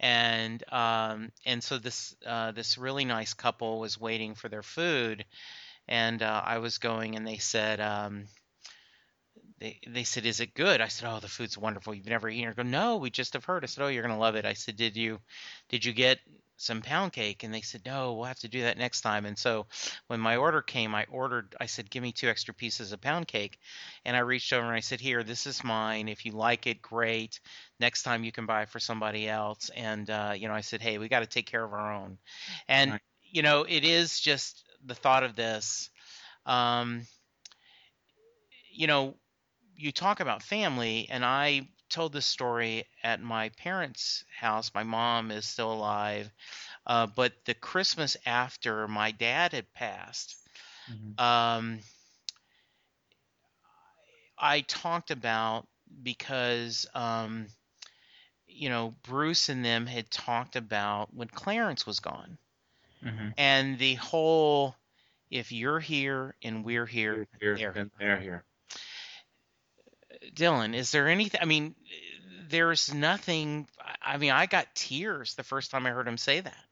And 0.00 0.62
um, 0.72 1.32
and 1.44 1.62
so 1.64 1.78
this 1.78 2.16
uh, 2.26 2.52
this 2.52 2.78
really 2.78 3.04
nice 3.04 3.34
couple 3.34 3.80
was 3.80 3.98
waiting 3.98 4.34
for 4.34 4.48
their 4.48 4.62
food, 4.62 5.24
and 5.88 6.22
uh, 6.22 6.42
I 6.44 6.58
was 6.58 6.78
going, 6.78 7.16
and 7.16 7.26
they 7.26 7.38
said, 7.38 7.80
um, 7.80 8.28
they 9.58 9.80
they 9.86 10.04
said, 10.04 10.26
"Is 10.26 10.40
it 10.40 10.54
good?" 10.54 10.80
I 10.80 10.88
said, 10.88 11.08
"Oh, 11.10 11.20
the 11.20 11.28
food's 11.28 11.56
wonderful. 11.58 11.94
You've 11.94 12.06
never 12.06 12.28
eaten." 12.28 12.50
it?" 12.50 12.56
Go, 12.56 12.62
"No, 12.62 12.96
we 12.96 13.10
just 13.10 13.32
have 13.34 13.44
heard." 13.44 13.64
I 13.64 13.66
said, 13.66 13.84
"Oh, 13.84 13.88
you're 13.88 14.02
gonna 14.02 14.18
love 14.18 14.36
it." 14.36 14.44
I 14.44 14.52
said, 14.54 14.76
"Did 14.76 14.96
you 14.96 15.20
did 15.68 15.84
you 15.84 15.92
get 15.92 16.20
some 16.58 16.82
pound 16.82 17.12
cake?" 17.12 17.42
And 17.42 17.52
they 17.54 17.62
said, 17.62 17.84
"No, 17.86 18.14
we'll 18.14 18.26
have 18.26 18.38
to 18.40 18.48
do 18.48 18.62
that 18.62 18.78
next 18.78 19.00
time." 19.02 19.24
And 19.26 19.38
so 19.38 19.66
when 20.08 20.20
my 20.20 20.36
order 20.36 20.62
came, 20.62 20.94
I 20.94 21.04
ordered. 21.04 21.54
I 21.60 21.66
said, 21.66 21.90
"Give 21.90 22.02
me 22.02 22.12
two 22.12 22.28
extra 22.28 22.54
pieces 22.54 22.92
of 22.92 23.00
pound 23.00 23.28
cake," 23.28 23.58
and 24.04 24.16
I 24.16 24.20
reached 24.20 24.52
over 24.52 24.66
and 24.66 24.76
I 24.76 24.80
said, 24.80 25.00
"Here, 25.00 25.22
this 25.22 25.46
is 25.46 25.64
mine. 25.64 26.08
If 26.08 26.24
you 26.26 26.32
like 26.32 26.66
it, 26.66 26.82
great. 26.82 27.40
Next 27.80 28.02
time 28.02 28.24
you 28.24 28.32
can 28.32 28.46
buy 28.46 28.62
it 28.62 28.68
for 28.70 28.80
somebody 28.80 29.28
else." 29.28 29.70
And 29.74 30.08
uh, 30.10 30.34
you 30.36 30.48
know, 30.48 30.54
I 30.54 30.60
said, 30.62 30.82
"Hey, 30.82 30.98
we 30.98 31.08
got 31.08 31.20
to 31.20 31.26
take 31.26 31.46
care 31.46 31.64
of 31.64 31.72
our 31.72 31.92
own," 31.94 32.18
and 32.68 32.90
Right. 32.92 33.00
you 33.22 33.42
know, 33.42 33.64
it 33.68 33.84
is 33.84 34.20
just 34.20 34.64
the 34.84 34.94
thought 34.94 35.24
of 35.24 35.34
this. 35.36 35.90
Um, 36.46 37.06
you 38.70 38.86
know, 38.86 39.16
you 39.76 39.92
talk 39.92 40.20
about 40.20 40.42
family, 40.42 41.08
and 41.10 41.24
I 41.24 41.68
told 41.88 42.12
this 42.12 42.26
story 42.26 42.84
at 43.02 43.20
my 43.20 43.50
parents' 43.50 44.24
house. 44.36 44.72
My 44.74 44.82
mom 44.84 45.30
is 45.30 45.46
still 45.46 45.72
alive, 45.72 46.30
uh, 46.86 47.06
but 47.06 47.32
the 47.46 47.54
Christmas 47.54 48.16
after 48.26 48.88
my 48.88 49.10
dad 49.12 49.52
had 49.52 49.72
passed, 49.74 50.36
Mhm. 50.88 51.16
um, 51.18 51.80
I 54.38 54.62
talked 54.62 55.10
about 55.10 55.68
because 56.02 56.86
um, 56.94 57.48
you 58.46 58.68
know 58.68 58.96
Bruce 59.02 59.48
and 59.48 59.64
them 59.64 59.86
had 59.86 60.10
talked 60.10 60.56
about 60.56 61.14
when 61.14 61.28
Clarence 61.28 61.86
was 61.86 62.00
gone, 62.00 62.38
Mhm. 63.02 63.34
and 63.36 63.78
the 63.78 63.94
whole 63.94 64.76
if 65.30 65.52
you're 65.52 65.80
here 65.80 66.34
and 66.42 66.64
we're 66.64 66.86
here, 66.86 67.26
Here, 67.40 67.58
there. 67.58 67.72
then 67.74 67.90
they're 67.98 68.20
here. 68.20 68.44
Dylan, 70.36 70.74
is 70.74 70.90
there 70.92 71.08
anything? 71.08 71.40
I 71.42 71.46
mean, 71.46 71.74
there's 72.48 72.92
nothing. 72.92 73.66
I 74.02 74.18
mean, 74.18 74.30
I 74.30 74.46
got 74.46 74.74
tears 74.74 75.34
the 75.34 75.42
first 75.42 75.70
time 75.70 75.86
I 75.86 75.90
heard 75.90 76.06
him 76.06 76.18
say 76.18 76.40
that. 76.40 76.64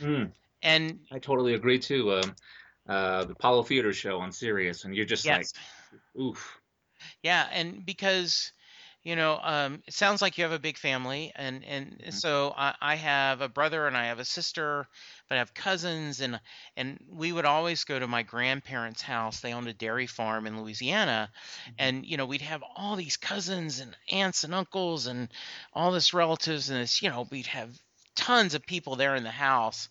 Mm, 0.00 0.32
And 0.62 0.98
I 1.12 1.18
totally 1.18 1.54
agree 1.54 1.78
too. 1.78 2.12
Um, 2.12 2.34
uh, 2.88 3.24
the 3.24 3.32
Apollo 3.32 3.62
Theater 3.64 3.92
show 3.92 4.18
on 4.18 4.32
Sirius, 4.32 4.84
and 4.84 4.94
you're 4.94 5.06
just 5.06 5.24
yes, 5.24 5.52
like, 5.54 6.22
oof. 6.22 6.58
yeah, 7.22 7.46
and 7.52 7.86
because 7.86 8.52
you 9.04 9.16
know, 9.16 9.38
um, 9.42 9.82
it 9.86 9.94
sounds 9.94 10.22
like 10.22 10.38
you 10.38 10.44
have 10.44 10.52
a 10.52 10.58
big 10.58 10.78
family, 10.78 11.32
and 11.36 11.64
and 11.64 12.02
Mhm. 12.10 12.14
so 12.14 12.54
I, 12.56 12.74
I 12.80 12.94
have 12.96 13.40
a 13.42 13.48
brother 13.48 13.86
and 13.86 13.96
I 13.96 14.06
have 14.06 14.18
a 14.18 14.24
sister, 14.24 14.88
but 15.28 15.36
I 15.36 15.38
have 15.38 15.54
cousins, 15.54 16.20
and 16.20 16.40
and 16.76 16.98
we 17.08 17.32
would 17.32 17.44
always 17.44 17.84
go 17.84 17.98
to 17.98 18.06
my 18.08 18.22
grandparents' 18.22 19.02
house. 19.02 19.40
They 19.40 19.52
owned 19.52 19.68
a 19.68 19.74
dairy 19.74 20.06
farm 20.06 20.46
in 20.46 20.60
Louisiana, 20.60 21.30
and 21.78 22.06
you 22.06 22.16
know 22.16 22.26
we'd 22.26 22.42
have 22.42 22.62
all 22.76 22.96
these 22.96 23.16
cousins 23.16 23.80
and 23.80 23.96
aunts 24.10 24.44
and 24.44 24.54
uncles 24.54 25.06
and 25.06 25.32
all 25.72 25.92
this 25.92 26.14
relatives 26.14 26.70
and 26.70 26.80
this 26.80 27.02
you 27.02 27.10
know 27.10 27.26
we'd 27.30 27.46
have 27.46 27.76
tons 28.16 28.54
of 28.54 28.64
people 28.64 28.96
there 28.96 29.16
in 29.16 29.24
the 29.24 29.30
house 29.30 29.88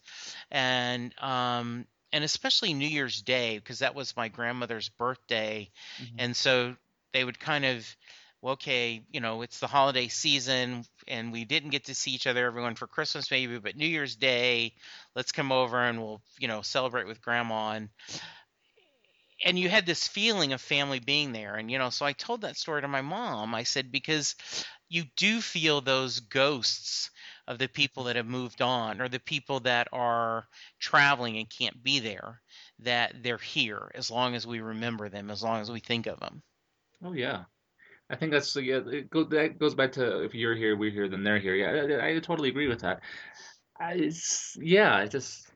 and 0.51 1.13
um 1.19 1.85
and 2.11 2.23
especially 2.23 2.73
new 2.73 2.87
year's 2.87 3.21
day 3.21 3.57
because 3.57 3.79
that 3.79 3.95
was 3.95 4.15
my 4.15 4.27
grandmother's 4.27 4.89
birthday 4.89 5.69
Mhm. 5.97 6.17
and 6.17 6.35
so 6.35 6.75
they 7.13 7.23
would 7.23 7.39
kind 7.39 7.65
of 7.65 7.95
okay 8.43 9.03
you 9.11 9.19
know 9.19 9.41
it's 9.41 9.59
the 9.59 9.67
holiday 9.67 10.07
season 10.07 10.83
and 11.07 11.31
we 11.31 11.45
didn't 11.45 11.69
get 11.69 11.85
to 11.85 11.95
see 11.95 12.11
each 12.11 12.27
other 12.27 12.45
everyone 12.45 12.75
for 12.75 12.87
christmas 12.87 13.31
maybe 13.31 13.57
but 13.57 13.75
new 13.75 13.87
year's 13.87 14.15
day 14.15 14.73
let's 15.15 15.31
come 15.31 15.51
over 15.51 15.81
and 15.81 16.01
we'll 16.01 16.21
you 16.39 16.47
know 16.47 16.61
celebrate 16.61 17.07
with 17.07 17.21
grandma. 17.21 17.71
And 17.71 17.89
and 19.45 19.59
you 19.59 19.67
had 19.67 19.85
this 19.85 20.07
feeling 20.07 20.53
of 20.53 20.61
family 20.61 20.99
being 20.99 21.31
there. 21.33 21.55
And 21.55 21.69
you 21.69 21.77
know 21.77 21.89
so 21.89 22.05
i 22.05 22.13
told 22.13 22.41
that 22.41 22.57
story 22.57 22.81
to 22.81 22.87
my 22.87 23.01
mom. 23.01 23.53
I 23.55 23.63
said 23.63 23.91
because 23.91 24.35
you 24.89 25.03
do 25.17 25.41
feel 25.41 25.81
those 25.81 26.19
ghosts 26.19 27.09
of 27.47 27.57
the 27.57 27.67
people 27.67 28.05
that 28.05 28.15
have 28.15 28.25
moved 28.25 28.61
on 28.61 29.01
or 29.01 29.09
the 29.09 29.19
people 29.19 29.59
that 29.61 29.87
are 29.91 30.45
traveling 30.79 31.37
and 31.37 31.49
can't 31.49 31.83
be 31.83 31.99
there 31.99 32.41
that 32.79 33.21
they're 33.21 33.37
here 33.37 33.91
as 33.95 34.09
long 34.09 34.35
as 34.35 34.47
we 34.47 34.61
remember 34.61 35.09
them 35.09 35.29
as 35.29 35.43
long 35.43 35.61
as 35.61 35.69
we 35.69 35.79
think 35.79 36.07
of 36.07 36.19
them. 36.19 36.41
Oh 37.03 37.13
yeah. 37.13 37.43
I 38.09 38.15
think 38.15 38.31
that's 38.31 38.55
yeah. 38.55 38.79
It 38.87 39.09
go, 39.09 39.23
that 39.25 39.57
goes 39.59 39.75
back 39.75 39.93
to 39.93 40.23
if 40.23 40.35
you're 40.35 40.55
here, 40.55 40.75
we're 40.75 40.91
here, 40.91 41.07
then 41.07 41.23
they're 41.23 41.39
here. 41.39 41.55
Yeah, 41.55 41.97
I, 42.03 42.15
I 42.15 42.19
totally 42.19 42.49
agree 42.49 42.67
with 42.67 42.81
that. 42.81 43.01
I, 43.79 43.93
it's, 43.93 44.57
yeah, 44.61 44.95
I 44.95 45.07
just 45.07 45.51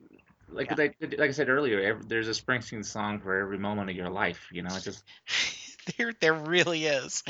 like 0.49 0.71
Yeah. 0.71 0.75
like, 0.77 0.95
like 1.01 1.29
I 1.29 1.31
said 1.31 1.49
earlier, 1.49 1.79
every, 1.81 2.03
there's 2.07 2.27
a 2.27 2.31
Springsteen 2.31 2.83
song 2.85 3.19
for 3.19 3.37
every 3.39 3.57
moment 3.57 3.89
of 3.89 3.95
your 3.95 4.09
life. 4.09 4.47
You 4.51 4.63
know, 4.63 4.75
it 4.75 4.83
just 4.83 5.03
there 5.97 6.13
there 6.19 6.33
really 6.33 6.85
is. 6.85 7.23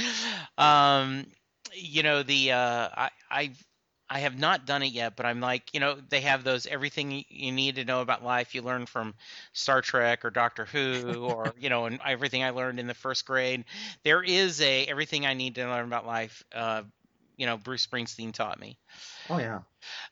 Um, 0.57 1.25
you 1.73 2.03
know 2.03 2.23
the 2.23 2.53
uh, 2.53 2.89
I 2.95 3.09
I 3.29 3.51
I 4.09 4.19
have 4.19 4.37
not 4.37 4.65
done 4.65 4.83
it 4.83 4.93
yet, 4.93 5.15
but 5.15 5.25
I'm 5.25 5.41
like 5.41 5.73
you 5.73 5.79
know 5.79 5.97
they 6.09 6.21
have 6.21 6.43
those 6.43 6.65
everything 6.65 7.25
you 7.29 7.51
need 7.51 7.75
to 7.75 7.85
know 7.85 8.01
about 8.01 8.23
life 8.23 8.55
you 8.55 8.61
learn 8.61 8.85
from 8.85 9.15
Star 9.53 9.81
Trek 9.81 10.23
or 10.23 10.29
Doctor 10.29 10.65
Who 10.65 11.25
or 11.29 11.53
you 11.59 11.69
know 11.69 11.85
and 11.85 11.99
everything 12.05 12.43
I 12.43 12.51
learned 12.51 12.79
in 12.79 12.87
the 12.87 12.93
first 12.93 13.25
grade. 13.25 13.65
There 14.03 14.23
is 14.23 14.61
a 14.61 14.85
everything 14.85 15.25
I 15.25 15.33
need 15.33 15.55
to 15.55 15.67
learn 15.67 15.85
about 15.85 16.05
life. 16.05 16.43
Uh, 16.53 16.83
you 17.37 17.45
know 17.45 17.57
Bruce 17.57 17.85
Springsteen 17.85 18.33
taught 18.33 18.59
me. 18.59 18.77
oh 19.29 19.37
yeah. 19.39 19.59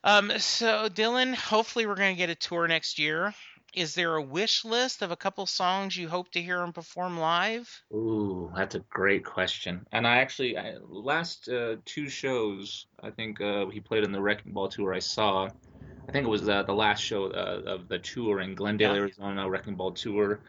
Um, 0.03 0.31
so 0.37 0.87
Dylan, 0.89 1.35
hopefully 1.35 1.85
we're 1.85 1.95
going 1.95 2.15
to 2.15 2.17
get 2.17 2.29
a 2.29 2.35
tour 2.35 2.67
next 2.67 2.99
year. 2.99 3.33
Is 3.75 3.93
there 3.93 4.15
a 4.15 4.21
wish 4.21 4.63
list 4.63 5.01
of 5.01 5.11
a 5.11 5.17
couple 5.17 5.45
songs 5.45 5.97
you 5.97 6.07
hope 6.07 6.31
to 6.31 6.41
hear 6.41 6.61
him 6.61 6.71
perform 6.71 7.19
live? 7.19 7.83
Ooh, 7.93 8.49
that's 8.55 8.75
a 8.75 8.79
great 8.79 9.25
question. 9.25 9.85
And 9.91 10.07
I 10.07 10.19
actually, 10.19 10.57
I, 10.57 10.75
last 10.87 11.49
uh, 11.49 11.75
two 11.83 12.07
shows, 12.07 12.87
I 13.03 13.11
think 13.11 13.41
uh, 13.41 13.67
he 13.67 13.81
played 13.81 14.05
in 14.05 14.13
the 14.13 14.21
Wrecking 14.21 14.53
Ball 14.53 14.69
tour 14.69 14.93
I 14.93 14.99
saw. 14.99 15.49
I 16.07 16.11
think 16.13 16.25
it 16.25 16.29
was 16.29 16.47
uh, 16.47 16.63
the 16.63 16.73
last 16.73 17.01
show 17.01 17.25
uh, 17.25 17.63
of 17.65 17.89
the 17.89 17.99
tour 17.99 18.39
in 18.39 18.55
Glendale, 18.55 18.93
Yeah. 18.93 19.01
Arizona, 19.01 19.49
Wrecking 19.49 19.75
Ball 19.75 19.91
tour. 19.91 20.39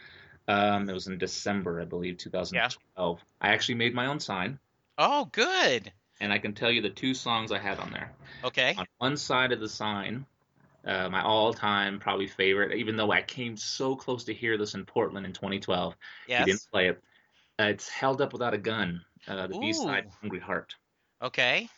Um, 0.46 0.88
it 0.88 0.92
was 0.92 1.08
in 1.08 1.18
December, 1.18 1.80
I 1.80 1.84
believe, 1.84 2.18
2012. 2.18 3.18
Yeah. 3.18 3.24
I 3.40 3.52
actually 3.52 3.74
made 3.74 3.92
my 3.92 4.06
own 4.06 4.20
sign, 4.20 4.60
Oh, 4.98 5.24
good. 5.32 5.90
and 6.20 6.32
I 6.32 6.38
can 6.38 6.52
tell 6.54 6.70
you 6.70 6.80
the 6.80 6.90
two 6.90 7.12
songs 7.12 7.50
I 7.50 7.58
had 7.58 7.80
on 7.80 7.90
there. 7.90 8.12
Okay. 8.44 8.76
On 8.78 8.86
one 8.98 9.16
side 9.16 9.50
of 9.50 9.58
the 9.58 9.68
sign, 9.68 10.26
uh, 10.86 11.08
my 11.10 11.22
all-time 11.22 11.98
probably 11.98 12.26
favorite, 12.28 12.76
even 12.76 12.96
though 12.96 13.10
I 13.10 13.22
came 13.22 13.56
so 13.56 13.96
close 13.96 14.24
to 14.24 14.34
hear 14.34 14.56
this 14.56 14.74
in 14.74 14.84
Portland 14.84 15.26
in 15.26 15.32
2012, 15.32 15.96
he 16.26 16.44
didn't 16.44 16.66
play 16.72 16.88
it. 16.88 17.02
Uh, 17.58 17.64
it's 17.64 17.88
Held 17.88 18.20
Up 18.20 18.32
Without 18.32 18.54
a 18.54 18.58
Gun, 18.58 19.04
uh, 19.26 19.46
the 19.46 19.54
B-side, 19.58 20.10
Hungry 20.20 20.40
Heart. 20.40 20.74
Okay. 21.22 21.68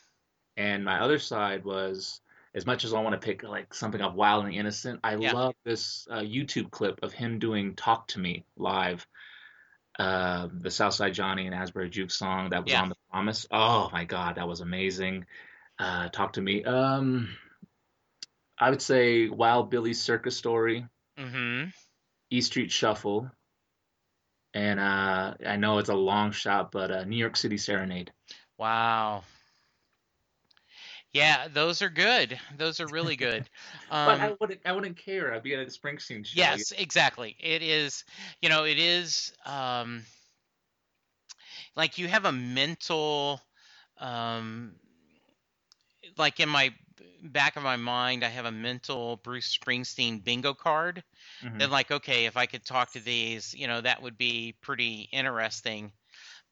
And 0.56 0.84
my 0.84 1.00
other 1.00 1.18
side 1.18 1.64
was, 1.64 2.20
as 2.54 2.66
much 2.66 2.84
as 2.84 2.92
I 2.92 3.00
want 3.00 3.20
to 3.20 3.24
pick 3.24 3.44
like 3.44 3.72
something 3.72 4.00
of 4.00 4.14
Wild 4.14 4.44
and 4.44 4.54
Innocent, 4.54 5.00
I 5.04 5.14
Yeah. 5.14 5.32
love 5.32 5.54
this 5.64 6.06
uh, 6.10 6.18
YouTube 6.18 6.70
clip 6.70 7.02
of 7.02 7.12
him 7.12 7.38
doing 7.38 7.76
"Talk 7.76 8.08
to 8.08 8.18
Me" 8.18 8.44
live, 8.56 9.06
uh, 9.98 10.48
the 10.52 10.70
Southside 10.70 11.14
Johnny 11.14 11.46
and 11.46 11.54
Asbury 11.54 11.88
Juke 11.90 12.10
song 12.10 12.50
that 12.50 12.64
was 12.64 12.72
Yeah. 12.72 12.82
on 12.82 12.88
the 12.88 12.96
Promise. 13.10 13.46
Oh 13.50 13.88
my 13.92 14.04
God, 14.04 14.34
that 14.34 14.48
was 14.48 14.60
amazing. 14.60 15.26
Uh, 15.78 16.08
"Talk 16.08 16.32
to 16.32 16.40
Me." 16.42 16.64
Um, 16.64 17.28
I 18.60 18.70
would 18.70 18.82
say 18.82 19.28
Wild 19.28 19.70
Billy's 19.70 20.00
Circus 20.02 20.36
Story, 20.36 20.86
Mm-hmm. 21.18 21.70
E 22.30 22.40
Street 22.40 22.70
Shuffle, 22.70 23.30
and 24.54 24.80
uh, 24.80 25.34
I 25.46 25.56
know 25.56 25.78
it's 25.78 25.88
a 25.88 25.94
long 25.94 26.32
shot, 26.32 26.72
but 26.72 26.90
uh, 26.90 27.04
New 27.04 27.16
York 27.16 27.36
City 27.36 27.58
Serenade. 27.58 28.12
Wow. 28.58 29.24
Yeah, 31.12 31.48
those 31.48 31.80
are 31.82 31.88
good. 31.88 32.38
Those 32.58 32.80
are 32.80 32.86
really 32.86 33.16
good. 33.16 33.48
But 33.90 34.20
I 34.20 34.28
Um, 34.28 34.36
wouldn't, 34.40 34.60
I 34.66 34.72
wouldn't 34.72 34.96
care. 34.98 35.32
I'd 35.32 35.42
be 35.42 35.54
at 35.54 35.60
a 35.60 35.66
Springsteen 35.66 36.24
show. 36.24 36.38
yes, 36.38 36.72
exactly. 36.72 37.36
It 37.40 37.62
is, 37.62 38.04
you 38.42 38.48
know, 38.48 38.64
it 38.64 38.78
is 38.78 39.32
um 39.46 40.04
like 41.76 41.98
you 41.98 42.08
have 42.08 42.24
a 42.24 42.32
mental 42.32 43.40
um 43.98 44.74
like 46.16 46.40
in 46.40 46.48
my 46.48 46.72
back 47.22 47.56
of 47.56 47.62
my 47.62 47.76
mind 47.76 48.24
I 48.24 48.28
have 48.28 48.44
a 48.46 48.52
mental 48.52 49.16
Bruce 49.16 49.56
Springsteen 49.56 50.22
bingo 50.22 50.54
card. 50.54 51.02
Mhm. 51.42 51.58
Then 51.58 51.70
like, 51.70 51.90
okay, 51.90 52.26
if 52.26 52.36
I 52.36 52.46
could 52.46 52.64
talk 52.64 52.92
to 52.92 53.00
these, 53.00 53.54
you 53.54 53.66
know, 53.66 53.80
that 53.80 54.02
would 54.02 54.16
be 54.18 54.56
pretty 54.60 55.08
interesting. 55.12 55.92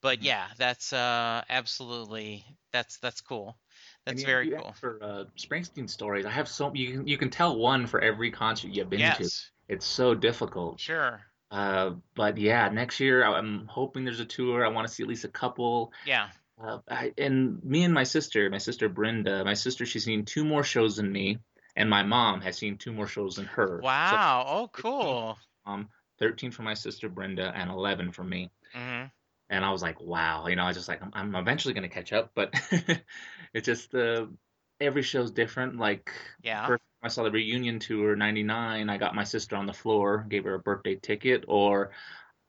But 0.03 0.21
Mhm. 0.21 0.25
yeah, 0.25 0.49
that's 0.59 0.93
uh 0.93 1.43
absolutely 1.49 2.45
that's 2.73 2.99
that's 2.99 3.21
cool. 3.21 3.59
That's 4.05 4.23
very 4.23 4.49
cool. 4.49 4.75
For 4.75 5.03
uh, 5.03 5.25
Springsteen 5.37 5.89
stories, 5.89 6.25
I 6.25 6.31
have 6.31 6.49
so 6.49 6.73
you 6.75 6.93
can 6.93 7.07
you 7.09 7.19
can 7.19 7.31
tell 7.31 7.57
one 7.57 7.87
for 7.87 8.01
every 8.01 8.31
concert 8.31 8.69
you've 8.69 8.91
been 8.91 9.13
to. 9.13 9.31
Yes, 9.31 9.51
It's 9.69 9.87
so 9.87 10.15
difficult. 10.15 10.81
sure. 10.81 11.21
Uh, 11.51 11.93
but 12.15 12.39
yeah, 12.39 12.69
next 12.69 13.01
year 13.01 13.25
I'm 13.25 13.67
hoping 13.69 14.05
there's 14.05 14.21
a 14.21 14.25
tour. 14.27 14.65
I 14.65 14.69
want 14.69 14.87
to 14.89 14.93
see 14.95 15.03
at 15.03 15.09
least 15.09 15.25
a 15.25 15.29
couple. 15.29 15.93
Yeah. 16.05 16.31
Uh, 16.59 16.79
I, 16.89 17.13
and 17.19 17.63
me 17.63 17.85
and 17.85 17.93
my 17.93 18.05
sister, 18.05 18.49
my 18.49 18.59
sister 18.59 18.89
Brenda, 18.89 19.45
my 19.45 19.55
sister, 19.55 19.85
she's 19.85 20.05
seen 20.05 20.25
two 20.25 20.45
more 20.45 20.65
shows 20.65 20.97
than 20.97 21.13
me, 21.13 21.39
and 21.77 21.91
my 21.91 22.03
mom 22.03 22.41
has 22.41 22.57
seen 22.57 22.79
two 22.79 22.93
more 22.93 23.07
shows 23.07 23.37
than 23.37 23.45
her. 23.47 23.81
So 23.81 23.85
Wow. 23.87 24.45
Oh, 24.49 24.69
cool. 24.73 25.39
um, 25.67 25.89
13 26.19 26.51
for 26.51 26.63
my 26.63 26.75
sister 26.75 27.09
Brenda 27.09 27.53
and 27.55 27.71
11 27.71 28.13
for 28.13 28.25
me. 28.25 28.51
hmm 28.73 29.05
And 29.51 29.65
I 29.65 29.71
was 29.71 29.83
like, 29.83 30.01
wow, 30.01 30.47
you 30.47 30.57
know, 30.57 30.65
I 30.65 30.69
was 30.69 30.77
just 30.77 30.89
like, 30.89 31.03
I'm, 31.03 31.11
I'm 31.15 31.35
eventually 31.35 31.75
going 31.75 31.89
to 31.89 31.95
catch 31.95 32.13
up, 32.13 32.33
but 32.35 32.55
it's 33.53 33.67
just 33.67 33.95
uh, 33.95 34.27
every 34.81 35.03
show's 35.03 35.31
different. 35.33 35.77
Like, 35.77 36.11
Yeah. 36.43 36.67
first 36.67 36.83
I 37.03 37.09
saw 37.09 37.23
the 37.23 37.31
reunion 37.31 37.79
tour, 37.79 38.17
99, 38.17 38.89
I 38.89 38.97
got 38.97 39.15
my 39.15 39.25
sister 39.25 39.57
on 39.57 39.67
the 39.67 39.73
floor, 39.75 40.25
gave 40.29 40.45
her 40.45 40.55
a 40.55 40.59
birthday 40.59 40.97
ticket. 40.97 41.45
Or 41.47 41.93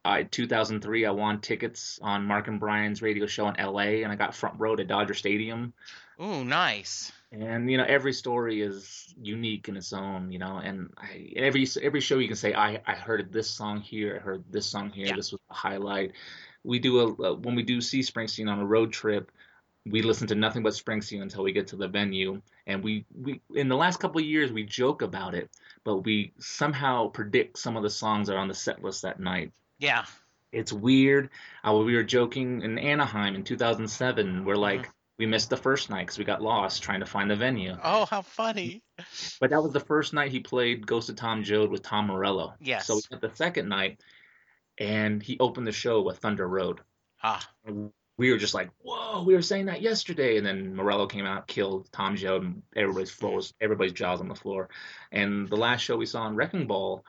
I, 0.08 0.24
2003, 0.24 1.05
I 1.05 1.12
won 1.12 1.41
tickets 1.41 1.99
on 2.01 2.26
Mark 2.26 2.47
and 2.47 2.60
Brian's 2.60 3.01
radio 3.01 3.26
show 3.26 3.47
in 3.49 3.55
LA, 3.55 4.03
and 4.03 4.12
I 4.12 4.16
got 4.16 4.34
front 4.34 4.60
row 4.60 4.76
to 4.76 4.84
Dodger 4.86 5.14
Stadium. 5.14 5.74
Ooh, 6.22 6.43
nice. 6.43 7.12
And 7.32 7.70
you 7.70 7.78
know, 7.78 7.84
every 7.84 8.14
story 8.14 8.62
is 8.62 9.14
unique 9.22 9.68
in 9.68 9.76
its 9.76 9.91
own, 9.91 10.32
you 10.32 10.39
know. 10.39 10.58
And 10.64 10.91
I, 10.97 11.34
every 11.36 11.68
every 11.82 11.99
show 11.99 12.20
you 12.20 12.28
can 12.28 12.38
say, 12.38 12.53
I 12.53 12.82
I 12.88 12.93
heard 12.93 13.34
this 13.34 13.49
song 13.49 13.82
here, 13.82 14.16
I 14.16 14.24
heard 14.24 14.43
this 14.49 14.66
song 14.66 14.89
here, 14.89 15.08
Yeah. 15.08 15.16
this 15.16 15.32
was 15.34 15.41
the 15.49 15.53
highlight. 15.55 16.14
We 16.64 16.80
do 16.80 16.99
a 17.01 17.34
when 17.36 17.55
we 17.55 17.64
do 17.64 17.82
see 17.82 17.99
Springsteen 17.99 18.49
on 18.49 18.60
a 18.60 18.66
road 18.66 18.93
trip, 18.93 19.30
we 19.86 20.01
listen 20.01 20.28
to 20.28 20.36
nothing 20.36 20.64
but 20.64 20.74
Springsteen 20.74 21.22
until 21.22 21.43
we 21.43 21.51
get 21.51 21.68
to 21.68 21.76
the 21.76 21.88
venue. 21.89 22.41
And 22.66 22.82
we 22.82 23.05
we 23.14 23.41
in 23.53 23.68
the 23.68 23.76
last 23.76 23.99
couple 23.99 24.22
of 24.22 24.26
years 24.28 24.51
we 24.51 24.64
joke 24.64 25.01
about 25.01 25.36
it, 25.36 25.49
but 25.84 25.97
we 25.97 26.32
somehow 26.39 27.10
predict 27.10 27.60
some 27.60 27.76
of 27.76 27.84
the 27.84 27.89
songs 27.89 28.28
that 28.28 28.36
are 28.36 28.39
on 28.39 28.47
the 28.47 28.53
set 28.53 28.82
list 28.82 29.01
that 29.01 29.20
night. 29.20 29.51
Yeah. 29.80 30.05
It's 30.51 30.73
weird. 30.73 31.30
Uh, 31.67 31.73
we 31.73 31.95
were 31.95 32.03
joking 32.03 32.61
in 32.61 32.78
Anaheim 32.78 33.36
in 33.36 33.43
2007. 33.43 34.45
We're 34.45 34.55
like. 34.55 34.82
Mm-hmm. 34.82 34.91
We 35.19 35.25
missed 35.25 35.49
the 35.49 35.57
first 35.57 35.89
night 35.89 36.05
because 36.05 36.19
we 36.19 36.25
got 36.25 36.43
lost 36.43 36.84
trying 36.84 36.99
to 36.99 37.07
find 37.07 37.32
the 37.32 37.36
venue. 37.36 37.75
Oh, 37.84 38.05
how 38.05 38.21
funny. 38.21 38.84
But 39.39 39.49
that 39.49 39.63
was 39.63 39.73
the 39.73 39.80
first 39.80 40.13
night 40.13 40.32
he 40.32 40.41
played 40.41 40.86
Ghost 40.86 41.09
of 41.09 41.15
Tom 41.15 41.43
Joad 41.43 41.71
with 41.71 41.82
Tom 41.82 42.05
Morello. 42.05 42.53
Yes. 42.59 42.86
So 42.86 42.95
we 42.95 43.01
got 43.09 43.21
the 43.21 43.36
second 43.36 43.67
night, 43.67 43.99
and 44.78 45.21
he 45.23 45.39
opened 45.39 45.65
the 45.65 45.71
show 45.71 46.03
with 46.03 46.19
Thunder 46.19 46.47
Road. 46.47 46.82
Ah. 47.23 47.47
And 47.65 47.91
we 48.17 48.32
were 48.32 48.38
just 48.38 48.53
like, 48.53 48.69
"Whoa!" 48.80 49.23
We 49.23 49.34
were 49.34 49.41
saying 49.41 49.67
that 49.67 49.82
yesterday, 49.82 50.38
and 50.38 50.45
then 50.45 50.75
Morello 50.75 51.07
came 51.07 51.25
out, 51.25 51.47
killed 51.47 51.91
Tom 51.91 52.15
Joad, 52.15 52.43
and 52.43 52.63
everybody's 52.75 53.11
froze, 53.11 53.53
everybody's 53.61 53.93
jaws 53.93 54.19
on 54.19 54.28
the 54.28 54.36
floor. 54.36 54.69
And 55.11 55.47
the 55.47 55.57
last 55.57 55.82
show 55.82 55.97
we 55.97 56.05
saw 56.05 56.28
in 56.28 56.36
Wrecking 56.36 56.67
Ball, 56.67 57.03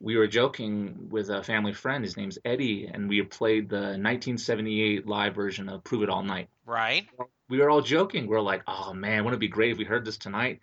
we 0.00 0.16
were 0.16 0.26
joking 0.26 1.08
with 1.10 1.30
a 1.30 1.42
family 1.42 1.72
friend. 1.72 2.04
His 2.04 2.16
name's 2.16 2.38
Eddie, 2.44 2.90
and 2.92 3.08
we 3.08 3.22
played 3.22 3.68
the 3.68 3.76
1978 3.76 5.06
live 5.06 5.34
version 5.34 5.68
of 5.68 5.84
"Prove 5.84 6.02
It 6.02 6.10
All 6.10 6.22
Night." 6.22 6.48
Right. 6.66 7.06
we 7.48 7.58
were 7.58 7.68
all 7.70 7.82
joking. 7.82 8.26
We're 8.26 8.40
like, 8.40 8.62
oh 8.66 8.92
man, 8.94 9.24
wouldn't 9.24 9.38
it 9.38 9.40
be 9.40 9.48
great 9.48 9.72
if 9.72 9.78
we 9.78 9.84
heard 9.84 10.04
this 10.04 10.16
tonight? 10.16 10.60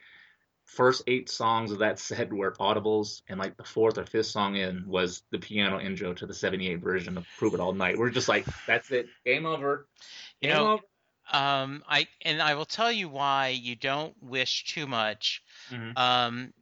First 0.66 1.04
eight 1.08 1.30
songs 1.30 1.72
of 1.72 1.80
that 1.80 2.00
set 2.00 2.32
were 2.32 2.54
audibles, 2.54 3.22
and 3.28 3.40
like 3.40 3.58
the 3.58 3.64
fourth 3.64 3.98
or 3.98 4.06
fifth 4.06 4.28
song 4.28 4.56
in 4.56 4.84
was 4.88 5.24
the 5.32 5.38
piano 5.40 5.80
intro 5.80 6.14
to 6.14 6.26
the 6.26 6.34
78 6.34 6.80
version 6.80 7.18
of 7.18 7.26
Prove 7.38 7.54
It 7.54 7.60
All 7.60 7.74
Night. 7.74 7.98
We're 7.98 8.10
just 8.10 8.30
like, 8.30 8.46
that's 8.66 8.90
it. 8.92 9.08
Game 9.26 9.46
over. 9.46 9.88
You 10.40 10.50
know, 10.50 10.72
over. 10.74 10.84
um, 11.32 11.84
I 11.88 12.08
and 12.22 12.42
I 12.42 12.56
will 12.56 12.66
tell 12.66 12.92
you 12.92 13.10
why 13.10 13.50
you 13.50 13.76
don't 13.76 14.16
wish 14.24 14.66
too 14.66 14.88
much. 14.88 15.44
Mhm. 15.70 15.98
Um, 15.98 16.54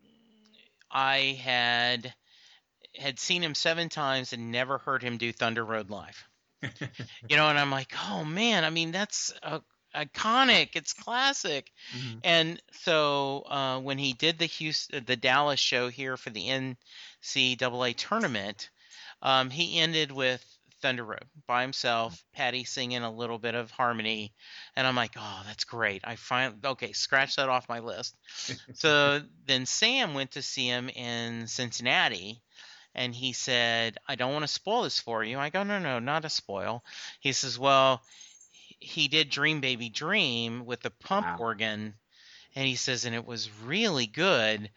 I 0.92 1.40
had 1.42 2.14
had 3.00 3.20
seen 3.20 3.44
him 3.44 3.56
seven 3.56 3.90
times 3.90 4.34
and 4.34 4.52
never 4.52 4.78
heard 4.78 5.02
him 5.02 5.18
do 5.18 5.32
Thunder 5.32 5.64
Road 5.64 5.90
live. 5.90 6.24
You 7.30 7.38
know, 7.38 7.48
and 7.48 7.58
I'm 7.60 7.72
like, 7.72 7.94
oh 8.10 8.26
man, 8.26 8.66
I 8.66 8.70
mean 8.70 8.92
that's 8.92 9.34
uh, 9.44 9.60
iconic. 9.96 10.70
It's 10.74 10.94
classic. 10.94 11.72
Mhm. 11.96 12.20
And 12.24 12.62
so 12.72 13.44
uh, 13.48 13.80
when 13.80 13.98
he 13.98 14.14
did 14.14 14.40
the 14.40 14.46
Houston, 14.46 15.06
the 15.06 15.16
Dallas 15.16 15.60
show 15.60 15.90
here 15.90 16.18
for 16.18 16.30
the 16.30 16.76
NCAA 17.24 17.96
tournament, 17.96 18.70
um, 19.22 19.50
he 19.50 19.80
ended 19.80 20.12
with 20.12 20.44
Thunder 20.82 21.04
Road 21.04 21.26
by 21.46 21.62
himself, 21.62 22.24
Patti 22.34 22.64
singing 22.64 23.04
a 23.04 23.12
little 23.12 23.38
bit 23.38 23.56
of 23.56 23.70
harmony, 23.72 24.34
and 24.76 24.88
I'm 24.88 24.96
like, 24.96 25.14
oh, 25.18 25.42
that's 25.46 25.66
great. 25.66 26.02
I 26.06 26.16
finally 26.16 26.58
okay, 26.64 26.94
scratch 26.94 27.36
that 27.36 27.50
off 27.50 27.70
my 27.70 27.80
list. 27.80 28.16
so 28.74 29.22
then 29.46 29.66
Sam 29.66 30.14
went 30.14 30.32
to 30.32 30.42
see 30.42 30.68
him 30.68 30.90
in 30.90 31.48
Cincinnati. 31.48 32.42
And 32.96 33.14
he 33.14 33.34
said, 33.34 33.98
I 34.08 34.16
don't 34.16 34.34
want 34.34 34.44
to 34.44 34.48
spoil 34.48 34.84
this 34.84 35.00
for 35.00 35.24
you. 35.24 35.38
I 35.38 35.50
go, 35.50 35.64
no, 35.64 35.80
no, 35.80 36.00
not 36.00 36.26
a 36.26 36.30
spoil. 36.30 36.84
He 37.20 37.34
says, 37.34 37.58
well, 37.58 38.02
he 38.80 39.08
did 39.08 39.30
Dream 39.30 39.62
Baby 39.62 39.90
Dream 39.90 40.66
with 40.66 40.82
the 40.82 40.90
pump 40.90 41.28
Wow. 41.28 41.38
organ, 41.40 41.94
and 42.56 42.68
he 42.68 42.76
says, 42.76 43.06
and 43.06 43.16
it 43.16 43.26
was 43.26 43.50
really 43.64 44.08
good. 44.08 44.70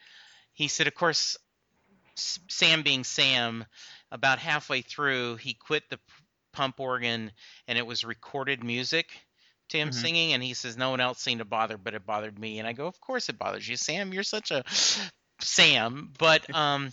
He 0.52 0.68
said, 0.68 0.86
of 0.86 0.94
course, 0.94 1.36
Sam 2.14 2.82
being 2.82 3.04
Sam, 3.04 3.64
about 4.10 4.38
halfway 4.38 4.82
through, 4.82 5.36
he 5.36 5.54
quit 5.54 5.88
the 5.88 5.98
pump 6.52 6.78
organ 6.78 7.32
and 7.66 7.78
it 7.78 7.86
was 7.86 8.04
recorded 8.04 8.62
music 8.62 9.10
to 9.70 9.78
him 9.78 9.88
mm-hmm. 9.88 10.00
singing 10.00 10.32
and 10.34 10.42
he 10.42 10.54
says 10.54 10.76
no 10.76 10.90
one 10.90 11.00
else 11.00 11.18
seemed 11.18 11.38
to 11.38 11.44
bother 11.44 11.78
but 11.78 11.94
it 11.94 12.04
bothered 12.04 12.38
me 12.38 12.58
and 12.58 12.68
i 12.68 12.72
go 12.72 12.86
of 12.86 13.00
course 13.00 13.28
it 13.28 13.38
bothers 13.38 13.66
you 13.66 13.76
sam 13.76 14.12
you're 14.12 14.22
such 14.22 14.50
a 14.50 14.62
sam 15.40 16.12
but 16.18 16.44
um 16.54 16.92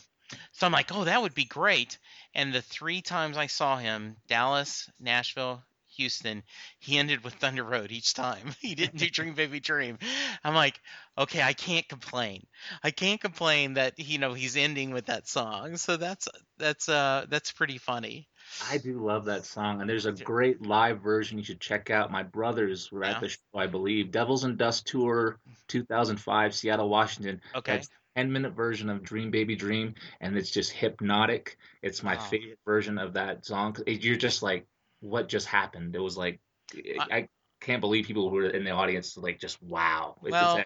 so 0.51 0.65
i'm 0.65 0.71
like 0.71 0.93
oh 0.93 1.03
that 1.03 1.21
would 1.21 1.33
be 1.33 1.45
great 1.45 1.97
and 2.35 2.53
the 2.53 2.61
three 2.61 3.01
times 3.01 3.37
i 3.37 3.47
saw 3.47 3.77
him 3.77 4.15
dallas 4.27 4.89
nashville 4.99 5.61
Houston, 5.99 6.43
he 6.79 6.97
ended 6.97 7.25
with 7.25 7.33
Thunder 7.33 7.63
Road 7.63 7.91
each 7.91 8.13
time. 8.13 8.55
He 8.61 8.75
didn't 8.75 8.97
do 8.97 9.09
Dream 9.09 9.33
Baby 9.33 9.59
Dream. 9.59 9.97
I'm 10.43 10.55
like, 10.55 10.79
okay, 11.17 11.41
I 11.41 11.53
can't 11.53 11.87
complain. 11.87 12.45
I 12.83 12.91
can't 12.91 13.19
complain 13.19 13.73
that 13.73 13.99
you 13.99 14.17
know 14.17 14.33
he's 14.33 14.55
ending 14.55 14.91
with 14.91 15.07
that 15.07 15.27
song. 15.27 15.77
So 15.77 15.97
that's 15.97 16.27
that's 16.57 16.87
uh 16.87 17.25
that's 17.29 17.51
pretty 17.51 17.77
funny. 17.77 18.27
I 18.69 18.77
do 18.77 19.03
love 19.03 19.25
that 19.25 19.45
song, 19.45 19.81
and 19.81 19.89
there's 19.89 20.05
a 20.05 20.11
great 20.11 20.65
live 20.65 21.01
version 21.01 21.37
you 21.37 21.43
should 21.43 21.59
check 21.59 21.89
out. 21.89 22.11
My 22.11 22.23
brothers 22.23 22.91
were 22.91 23.03
at 23.03 23.19
the 23.19 23.29
show, 23.29 23.37
I 23.55 23.67
believe. 23.67 24.11
Devils 24.11 24.43
and 24.43 24.57
Dust 24.57 24.87
Tour 24.87 25.37
2005, 25.67 26.55
Seattle, 26.55 26.89
Washington. 26.89 27.41
Okay. 27.55 27.81
10 28.19 28.33
minute 28.33 28.53
version 28.53 28.89
of 28.89 29.01
Dream 29.01 29.31
Baby 29.31 29.55
Dream, 29.55 29.95
and 30.19 30.35
it's 30.35 30.51
just 30.51 30.73
hypnotic. 30.73 31.57
It's 31.81 32.03
my 32.03 32.15
wow. 32.15 32.21
favorite 32.21 32.59
version 32.65 32.97
of 32.97 33.13
that 33.13 33.45
song. 33.45 33.77
You're 33.87 34.17
just 34.17 34.43
like, 34.43 34.65
what 34.99 35.29
just 35.29 35.47
happened? 35.47 35.95
It 35.95 36.01
was 36.01 36.17
like, 36.17 36.41
I, 36.75 37.05
I 37.09 37.27
can't 37.61 37.79
believe 37.79 38.05
people 38.05 38.29
who 38.29 38.35
were 38.35 38.49
in 38.49 38.65
the 38.65 38.71
audience 38.71 39.15
like 39.15 39.39
just 39.39 39.63
wow. 39.63 40.17
It's, 40.23 40.31
well, 40.33 40.61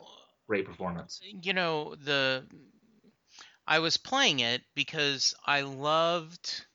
great 0.48 0.66
performance. 0.66 1.22
You 1.44 1.54
know 1.54 1.94
the. 1.94 2.44
I 3.68 3.78
was 3.78 3.98
playing 3.98 4.40
it 4.40 4.64
because 4.74 5.36
I 5.46 5.62
loved 5.62 6.66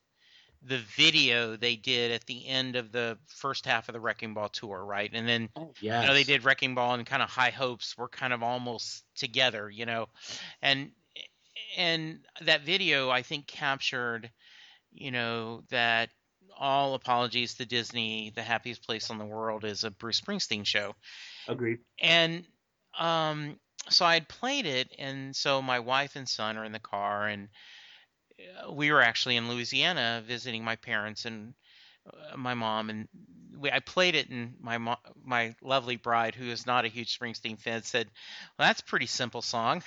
the 0.63 0.79
video 0.97 1.57
they 1.57 1.77
did 1.77 2.13
at 2.13 2.27
the 2.27 2.47
end 2.47 2.77
of 2.77 2.91
the 2.93 3.19
first 3.27 3.65
half 3.65 3.89
of 3.89 3.93
the 3.93 4.01
Wrecking 4.01 4.35
Ball 4.35 4.49
tour, 4.49 4.85
right? 4.85 5.11
And 5.13 5.29
then 5.29 5.49
oh, 5.57 5.73
yes. 5.81 6.03
you 6.03 6.09
know 6.09 6.15
they 6.15 6.25
did 6.25 6.45
Wrecking 6.45 6.75
Ball 6.75 6.95
and 6.95 7.07
kind 7.07 7.23
of 7.23 7.29
High 7.29 7.51
Hopes 7.51 7.97
were 7.97 8.09
kind 8.09 8.33
of 8.33 8.43
almost 8.43 9.05
together, 9.17 9.71
you 9.71 9.87
know, 9.87 10.09
and 10.61 10.91
and 11.77 12.21
that 12.41 12.63
video 12.63 13.11
I 13.11 13.23
think 13.23 13.47
captured, 13.47 14.31
you 14.93 15.11
know, 15.11 15.63
that 15.71 16.11
all 16.59 16.95
apologies 16.95 17.55
to 17.55 17.67
Disney, 17.67 18.33
the 18.35 18.43
happiest 18.43 18.85
place 18.85 19.11
on 19.11 19.19
the 19.19 19.25
world 19.25 19.65
is 19.65 19.85
a 19.85 19.91
Bruce 19.91 20.21
Springsteen 20.21 20.67
show. 20.67 20.95
Agreed. 21.47 21.79
And 22.01 22.45
um, 22.99 23.59
so 23.89 24.05
I 24.05 24.15
had 24.15 24.29
played 24.29 24.67
it, 24.67 24.93
and 24.99 25.35
so 25.35 25.63
my 25.63 25.79
wife 25.79 26.17
and 26.17 26.29
son 26.29 26.57
are 26.57 26.65
in 26.65 26.73
the 26.73 26.79
car, 26.81 27.29
and 27.29 27.49
we 28.71 28.91
were 28.93 29.03
actually 29.03 29.37
in 29.37 29.49
Louisiana 29.49 30.23
visiting 30.27 30.65
my 30.65 30.77
parents 30.77 31.25
and 31.25 31.55
uh, 32.07 32.37
my 32.37 32.55
mom, 32.55 32.91
and 32.91 33.09
we, 33.59 33.71
I 33.71 33.81
played 33.81 34.15
it, 34.15 34.29
and 34.31 34.55
my 34.61 34.79
mo- 34.79 34.97
my 35.25 35.55
lovely 35.63 35.97
bride, 35.97 36.35
who 36.35 36.49
is 36.51 36.67
not 36.67 36.85
a 36.85 36.89
huge 36.89 37.19
Springsteen 37.19 37.59
fan, 37.59 37.83
said, 37.83 38.09
"Well, 38.59 38.69
that's 38.69 38.81
a 38.81 38.85
pretty 38.85 39.07
simple 39.07 39.43
song." 39.43 39.83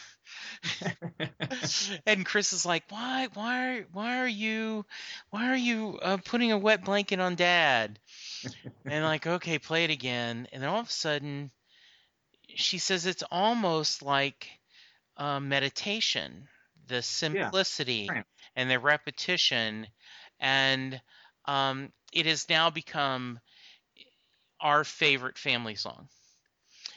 and 2.06 2.26
Chris 2.26 2.54
is 2.54 2.66
like, 2.66 2.84
"Why, 2.90 3.28
why, 3.34 3.86
why 3.92 4.20
are 4.20 4.28
you, 4.28 4.86
why 5.30 5.50
are 5.50 5.56
you 5.58 6.00
uh, 6.02 6.18
putting 6.18 6.52
a 6.52 6.58
wet 6.58 6.84
blanket 6.84 7.20
on 7.20 7.36
Dad?" 7.36 8.00
and 8.86 9.06
like, 9.06 9.26
okay, 9.26 9.60
play 9.60 9.84
it 9.84 9.92
again, 9.92 10.48
and 10.52 10.62
then 10.62 10.70
all 10.70 10.80
of 10.80 10.88
a 10.88 10.92
sudden, 10.92 11.52
she 12.56 12.78
says 12.78 13.06
it's 13.06 13.24
almost 13.32 14.02
like 14.02 14.50
uh, 15.18 15.40
meditation, 15.40 16.48
the 16.88 17.02
simplicity. 17.02 18.10
Yeah 18.12 18.24
and 18.56 18.70
the 18.70 18.80
repetition, 18.80 19.88
and 20.40 21.02
um, 21.46 21.92
it 22.14 22.26
has 22.26 22.48
now 22.50 22.70
become 22.70 23.40
our 24.60 24.84
favorite 24.84 25.38
family 25.38 25.76
song. 25.76 26.08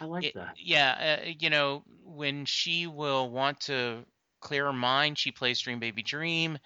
I 0.01 0.05
like 0.07 0.25
it, 0.25 0.35
that. 0.35 0.55
Yeah, 0.59 1.19
uh, 1.23 1.29
you 1.39 1.51
know, 1.51 1.83
when 2.05 2.45
she 2.45 2.87
will 2.87 3.31
want 3.31 3.61
to 3.61 4.05
clear 4.41 4.67
her 4.67 4.73
mind, 4.73 5.19
she 5.19 5.33
plays 5.33 5.61
Dream 5.61 5.79
Baby 5.79 6.03
Dream. 6.03 6.59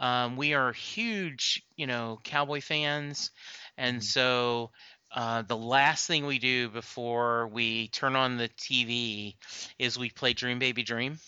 Um, 0.00 0.36
we 0.36 0.54
are 0.54 0.72
huge, 0.72 1.62
you 1.76 1.86
know, 1.86 2.18
cowboy 2.24 2.60
fans, 2.60 3.30
and 3.78 3.98
mm-hmm. 3.98 4.02
so 4.02 4.70
uh, 5.14 5.42
the 5.42 5.56
last 5.56 6.06
thing 6.06 6.26
we 6.26 6.38
do 6.38 6.68
before 6.68 7.48
we 7.48 7.88
turn 7.88 8.16
on 8.16 8.36
the 8.36 8.48
TV 8.48 9.36
is 9.78 9.98
we 9.98 10.10
play 10.10 10.32
Dream 10.32 10.58
Baby 10.58 10.82
Dream. 10.82 11.18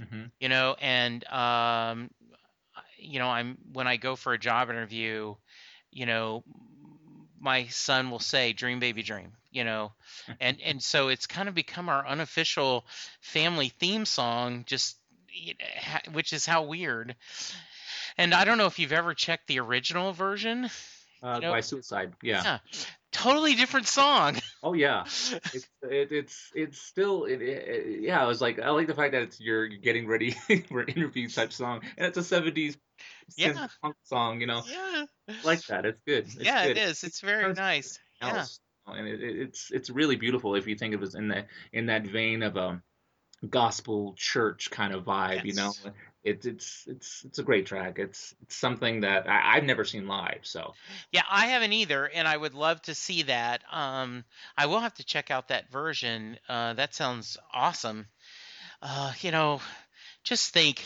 Mm-hmm. 0.00 0.24
You 0.38 0.48
know, 0.48 0.76
and 0.80 1.26
um, 1.28 2.10
you 2.98 3.18
know, 3.18 3.28
I'm 3.28 3.58
when 3.72 3.86
I 3.86 3.96
go 3.96 4.16
for 4.16 4.32
a 4.32 4.38
job 4.38 4.70
interview, 4.70 5.34
you 5.90 6.06
know, 6.06 6.44
my 7.40 7.66
son 7.68 8.10
will 8.10 8.18
say 8.18 8.52
"Dream 8.52 8.80
Baby 8.80 9.02
Dream," 9.02 9.32
you 9.50 9.64
know, 9.64 9.92
and 10.40 10.58
and 10.64 10.82
so 10.82 11.08
it's 11.08 11.26
kind 11.26 11.48
of 11.48 11.54
become 11.54 11.88
our 11.88 12.06
unofficial 12.06 12.84
family 13.20 13.68
theme 13.68 14.04
song, 14.04 14.64
just 14.66 14.96
which 16.12 16.32
is 16.32 16.46
how 16.46 16.64
weird. 16.64 17.14
And 18.16 18.34
I 18.34 18.44
don't 18.44 18.58
know 18.58 18.66
if 18.66 18.78
you've 18.78 18.92
ever 18.92 19.14
checked 19.14 19.46
the 19.46 19.60
original 19.60 20.12
version. 20.12 20.68
Uh, 21.22 21.34
you 21.34 21.40
know, 21.40 21.52
by 21.52 21.60
Suicide, 21.60 22.12
yeah. 22.22 22.42
yeah. 22.44 22.58
Totally 23.12 23.54
different 23.54 23.86
song. 23.86 24.36
Oh 24.60 24.72
yeah, 24.72 25.02
it's 25.04 25.68
it, 25.82 26.10
it's 26.10 26.50
it's 26.52 26.78
still 26.78 27.24
it, 27.26 27.40
it, 27.40 28.00
yeah. 28.02 28.20
I 28.20 28.26
was 28.26 28.40
like 28.40 28.58
I 28.58 28.70
like 28.70 28.88
the 28.88 28.94
fact 28.94 29.12
that 29.12 29.22
it's 29.22 29.40
you're 29.40 29.68
getting 29.68 30.08
ready 30.08 30.32
for 30.68 30.80
an 30.80 30.88
interview 30.88 31.28
type 31.28 31.52
song, 31.52 31.82
and 31.96 32.08
it's 32.08 32.18
a 32.18 32.22
'70s 32.40 32.76
yeah. 33.36 33.68
punk 33.80 33.94
song, 34.02 34.40
you 34.40 34.48
know. 34.48 34.64
Yeah. 34.68 35.04
like 35.44 35.64
that. 35.66 35.86
It's 35.86 36.00
good. 36.04 36.24
It's 36.24 36.34
yeah, 36.34 36.66
good. 36.66 36.76
it 36.76 36.80
is. 36.80 37.04
It's 37.04 37.20
very 37.20 37.54
nice. 37.54 38.00
Else, 38.20 38.58
yeah. 38.88 38.98
And 38.98 39.06
it, 39.06 39.20
it's 39.22 39.70
it's 39.70 39.90
really 39.90 40.16
beautiful 40.16 40.56
if 40.56 40.66
you 40.66 40.74
think 40.74 40.92
of 40.92 41.04
it 41.04 41.14
in 41.14 41.28
that 41.28 41.46
in 41.72 41.86
that 41.86 42.04
vein 42.04 42.42
of 42.42 42.56
a 42.56 42.82
gospel 43.48 44.14
church 44.16 44.70
kind 44.70 44.92
of 44.92 45.04
vibe, 45.04 45.44
yes. 45.44 45.44
you 45.44 45.54
know 45.54 45.72
it's 46.24 46.46
it's 46.46 46.84
it's 46.86 47.24
it's 47.24 47.38
a 47.38 47.42
great 47.42 47.66
track. 47.66 47.98
It's, 47.98 48.34
it's 48.42 48.56
something 48.56 49.00
that 49.02 49.28
I, 49.28 49.54
have 49.54 49.64
never 49.64 49.84
seen 49.84 50.06
live. 50.06 50.40
So 50.42 50.74
yeah, 51.12 51.22
I 51.30 51.46
haven't 51.46 51.72
either, 51.72 52.06
and 52.06 52.26
I 52.26 52.36
would 52.36 52.54
love 52.54 52.82
to 52.82 52.94
see 52.94 53.22
that. 53.22 53.62
Um, 53.70 54.24
I 54.56 54.66
will 54.66 54.80
have 54.80 54.94
to 54.94 55.04
check 55.04 55.30
out 55.30 55.48
that 55.48 55.70
version. 55.70 56.38
Uh, 56.48 56.74
that 56.74 56.94
sounds 56.94 57.36
awesome. 57.52 58.06
Uh, 58.82 59.12
you 59.20 59.30
know, 59.30 59.60
just 60.24 60.52
think 60.52 60.82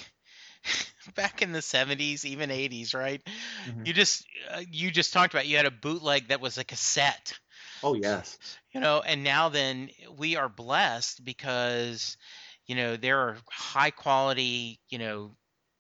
back 1.15 1.43
in 1.43 1.53
the 1.53 1.59
70s 1.59 2.25
even 2.25 2.51
80s 2.51 2.95
right 2.95 3.21
mm-hmm. 3.67 3.85
you 3.85 3.93
just 3.93 4.25
uh, 4.51 4.63
you 4.71 4.91
just 4.91 5.13
talked 5.13 5.35
about 5.35 5.47
you 5.47 5.57
had 5.57 5.67
a 5.67 5.73
bootleg 5.73 6.29
that 6.29 6.41
was 6.41 6.59
a 6.59 6.65
cassette 6.65 7.39
oh 7.83 7.95
yes 7.95 8.39
you 8.73 8.81
know 8.81 9.03
and 9.07 9.23
now 9.23 9.49
then 9.49 9.91
we 10.17 10.37
are 10.37 10.49
blessed 10.49 11.25
because 11.25 12.17
you 12.67 12.75
know 12.75 12.97
there 12.97 13.19
are 13.19 13.37
high 13.51 13.91
quality 13.91 14.81
you 14.89 14.99
know 14.99 15.31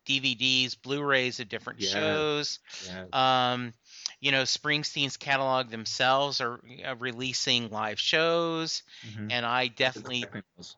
DVDs, 0.06 0.76
Blu-rays 0.80 1.40
of 1.40 1.48
different 1.48 1.80
yeah. 1.80 1.90
shows. 1.90 2.58
Yeah. 2.86 3.52
Um, 3.52 3.72
you 4.20 4.32
know, 4.32 4.42
Springsteen's 4.42 5.16
catalog 5.16 5.70
themselves 5.70 6.40
are 6.40 6.60
uh, 6.84 6.96
releasing 6.98 7.70
live 7.70 8.00
shows, 8.00 8.82
mm-hmm. 9.06 9.30
and 9.30 9.46
I 9.46 9.68
definitely 9.68 10.24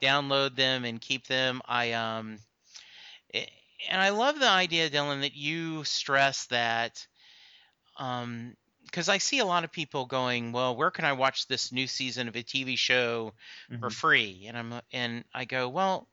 download 0.02 0.56
them 0.56 0.84
and 0.84 1.00
keep 1.00 1.26
them. 1.26 1.62
I 1.66 1.92
um, 1.92 2.38
it, 3.30 3.38
eh, 3.38 3.46
and 3.90 4.00
I 4.00 4.10
love 4.10 4.38
the 4.38 4.48
idea, 4.48 4.88
Dylan, 4.88 5.22
that 5.22 5.34
you 5.34 5.84
stress 5.84 6.46
that 6.46 7.06
um, 7.98 8.56
because 8.94 9.08
I 9.08 9.18
see 9.18 9.40
a 9.40 9.44
lot 9.44 9.64
of 9.64 9.72
people 9.72 10.06
going, 10.06 10.52
well, 10.52 10.76
where 10.76 10.92
can 10.92 11.04
I 11.04 11.14
watch 11.14 11.48
this 11.48 11.72
new 11.72 11.88
season 11.88 12.28
of 12.28 12.36
a 12.36 12.44
TV 12.44 12.78
show 12.78 13.32
mm-hmm. 13.68 13.80
for 13.80 13.90
free? 13.90 14.44
And 14.46 14.56
I'm 14.56 14.80
and 14.92 15.24
I 15.34 15.46
go, 15.46 15.68
well, 15.68 16.06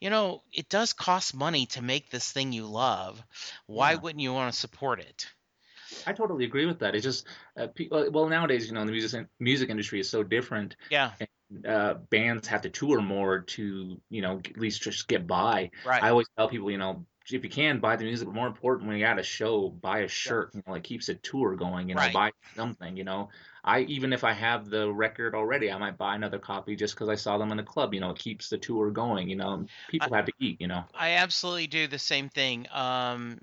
you 0.00 0.08
know, 0.08 0.44
it 0.52 0.68
does 0.68 0.92
cost 0.92 1.34
money 1.34 1.66
to 1.66 1.82
make 1.82 2.10
this 2.10 2.30
thing 2.30 2.52
you 2.52 2.66
love. 2.66 3.20
Why 3.66 3.90
yeah. 3.90 3.98
wouldn't 3.98 4.22
you 4.22 4.32
want 4.32 4.52
to 4.54 4.58
support 4.58 5.00
it? 5.00 5.26
I 6.06 6.12
totally 6.12 6.44
agree 6.44 6.64
with 6.64 6.78
that. 6.78 6.94
It's 6.94 7.02
just 7.02 7.26
uh, 7.58 7.66
well 7.90 8.28
nowadays, 8.28 8.68
you 8.68 8.74
know, 8.74 8.84
the 8.84 8.92
music 8.92 9.26
music 9.40 9.68
industry 9.68 9.98
is 9.98 10.08
so 10.08 10.22
different. 10.22 10.76
Yeah. 10.90 11.10
And, 11.18 11.66
uh, 11.66 11.94
bands 12.08 12.46
have 12.46 12.62
to 12.62 12.70
tour 12.70 13.02
more 13.02 13.40
to 13.40 14.00
you 14.10 14.22
know 14.22 14.38
at 14.38 14.56
least 14.56 14.80
just 14.80 15.08
get 15.08 15.26
by. 15.26 15.70
Right. 15.84 16.00
I 16.00 16.10
always 16.10 16.28
tell 16.38 16.48
people, 16.48 16.70
you 16.70 16.78
know, 16.78 17.04
if 17.30 17.44
you 17.44 17.50
can 17.50 17.78
buy 17.78 17.96
the 17.96 18.04
music, 18.04 18.26
but 18.26 18.34
more 18.34 18.46
important, 18.46 18.88
when 18.88 18.98
you're 18.98 19.08
at 19.08 19.18
a 19.18 19.22
show, 19.22 19.68
buy 19.68 20.00
a 20.00 20.08
shirt. 20.08 20.50
You 20.54 20.62
know, 20.66 20.74
it 20.74 20.82
keeps 20.82 21.08
a 21.08 21.14
tour 21.14 21.54
going. 21.54 21.88
You 21.88 21.94
know, 21.94 22.00
right. 22.00 22.12
buy 22.12 22.30
something. 22.56 22.96
You 22.96 23.04
know, 23.04 23.28
I 23.64 23.80
even 23.80 24.12
if 24.12 24.24
I 24.24 24.32
have 24.32 24.68
the 24.68 24.92
record 24.92 25.34
already, 25.34 25.70
I 25.70 25.78
might 25.78 25.96
buy 25.96 26.14
another 26.14 26.38
copy 26.38 26.74
just 26.74 26.94
because 26.94 27.08
I 27.08 27.14
saw 27.14 27.38
them 27.38 27.50
in 27.50 27.56
the 27.56 27.62
club. 27.62 27.94
You 27.94 28.00
know, 28.00 28.10
it 28.10 28.18
keeps 28.18 28.48
the 28.48 28.58
tour 28.58 28.90
going. 28.90 29.28
You 29.28 29.36
know, 29.36 29.66
people 29.88 30.12
I, 30.12 30.16
have 30.16 30.26
to 30.26 30.32
eat. 30.40 30.60
You 30.60 30.68
know, 30.68 30.84
I 30.94 31.10
absolutely 31.10 31.68
do 31.68 31.86
the 31.86 31.98
same 31.98 32.28
thing. 32.28 32.66
Um, 32.72 33.38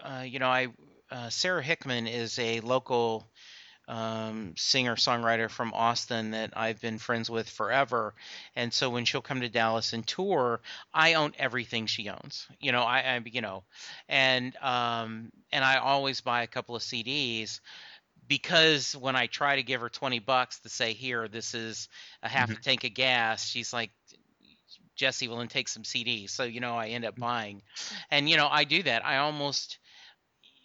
uh, 0.00 0.24
you 0.24 0.38
know, 0.38 0.48
I 0.48 0.68
uh, 1.10 1.28
Sara 1.28 1.62
Hickman 1.62 2.06
is 2.06 2.38
a 2.38 2.60
local 2.60 3.30
um, 3.88 4.54
singer 4.56 4.96
songwriter 4.96 5.50
from 5.50 5.72
Austin 5.74 6.32
that 6.32 6.56
I've 6.56 6.80
been 6.80 6.98
friends 6.98 7.30
with 7.30 7.48
forever. 7.50 8.14
And 8.54 8.72
so 8.72 8.90
when 8.90 9.04
she'll 9.06 9.22
come 9.22 9.40
to 9.40 9.48
Dallas 9.48 9.92
and 9.94 10.06
tour, 10.06 10.60
I 10.94 11.14
own 11.14 11.32
everything 11.38 11.86
she 11.86 12.08
owns. 12.10 12.48
You 12.60 12.72
know, 12.72 12.82
I, 12.82 13.00
I 13.00 13.22
you 13.24 13.40
know, 13.40 13.64
and 14.08 14.56
um, 14.58 15.32
and 15.52 15.64
I 15.64 15.78
always 15.78 16.20
buy 16.20 16.42
a 16.42 16.48
couple 16.48 16.76
of 16.76 16.82
CDs 16.82 17.60
because 18.26 18.96
when 18.96 19.16
I 19.16 19.26
try 19.26 19.56
to 19.56 19.62
give 19.64 19.80
her 19.80 19.90
20 19.90 20.20
bucks 20.20 20.60
to 20.60 20.70
say 20.70 20.94
here 20.94 21.28
this 21.28 21.54
is 21.54 21.88
a 22.22 22.28
half 22.28 22.52
Mhm. 22.52 22.54
a 22.54 22.58
tank 22.58 22.84
of 22.84 22.94
gas, 22.94 23.46
she's 23.46 23.72
like 23.72 23.92
Jesse 24.96 25.28
will 25.28 25.38
then 25.38 25.48
take 25.48 25.68
some 25.68 25.84
CDs. 25.84 26.30
So 26.30 26.44
you 26.44 26.60
know 26.60 26.76
I 26.76 26.88
end 26.88 27.04
up 27.04 27.18
buying. 27.18 27.62
And 28.10 28.28
you 28.28 28.36
know 28.36 28.48
I 28.48 28.64
do 28.64 28.82
that. 28.82 29.04
I 29.04 29.18
almost 29.18 29.78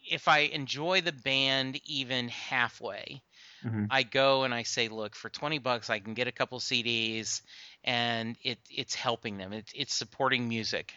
if 0.09 0.27
I 0.27 0.39
enjoy 0.39 1.01
the 1.01 1.11
band 1.11 1.79
even 1.85 2.29
halfway, 2.29 3.23
Mhm. 3.63 3.87
I 3.89 4.03
go 4.03 4.43
and 4.43 4.53
I 4.53 4.63
say, 4.63 4.89
look, 4.89 5.15
for 5.15 5.29
20 5.29 5.59
bucks, 5.59 5.89
I 5.89 5.99
can 5.99 6.13
get 6.15 6.27
a 6.27 6.31
couple 6.33 6.59
CDs 6.59 7.41
and 7.83 8.37
it, 8.43 8.59
it's 8.71 8.95
helping 8.95 9.37
them. 9.37 9.53
It, 9.53 9.71
it's 9.75 9.95
supporting 9.95 10.49
music. 10.49 10.93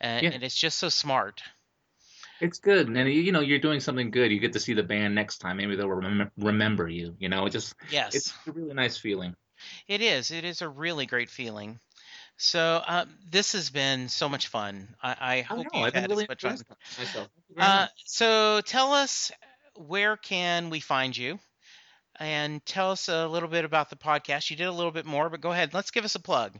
And, 0.00 0.24
Yeah. 0.24 0.30
and 0.30 0.44
it's 0.44 0.56
just 0.56 0.78
so 0.78 0.88
smart. 0.90 1.42
It's 2.40 2.58
good, 2.58 2.88
and 2.88 3.08
you 3.12 3.32
know 3.32 3.40
you're 3.40 3.58
doing 3.58 3.80
something 3.80 4.10
good. 4.10 4.30
You 4.30 4.40
get 4.40 4.52
to 4.54 4.60
see 4.60 4.74
the 4.74 4.82
band 4.82 5.14
next 5.14 5.38
time. 5.38 5.56
Maybe 5.56 5.76
they'll 5.76 5.88
remember 5.88 6.30
remember 6.36 6.88
you. 6.88 7.16
You 7.18 7.28
know, 7.28 7.46
it 7.46 7.50
just 7.50 7.74
Yes, 7.88 8.12
it's 8.12 8.34
a 8.46 8.52
really 8.52 8.74
nice 8.74 8.96
feeling. 8.96 9.34
it 9.88 10.00
is. 10.00 10.30
It 10.30 10.44
is 10.44 10.62
a 10.62 10.68
really 10.68 11.06
great 11.06 11.28
feeling. 11.30 11.80
So 12.38 12.82
uh, 12.86 13.06
this 13.30 13.52
has 13.52 13.70
been 13.70 14.08
so 14.08 14.28
much 14.28 14.48
fun. 14.48 14.88
I, 15.02 15.16
I 15.20 15.40
hope 15.42 15.58
know. 15.58 15.64
you've 15.74 15.84
I've 15.86 15.94
had 15.94 16.10
really 16.10 16.24
as 16.24 16.28
much 16.28 16.42
fun. 16.42 16.50
myself. 16.52 16.68
Thank 16.94 17.30
you 17.48 17.54
very 17.56 17.66
Uh, 17.68 17.86
so 18.04 18.60
tell 18.64 18.92
us 18.92 19.32
where 19.76 20.16
can 20.16 20.70
we 20.70 20.80
find 20.80 21.16
you? 21.16 21.38
And 22.18 22.64
tell 22.64 22.90
us 22.92 23.08
a 23.08 23.26
little 23.26 23.48
bit 23.48 23.64
about 23.66 23.90
the 23.90 23.96
podcast. 23.96 24.48
You 24.50 24.56
did 24.56 24.66
a 24.66 24.72
little 24.72 24.90
bit 24.92 25.04
more, 25.04 25.28
but 25.28 25.40
go 25.42 25.52
ahead. 25.52 25.74
Let's 25.74 25.90
give 25.90 26.04
us 26.04 26.14
a 26.14 26.20
plug. 26.20 26.58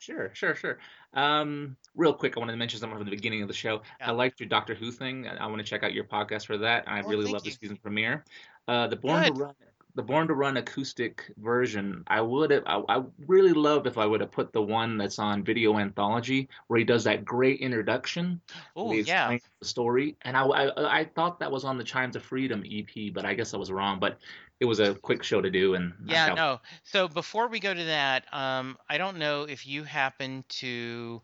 Sure, 0.00 0.30
sure, 0.34 0.54
sure. 0.56 0.78
Um, 1.14 1.76
real 1.94 2.12
quick, 2.12 2.36
I 2.36 2.40
wanted 2.40 2.52
to 2.52 2.58
mention 2.58 2.80
something 2.80 2.98
from 2.98 3.04
the 3.04 3.10
beginning 3.14 3.40
of 3.42 3.48
the 3.48 3.54
show. 3.54 3.82
Yeah. 4.00 4.08
I 4.08 4.10
liked 4.12 4.40
your 4.40 4.48
Doctor 4.48 4.74
Who 4.74 4.90
thing. 4.90 5.26
I, 5.28 5.36
I 5.36 5.46
want 5.46 5.58
to 5.58 5.64
check 5.64 5.82
out 5.84 5.92
your 5.94 6.04
podcast 6.04 6.46
for 6.46 6.58
that. 6.58 6.84
I 6.88 7.02
Oh, 7.02 7.08
really 7.08 7.30
love 7.30 7.44
the 7.44 7.50
season 7.52 7.76
premiere. 7.76 8.24
Uh, 8.68 8.88
the 8.88 8.96
Born 8.96 9.22
Good. 9.22 9.34
to 9.36 9.40
Run, 9.44 9.54
the 9.96 10.02
Born 10.02 10.28
to 10.28 10.34
Run 10.34 10.58
acoustic 10.58 11.24
version. 11.38 12.04
I 12.06 12.20
would 12.20 12.50
have. 12.50 12.62
I, 12.66 12.82
I 12.88 13.02
really 13.26 13.54
loved 13.54 13.86
if 13.86 13.96
I 13.96 14.04
would 14.04 14.20
have 14.20 14.30
put 14.30 14.52
the 14.52 14.60
one 14.60 14.98
that's 14.98 15.18
on 15.18 15.42
Video 15.42 15.78
Anthology, 15.78 16.50
where 16.68 16.78
he 16.78 16.84
does 16.84 17.04
that 17.04 17.24
great 17.24 17.60
introduction. 17.60 18.40
Oh, 18.76 18.92
yeah. 18.92 19.38
the 19.58 19.66
story. 19.66 20.16
And 20.22 20.36
I, 20.36 20.44
I, 20.44 21.00
I 21.00 21.04
thought 21.04 21.40
that 21.40 21.50
was 21.50 21.64
on 21.64 21.78
the 21.78 21.84
Chimes 21.84 22.14
of 22.14 22.22
Freedom 22.22 22.62
EP, 22.70 23.12
but 23.12 23.24
I 23.24 23.32
guess 23.32 23.54
I 23.54 23.56
was 23.56 23.72
wrong. 23.72 23.98
But 23.98 24.18
it 24.60 24.66
was 24.66 24.80
a 24.80 24.94
quick 24.94 25.22
show 25.22 25.40
to 25.40 25.50
do, 25.50 25.74
and 25.74 25.94
Yeah, 26.04 26.34
no. 26.34 26.60
So 26.84 27.08
before 27.08 27.48
we 27.48 27.58
go 27.58 27.72
to 27.72 27.84
that, 27.84 28.32
um, 28.34 28.76
I 28.88 28.98
don't 28.98 29.16
know 29.16 29.44
if 29.44 29.66
you 29.66 29.82
happen 29.82 30.44
to 30.60 31.22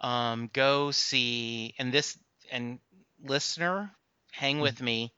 um, 0.00 0.50
go 0.52 0.90
see, 0.90 1.74
and 1.78 1.90
this, 1.90 2.18
and 2.50 2.78
listener, 3.24 3.90
hang 4.32 4.60
with 4.60 4.82
me. 4.82 5.14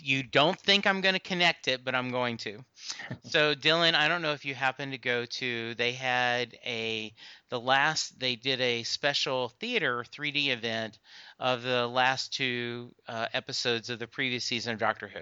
You 0.00 0.22
don't 0.22 0.58
think 0.58 0.86
I'm 0.86 1.00
going 1.00 1.14
to 1.14 1.20
connect 1.20 1.68
it, 1.68 1.84
but 1.84 1.94
I'm 1.94 2.10
going 2.10 2.36
to. 2.38 2.64
So 3.22 3.54
Dylan, 3.54 3.94
I 3.94 4.08
don't 4.08 4.22
know 4.22 4.32
if 4.32 4.44
you 4.44 4.54
happen 4.54 4.90
to 4.92 4.98
go 4.98 5.24
to. 5.26 5.74
They 5.74 5.92
had 5.92 6.56
a 6.64 7.12
the 7.50 7.60
last. 7.60 8.18
They 8.18 8.36
did 8.36 8.60
a 8.60 8.82
special 8.84 9.48
theater 9.60 10.04
3D 10.12 10.48
event 10.48 10.98
of 11.38 11.62
the 11.62 11.86
last 11.86 12.32
two 12.32 12.94
uh, 13.08 13.26
episodes 13.32 13.90
of 13.90 13.98
the 13.98 14.06
previous 14.06 14.44
season 14.44 14.72
of 14.74 14.78
Doctor 14.78 15.08
Who. 15.08 15.20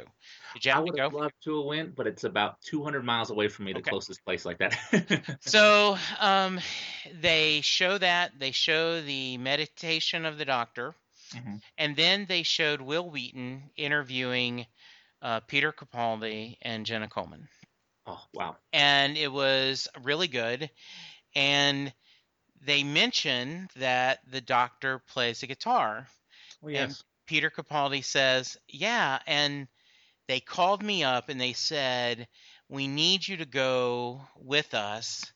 Did 0.53 0.65
you 0.67 0.73
I 0.73 0.81
would 0.81 0.97
go? 0.97 1.13
loved 1.13 1.35
to 1.45 1.57
have 1.59 1.67
went, 1.67 1.95
but 1.97 2.07
it's 2.07 2.25
about 2.25 2.61
200 2.63 3.05
miles 3.05 3.31
away 3.31 3.49
from 3.49 3.67
me, 3.67 3.73
the 3.73 3.83
Okay. 3.83 3.83
closest 3.83 4.25
place 4.25 4.45
like 4.45 4.59
that. 4.59 4.77
So 5.41 5.97
um, 6.21 6.61
they 7.13 7.61
show 7.63 7.99
that 7.99 8.39
they 8.39 8.51
show 8.53 9.01
the 9.01 9.39
meditation 9.39 10.25
of 10.25 10.39
the 10.39 10.45
doctor, 10.45 10.95
Mhm. 11.33 11.61
and 11.79 11.97
then 11.97 12.27
they 12.27 12.43
showed 12.43 12.81
Wil 12.81 13.11
Wheaton 13.11 13.71
interviewing 13.77 14.67
uh, 15.23 15.41
Peter 15.41 15.73
Capaldi 15.73 16.59
and 16.63 16.87
Jenna 16.87 17.09
Coleman, 17.09 17.49
Oh, 18.07 18.27
wow. 18.33 18.57
and 18.73 19.17
it 19.17 19.33
was 19.33 19.89
really 20.03 20.29
good. 20.29 20.71
And 21.35 21.93
they 22.61 22.85
mentioned 22.85 23.71
that 23.77 24.21
the 24.31 24.41
doctor 24.41 24.99
plays 24.99 25.41
the 25.41 25.47
guitar. 25.47 26.09
Well, 26.61 26.71
yes. 26.73 27.05
Peter 27.27 27.51
Capaldi 27.51 28.05
says, 28.05 28.57
"Yeah," 28.69 29.21
and 29.27 29.69
they 30.29 30.41
called 30.41 30.83
me 30.83 31.05
up 31.05 31.29
and 31.29 31.41
they 31.41 31.53
said, 31.55 32.29
"We 32.69 32.89
need 32.89 33.27
you 33.29 33.39
to 33.39 33.47
go 33.47 34.27
with 34.37 34.75
us 34.75 35.33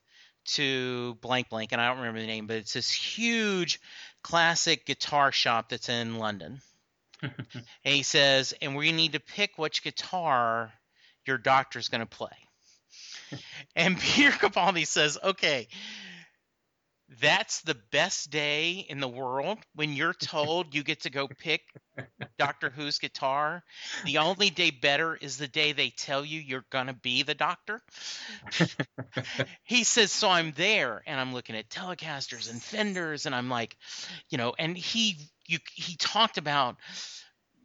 to 0.56 1.14
blank 1.16 1.50
blank," 1.50 1.72
and 1.72 1.80
I 1.80 1.88
don't 1.88 1.98
remember 1.98 2.20
the 2.20 2.26
name, 2.26 2.46
but 2.46 2.56
it's 2.58 2.74
this 2.74 2.90
huge 2.92 3.80
classic 4.22 4.86
guitar 4.86 5.32
shop 5.32 5.68
that's 5.70 5.88
in 5.88 6.18
London. 6.18 6.60
and 7.22 7.34
he 7.84 8.02
says, 8.02 8.54
"And 8.62 8.76
we 8.76 8.92
need 8.92 9.12
to 9.12 9.20
pick 9.20 9.58
which 9.58 9.82
guitar 9.82 10.72
your 11.26 11.38
doctor's 11.38 11.88
going 11.88 12.00
to 12.00 12.06
play." 12.06 12.28
and 13.76 13.98
Peter 13.98 14.30
Capaldi 14.30 14.86
says, 14.86 15.18
"Okay." 15.22 15.68
That's 17.18 17.60
the 17.62 17.74
best 17.74 18.30
day 18.30 18.86
in 18.88 19.00
the 19.00 19.08
world 19.08 19.58
when 19.74 19.92
you're 19.94 20.14
told 20.14 20.74
you 20.74 20.82
get 20.82 21.02
to 21.02 21.10
go 21.10 21.28
pick 21.28 21.62
Doctor 22.38 22.70
Who's 22.70 22.98
guitar. 22.98 23.64
The 24.04 24.18
only 24.18 24.50
day 24.50 24.70
better 24.70 25.16
is 25.16 25.36
the 25.38 25.48
day 25.48 25.72
they 25.72 25.90
tell 25.90 26.24
you 26.24 26.40
you're 26.40 26.66
going 26.70 26.86
to 26.86 26.94
be 26.94 27.22
the 27.22 27.34
doctor. 27.34 27.82
he 29.64 29.84
says, 29.84 30.12
So 30.12 30.30
I'm 30.30 30.52
there 30.52 31.02
and 31.06 31.20
I'm 31.20 31.32
looking 31.32 31.56
at 31.56 31.68
Telecasters 31.68 32.50
and 32.50 32.62
Fenders 32.62 33.26
and 33.26 33.34
I'm 33.34 33.48
like, 33.48 33.76
you 34.30 34.38
know, 34.38 34.54
and 34.58 34.76
he 34.76 35.16
you 35.46 35.58
he 35.74 35.96
talked 35.96 36.38
about 36.38 36.76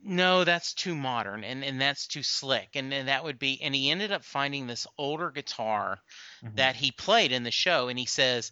no, 0.04 0.44
that's 0.44 0.74
too 0.74 0.96
modern 0.96 1.44
and, 1.44 1.64
and 1.64 1.82
that's 1.82 2.08
too 2.08 2.24
slick. 2.24 2.70
And, 2.76 2.94
and 2.94 3.08
that 3.08 3.24
would 3.24 3.40
be, 3.40 3.60
and 3.62 3.74
he 3.74 3.90
ended 3.90 4.12
up 4.12 4.24
finding 4.24 4.68
this 4.68 4.86
older 4.98 5.32
guitar 5.32 6.00
Mhm. 6.42 6.56
that 6.58 6.76
he 6.76 6.92
played 6.92 7.32
in 7.32 7.44
the 7.44 7.52
show 7.52 7.88
and 7.88 7.98
he 7.98 8.06
says 8.06 8.52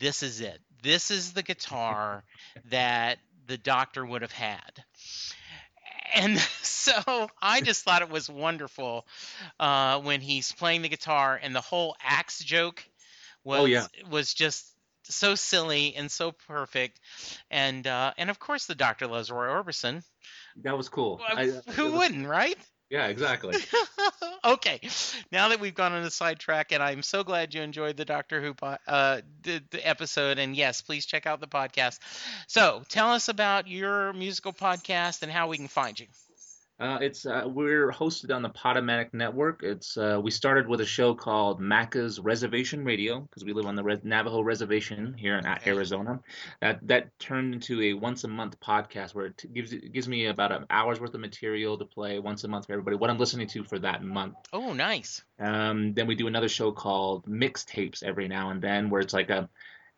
this 0.00 0.22
is 0.22 0.40
it 0.40 0.60
this 0.82 1.10
is 1.10 1.32
the 1.32 1.42
guitar 1.42 2.24
that 2.70 3.18
the 3.46 3.56
doctor 3.58 4.04
would 4.04 4.22
have 4.22 4.32
had 4.32 4.84
and 6.14 6.38
so 6.62 7.28
i 7.40 7.60
just 7.60 7.84
thought 7.84 8.02
it 8.02 8.10
was 8.10 8.28
wonderful 8.28 9.06
uh, 9.60 10.00
when 10.00 10.20
he's 10.20 10.52
playing 10.52 10.82
the 10.82 10.88
guitar 10.88 11.38
and 11.42 11.54
the 11.54 11.60
whole 11.60 11.94
axe 12.02 12.38
joke 12.40 12.84
was 13.44 13.60
Oh, 13.60 13.64
yeah. 13.66 13.86
was 14.10 14.32
just 14.34 14.66
so 15.04 15.34
silly 15.34 15.94
and 15.96 16.10
so 16.10 16.32
perfect 16.32 16.98
and 17.50 17.86
uh, 17.86 18.12
and 18.16 18.30
of 18.30 18.38
course 18.38 18.66
the 18.66 18.74
doctor 18.74 19.06
loves 19.06 19.30
roy 19.30 19.46
orbison 19.46 20.02
That 20.62 20.76
was 20.76 20.88
cool. 20.88 21.20
I- 21.26 21.46
who 21.72 21.84
was- 21.84 21.92
wouldn't 21.92 22.26
right 22.26 22.56
Yeah, 22.90 23.06
exactly. 23.08 23.56
okay, 24.44 24.80
now 25.32 25.48
that 25.48 25.60
we've 25.60 25.74
gone 25.74 25.92
on 25.92 26.02
a 26.02 26.10
sidetrack, 26.10 26.72
and 26.72 26.82
I'm 26.82 27.02
so 27.02 27.24
glad 27.24 27.54
you 27.54 27.62
enjoyed 27.62 27.96
the 27.96 28.04
Doctor 28.04 28.40
Who 28.40 28.54
po- 28.54 28.76
uh, 28.86 29.20
the, 29.42 29.62
the 29.70 29.86
episode, 29.86 30.38
and 30.38 30.54
yes, 30.56 30.82
please 30.82 31.06
check 31.06 31.26
out 31.26 31.40
the 31.40 31.46
podcast. 31.48 31.98
So, 32.46 32.82
tell 32.88 33.10
us 33.12 33.28
about 33.28 33.68
your 33.68 34.12
musical 34.12 34.52
podcast 34.52 35.22
and 35.22 35.32
how 35.32 35.48
we 35.48 35.56
can 35.56 35.68
find 35.68 35.98
you. 35.98 36.06
Uh, 36.80 36.98
it's 37.00 37.24
uh, 37.24 37.44
we're 37.46 37.92
hosted 37.92 38.34
on 38.34 38.42
the 38.42 38.50
Podomatic 38.50 39.14
Network. 39.14 39.62
It's 39.62 39.96
uh, 39.96 40.20
we 40.20 40.32
started 40.32 40.66
with 40.66 40.80
a 40.80 40.86
show 40.86 41.14
called 41.14 41.60
Macca's 41.60 42.18
Reservation 42.18 42.84
Radio 42.84 43.20
because 43.20 43.44
we 43.44 43.52
live 43.52 43.66
on 43.66 43.76
the 43.76 43.84
Res- 43.84 44.02
Navajo 44.02 44.40
Reservation 44.40 45.14
here 45.14 45.36
in. 45.38 45.46
Arizona. 45.66 46.18
That 46.60 46.80
that 46.88 47.16
turned 47.20 47.54
into 47.54 47.80
a 47.80 47.94
once 47.94 48.24
a 48.24 48.28
month 48.28 48.58
podcast 48.58 49.14
where 49.14 49.26
it 49.26 49.38
t- 49.38 49.48
gives 49.48 49.72
it 49.72 49.92
gives 49.92 50.08
me 50.08 50.26
about 50.26 50.50
an 50.50 50.66
hour's 50.68 50.98
worth 50.98 51.14
of 51.14 51.20
material 51.20 51.78
to 51.78 51.84
play 51.84 52.18
once 52.18 52.42
a 52.42 52.48
month 52.48 52.66
for 52.66 52.72
everybody. 52.72 52.96
What 52.96 53.08
I'm 53.08 53.18
listening 53.18 53.46
to 53.48 53.62
for 53.62 53.78
that 53.78 54.02
month. 54.02 54.34
Oh, 54.52 54.72
nice. 54.72 55.22
Um, 55.38 55.94
then 55.94 56.08
we 56.08 56.16
do 56.16 56.26
another 56.26 56.48
show 56.48 56.72
called 56.72 57.24
Mixtapes 57.26 58.02
every 58.02 58.26
now 58.26 58.50
and 58.50 58.60
then, 58.60 58.90
where 58.90 59.00
it's 59.00 59.14
like 59.14 59.30
a 59.30 59.48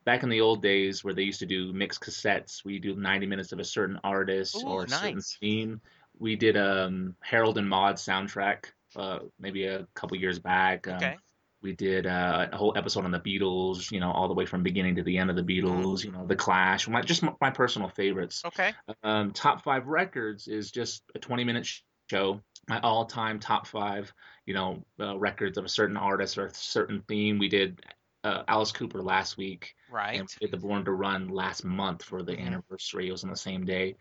back 0.05 0.22
in 0.22 0.29
the 0.29 0.43
old 0.43 0.62
days 0.62 1.03
where 1.03 1.14
they 1.14 1.22
used 1.22 1.41
to 1.41 1.47
do 1.47 1.72
mixed 1.72 2.01
cassettes. 2.01 2.64
We 2.64 2.79
do 2.79 2.95
90 2.95 3.27
minutes 3.27 3.53
of 3.53 3.59
a 3.61 3.64
certain 3.64 3.99
artist 4.05 4.57
Ooh, 4.57 4.68
or 4.68 4.85
a 4.85 4.89
certain 4.89 5.20
theme. 5.20 5.81
We 6.18 6.36
did 6.36 6.56
um 6.56 7.14
Harold 7.20 7.58
and 7.58 7.68
Maude 7.68 7.96
soundtrack 7.96 8.66
uh, 8.94 9.18
maybe 9.38 9.66
a 9.66 9.86
couple 9.94 10.16
years 10.16 10.38
back. 10.38 10.88
Um, 10.88 10.94
Okay. 10.96 11.16
We 11.62 11.72
did 11.72 12.06
uh, 12.06 12.48
a 12.52 12.56
whole 12.56 12.74
episode 12.76 13.04
on 13.06 13.10
the 13.10 13.18
Beatles, 13.18 13.90
you 13.90 13.98
know, 13.98 14.12
all 14.12 14.28
the 14.28 14.34
way 14.34 14.46
from 14.46 14.62
beginning 14.62 14.94
to 14.96 15.02
the 15.02 15.18
end 15.18 15.30
of 15.30 15.36
the 15.36 15.42
Beatles, 15.42 16.04
you 16.04 16.12
know, 16.12 16.24
The 16.24 16.36
Clash, 16.36 16.86
my, 16.86 17.00
just 17.00 17.22
my, 17.22 17.32
my 17.40 17.50
personal 17.50 17.88
favorites. 17.88 18.42
Okay. 18.44 18.72
Um, 19.02 19.32
top 19.32 19.64
five 19.64 19.86
records 19.86 20.46
is 20.48 20.70
just 20.70 21.02
a 21.14 21.18
20 21.18 21.44
minute 21.44 21.66
show. 22.10 22.40
My 22.68 22.78
all 22.80 23.06
time 23.06 23.40
top 23.40 23.66
five, 23.66 24.12
you 24.44 24.54
know, 24.54 24.84
uh, 25.00 25.18
records 25.18 25.56
of 25.58 25.64
a 25.64 25.68
certain 25.68 25.96
artist 25.96 26.36
or 26.38 26.46
a 26.46 26.54
certain 26.54 27.02
theme. 27.08 27.38
We 27.38 27.48
did 27.48 27.80
uh, 28.22 28.42
Alice 28.46 28.70
Cooper 28.72 29.02
last 29.02 29.36
week, 29.36 29.74
Right. 29.90 30.20
and 30.20 30.28
we 30.40 30.46
did 30.46 30.52
the 30.52 30.58
Born 30.64 30.84
to 30.84 30.92
Run 30.92 31.28
last 31.28 31.64
month 31.64 32.04
for 32.04 32.22
the 32.22 32.32
Mhm. 32.36 32.46
anniversary. 32.46 33.08
It 33.08 33.12
was 33.12 33.24
on 33.24 33.30
the 33.30 33.36
same 33.36 33.64
day. 33.64 33.96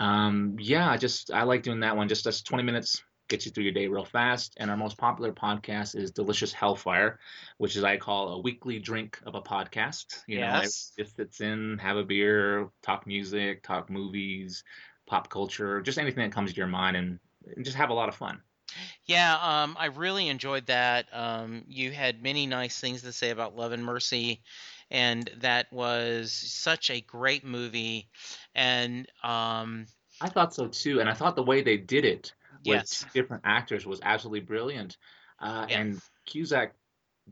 Um, 0.00 0.56
yeah, 0.58 0.90
I 0.90 0.96
just 0.96 1.30
I 1.32 1.42
like 1.44 1.62
doing 1.62 1.80
that 1.80 1.96
one. 1.96 2.08
Just 2.08 2.24
just 2.24 2.46
20 2.46 2.62
minutes 2.62 3.02
gets 3.28 3.44
you 3.44 3.50
through 3.52 3.64
your 3.64 3.72
day 3.72 3.88
real 3.88 4.04
fast. 4.04 4.54
And 4.58 4.70
our 4.70 4.76
most 4.76 4.98
popular 4.98 5.32
podcast 5.32 5.96
is 5.96 6.10
Delicious 6.12 6.52
Hellfire, 6.52 7.18
which 7.58 7.76
is 7.76 7.82
I 7.84 7.96
call 7.96 8.28
a 8.28 8.40
weekly 8.40 8.78
drink 8.78 9.18
of 9.26 9.34
a 9.34 9.42
podcast. 9.42 10.22
You 10.26 10.40
know, 10.40 10.46
Yes. 10.46 10.92
it 10.96 11.02
just 11.02 11.16
sits 11.16 11.40
in, 11.40 11.78
have 11.78 11.96
a 11.96 12.04
beer, 12.04 12.68
talk 12.82 13.06
music, 13.06 13.62
talk 13.62 13.90
movies, 13.90 14.62
pop 15.06 15.28
culture, 15.28 15.80
just 15.80 15.98
anything 15.98 16.22
that 16.22 16.32
comes 16.32 16.52
to 16.52 16.56
your 16.56 16.66
mind, 16.68 16.96
and, 16.96 17.18
and 17.56 17.64
just 17.64 17.76
have 17.76 17.90
a 17.90 17.94
lot 17.94 18.08
of 18.08 18.14
fun. 18.14 18.40
Yeah, 19.04 19.36
um, 19.62 19.76
I 19.78 19.86
really 19.86 20.28
enjoyed 20.28 20.66
that. 20.66 21.06
Um, 21.12 21.64
you 21.68 21.92
had 21.92 22.22
many 22.22 22.46
nice 22.46 22.78
things 22.78 23.02
to 23.02 23.12
say 23.12 23.30
about 23.30 23.56
Love 23.56 23.72
and 23.72 23.84
Mercy, 23.84 24.42
and 24.90 25.30
that 25.40 25.72
was 25.72 26.32
such 26.32 26.90
a 26.90 27.00
great 27.00 27.44
movie. 27.44 28.08
And 28.54 29.06
um, 29.22 29.86
I 30.20 30.28
thought 30.28 30.54
so 30.54 30.68
too, 30.68 31.00
and 31.00 31.08
I 31.08 31.14
thought 31.14 31.36
the 31.36 31.42
way 31.42 31.62
they 31.62 31.76
did 31.76 32.04
it 32.04 32.32
with 32.64 32.76
yes, 32.76 33.00
two 33.00 33.20
different 33.20 33.42
actors 33.44 33.86
was 33.86 34.00
absolutely 34.02 34.40
brilliant. 34.40 34.96
Uh, 35.40 35.66
yeah. 35.68 35.80
and 35.80 36.00
Cusack 36.24 36.74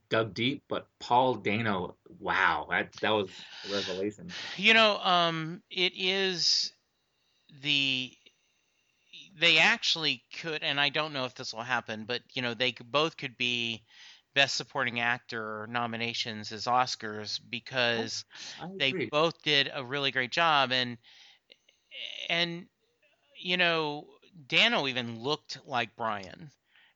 dug 0.08 0.34
deep, 0.34 0.64
but 0.68 0.86
Paul 0.98 1.34
Dano, 1.34 1.96
wow, 2.18 2.66
that 2.70 2.92
that 3.00 3.10
was 3.10 3.30
a 3.68 3.74
revelation. 3.74 4.28
You 4.56 4.74
know, 4.74 4.98
um, 4.98 5.62
it 5.70 5.92
is 5.96 6.72
the 7.62 8.12
they 9.36 9.58
actually 9.58 10.22
could, 10.40 10.62
and 10.62 10.80
I 10.80 10.88
don't 10.90 11.12
know 11.12 11.24
if 11.24 11.34
this 11.34 11.52
will 11.52 11.62
happen, 11.62 12.04
but 12.04 12.22
you 12.34 12.42
know, 12.42 12.54
they 12.54 12.72
both 12.72 13.16
could 13.16 13.36
be 13.36 13.82
best 14.34 14.56
supporting 14.56 15.00
actor 15.00 15.66
nominations 15.70 16.52
as 16.52 16.64
Oscars 16.64 17.40
oh, 17.40 17.46
because 17.50 18.24
I 18.60 18.68
they 18.76 19.06
both 19.06 19.40
did 19.42 19.70
a 19.72 19.84
really 19.84 20.10
great 20.10 20.32
job 20.32 20.72
and 20.72 20.98
and 22.28 22.66
you 23.44 23.56
know, 23.56 24.06
Dano 24.48 24.88
even 24.88 25.20
looked 25.20 25.58
like 25.66 25.94
Brian. 25.96 26.50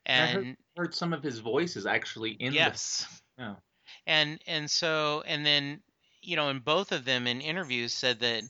And 0.06 0.30
I 0.30 0.32
heard 0.32 0.56
heard 0.76 0.94
some 0.94 1.12
of 1.12 1.22
his 1.22 1.38
voices 1.40 1.86
actually 1.86 2.30
in 2.32 2.52
the 2.52 2.56
yes. 2.56 3.06
yeah. 3.38 3.56
and 4.06 4.40
and 4.46 4.70
so 4.70 5.22
and 5.26 5.44
then 5.44 5.80
you 6.22 6.36
know 6.36 6.48
and 6.48 6.64
both 6.64 6.92
of 6.92 7.04
them 7.04 7.26
in 7.26 7.42
interviews 7.42 7.92
said 7.92 8.20
that 8.20 8.42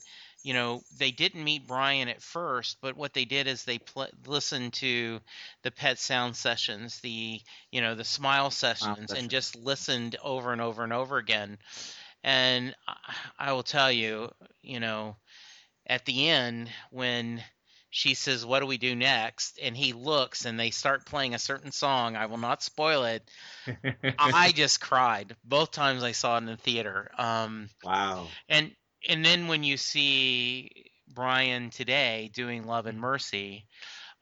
you 0.49 0.55
know 0.55 0.83
they 0.97 1.11
didn't 1.11 1.45
meet 1.45 1.67
brian 1.67 2.09
at 2.09 2.23
first 2.23 2.79
but 2.81 2.97
what 2.97 3.13
they 3.13 3.27
did 3.27 3.47
is 3.47 3.65
they 3.65 3.79
pl- 3.79 4.09
listened 4.27 4.73
to 4.73 5.21
the 5.63 5.71
pet 5.71 5.99
sound 5.99 6.35
sessions 6.35 7.01
the 7.01 7.39
you 7.71 7.83
know 7.83 7.95
the 7.95 8.03
smile 8.03 8.51
sessions 8.51 9.11
session. 9.11 9.17
and 9.19 9.31
just 9.31 9.57
listened 9.57 10.17
over 10.25 10.51
and 10.51 10.63
over 10.63 10.83
and 10.83 10.93
over 10.95 11.19
again 11.19 11.59
and 12.25 12.75
I, 12.87 12.95
I 13.39 13.53
will 13.53 13.63
tell 13.63 13.93
you 13.93 14.31
you 14.63 14.81
know 14.81 15.17
at 15.87 16.07
the 16.07 16.31
end 16.31 16.71
when 16.91 17.45
she 17.91 18.15
says 18.15 18.47
what 18.47 18.61
do 18.61 18.67
we 18.67 18.79
do 18.79 18.97
next 18.97 19.59
and 19.63 19.77
he 19.77 19.93
looks 19.93 20.47
and 20.47 20.59
they 20.59 20.71
start 20.71 21.05
playing 21.05 21.35
a 21.35 21.39
certain 21.39 21.73
song 21.73 22.17
i 22.17 22.25
will 22.25 22.39
not 22.39 22.63
spoil 22.63 23.05
it 23.05 23.23
I 24.19 24.53
just 24.53 24.81
cried 24.81 25.37
both 25.45 25.73
times 25.73 26.03
I 26.03 26.13
saw 26.13 26.37
it 26.37 26.39
in 26.39 26.47
the 26.47 26.57
theater. 26.57 27.11
Um, 27.19 27.69
wow. 27.85 28.29
and 28.49 28.73
and 29.07 29.25
then 29.25 29.49
when 29.49 29.63
you 29.65 29.77
see 29.77 30.91
Brian 31.09 31.71
today 31.71 32.31
doing 32.33 32.65
Love 32.65 32.87
and 32.87 32.99
Mercy, 33.01 33.67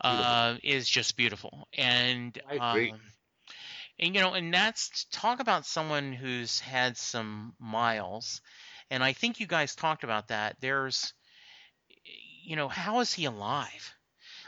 uh, 0.01 0.57
is 0.63 0.89
just 0.89 1.17
beautiful. 1.17 1.69
And 1.77 2.39
I 2.49 2.71
agree. 2.71 2.91
um, 2.91 3.01
and 3.99 4.15
you 4.15 4.21
know, 4.21 4.35
and 4.35 4.53
that's 4.53 5.05
talk 5.11 5.41
about 5.41 5.65
someone 5.67 6.13
who's 6.13 6.61
had 6.61 6.97
some 6.97 7.55
miles. 7.59 8.41
And 8.91 9.03
I 9.03 9.13
think 9.15 9.41
you 9.41 9.47
guys 9.47 9.75
talked 9.75 10.05
about 10.05 10.29
that. 10.29 10.57
There's, 10.61 11.13
you 12.45 12.57
know, 12.57 12.69
how 12.69 13.01
is 13.01 13.13
he 13.13 13.25
alive? 13.25 13.95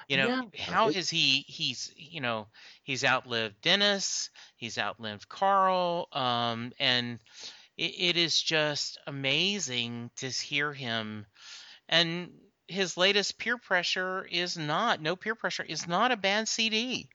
You 0.08 0.16
know, 0.18 0.50
Yeah. 0.52 0.64
how 0.64 0.88
It- 0.88 0.96
is 0.96 1.10
he? 1.10 1.44
He's, 1.48 1.92
you 1.96 2.20
know, 2.20 2.48
he's 2.82 3.04
outlived 3.04 3.60
Dennis. 3.60 4.30
He's 4.56 4.78
outlived 4.78 5.28
Carl. 5.28 6.08
Um, 6.12 6.72
and 6.78 7.18
it, 7.78 7.94
it 7.98 8.16
is 8.18 8.40
just 8.42 8.98
amazing 9.06 10.10
to 10.18 10.28
hear 10.28 10.72
him. 10.74 11.26
And 11.88 12.30
his 12.66 12.96
latest 12.98 13.38
Pier 13.38 13.56
Pressure 13.58 14.26
is 14.30 14.58
not 14.58 15.00
no 15.00 15.16
Pier 15.16 15.34
Pressure 15.34 15.64
is 15.64 15.88
not 15.88 16.12
a 16.12 16.16
bad 16.16 16.48
CD. 16.48 17.08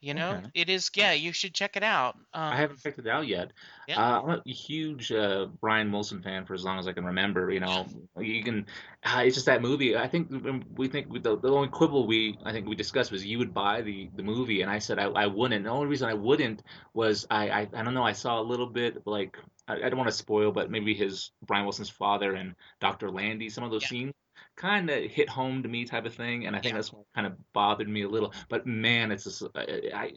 You 0.00 0.14
know, 0.14 0.32
Okay. 0.32 0.50
it 0.54 0.68
is. 0.68 0.90
Yeah, 0.94 1.12
you 1.12 1.32
should 1.32 1.54
check 1.54 1.76
it 1.76 1.82
out. 1.82 2.16
Um, 2.34 2.52
I 2.52 2.56
haven't 2.56 2.82
checked 2.82 2.98
it 2.98 3.06
out 3.08 3.26
yet. 3.26 3.52
Yeah. 3.88 3.98
Uh, 3.98 4.22
I'm 4.22 4.42
a 4.46 4.52
huge 4.52 5.10
uh, 5.10 5.46
Brian 5.60 5.90
Wilson 5.90 6.22
fan 6.22 6.44
for 6.44 6.52
as 6.54 6.64
long 6.64 6.78
as 6.78 6.86
I 6.86 6.92
can 6.92 7.06
remember. 7.06 7.50
You 7.50 7.60
know, 7.60 7.86
you 8.20 8.44
can. 8.44 8.66
Uh, 9.02 9.22
it's 9.24 9.34
just 9.34 9.46
that 9.46 9.62
movie. 9.62 9.96
I 9.96 10.06
think 10.06 10.28
we 10.76 10.88
think 10.88 11.10
the, 11.22 11.38
the 11.38 11.48
only 11.50 11.68
quibble 11.68 12.06
we 12.06 12.38
I 12.44 12.52
think 12.52 12.68
we 12.68 12.76
discussed 12.76 13.10
was 13.10 13.24
you 13.24 13.38
would 13.38 13.54
buy 13.54 13.80
the 13.80 14.10
the 14.14 14.22
movie, 14.22 14.60
and 14.60 14.70
I 14.70 14.80
said 14.80 14.98
I, 14.98 15.04
I 15.06 15.26
wouldn't. 15.26 15.64
The 15.64 15.70
only 15.70 15.86
reason 15.86 16.08
I 16.10 16.14
wouldn't 16.14 16.62
was 16.92 17.26
I, 17.30 17.48
I 17.48 17.60
I 17.74 17.82
don't 17.82 17.94
know. 17.94 18.04
I 18.04 18.12
saw 18.12 18.38
a 18.40 18.44
little 18.44 18.66
bit 18.66 19.06
like 19.06 19.38
I, 19.68 19.74
I 19.84 19.88
don't 19.88 19.96
want 19.98 20.08
to 20.10 20.16
spoil, 20.16 20.52
but 20.52 20.70
maybe 20.70 20.94
his 20.94 21.32
Brian 21.42 21.64
Wilson's 21.64 21.90
father 21.90 22.34
and 22.34 22.54
Dr. 22.80 23.10
Landy. 23.10 23.48
Some 23.48 23.64
of 23.64 23.70
those 23.70 23.82
Yeah. 23.82 23.88
scenes 23.88 24.14
kind 24.56 24.90
of 24.90 25.04
hit 25.04 25.28
home 25.28 25.62
to 25.62 25.68
me 25.68 25.84
type 25.84 26.06
of 26.06 26.14
thing, 26.14 26.46
and 26.46 26.54
I 26.56 26.60
think 26.60 26.72
Yeah. 26.72 26.74
that's 26.74 26.92
what 26.92 27.04
kind 27.14 27.26
of 27.26 27.34
bothered 27.52 27.88
me 27.88 28.02
a 28.02 28.08
little. 28.08 28.32
But 28.48 28.66
man, 28.66 29.10
it's 29.12 29.24
just, 29.24 29.42
I, 29.54 29.90
I 29.94 30.12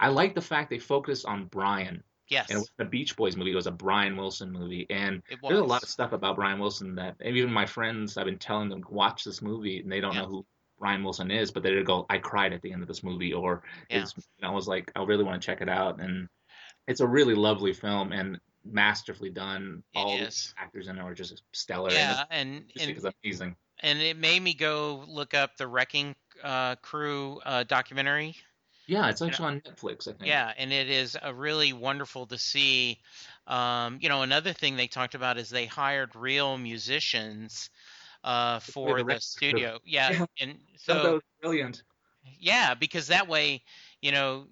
I 0.00 0.08
like 0.08 0.34
the 0.34 0.40
fact 0.40 0.70
they 0.70 0.78
focused 0.78 1.26
on 1.26 1.46
Brian. 1.46 2.02
yes, 2.28 2.50
And 2.50 2.64
the 2.78 2.84
Beach 2.84 3.16
Boys 3.16 3.36
movie, 3.36 3.52
it 3.52 3.56
was 3.56 3.66
a 3.66 3.72
Brian 3.72 4.16
Wilson 4.16 4.50
movie, 4.52 4.86
and 4.90 5.22
there's 5.46 5.60
a 5.60 5.64
lot 5.64 5.82
of 5.82 5.88
stuff 5.88 6.12
about 6.12 6.36
Brian 6.36 6.58
Wilson 6.58 6.94
that 6.96 7.16
even 7.24 7.52
my 7.52 7.66
friends, 7.66 8.16
I've 8.16 8.26
been 8.26 8.38
telling 8.38 8.68
them 8.68 8.82
watch 8.88 9.24
this 9.24 9.42
movie, 9.42 9.80
and 9.80 9.90
they 9.90 10.00
don't 10.00 10.14
Yeah. 10.14 10.22
know 10.22 10.26
who 10.28 10.46
Brian 10.78 11.02
Wilson 11.02 11.30
is, 11.30 11.50
but 11.50 11.62
they 11.62 11.82
go, 11.82 12.06
"I 12.08 12.18
cried 12.18 12.52
at 12.52 12.62
the 12.62 12.72
end 12.72 12.82
of 12.82 12.88
this 12.88 13.02
movie," 13.02 13.32
or 13.34 13.62
Yeah. 13.90 14.02
it's, 14.02 14.14
I 14.42 14.50
was 14.50 14.68
like, 14.68 14.90
I 14.96 15.02
really 15.02 15.24
want 15.24 15.40
to 15.40 15.46
check 15.46 15.60
it 15.60 15.68
out, 15.68 16.00
and 16.00 16.28
it's 16.86 17.00
a 17.00 17.06
really 17.06 17.34
lovely 17.34 17.72
film 17.72 18.12
and 18.12 18.40
masterfully 18.64 19.30
done. 19.30 19.82
It 19.92 19.98
All 19.98 20.08
is. 20.08 20.54
the 20.54 20.60
actors 20.60 20.88
in 20.88 20.98
it 20.98 21.02
are 21.02 21.14
just 21.14 21.42
stellar, 21.52 21.90
Yeah, 21.94 22.24
and 22.30 22.30
and 22.30 22.72
and 22.78 23.02
amazing. 23.24 23.56
and 23.80 24.00
it 24.00 24.16
made 24.16 24.40
me 24.42 24.54
go 24.54 25.04
look 25.08 25.34
up 25.34 25.56
the 25.56 25.66
Wrecking 25.68 26.16
uh, 26.42 26.76
Crew 26.76 27.40
uh, 27.44 27.64
documentary. 27.64 28.36
Yeah, 28.86 29.08
it's 29.10 29.22
You 29.24 29.32
know, 29.32 29.38
actually 29.38 29.46
on 29.46 29.60
Netflix, 29.60 30.08
I 30.08 30.12
think. 30.14 30.30
Yeah, 30.30 30.52
and 30.56 30.72
it 30.72 30.90
is 30.90 31.16
a 31.20 31.34
really 31.34 31.72
wonderful 31.72 32.26
to 32.28 32.38
see. 32.38 33.00
Um, 33.46 33.98
you 34.02 34.08
know, 34.08 34.22
another 34.22 34.52
thing 34.52 34.76
they 34.76 34.88
talked 34.88 35.14
about 35.14 35.38
is 35.38 35.50
they 35.50 35.66
hired 35.66 36.16
real 36.16 36.58
musicians 36.58 37.70
uh, 38.24 38.60
for 38.60 39.02
the 39.04 39.04
the 39.04 39.20
studio. 39.20 39.80
Yeah, 39.84 40.16
Yeah. 40.18 40.26
and 40.40 40.60
So 40.76 40.98
that 41.02 41.12
was 41.12 41.22
brilliant. 41.40 41.82
yeah, 42.38 42.74
because 42.74 43.08
that 43.08 43.28
way, 43.28 43.62
you 44.00 44.12
know, 44.12 44.48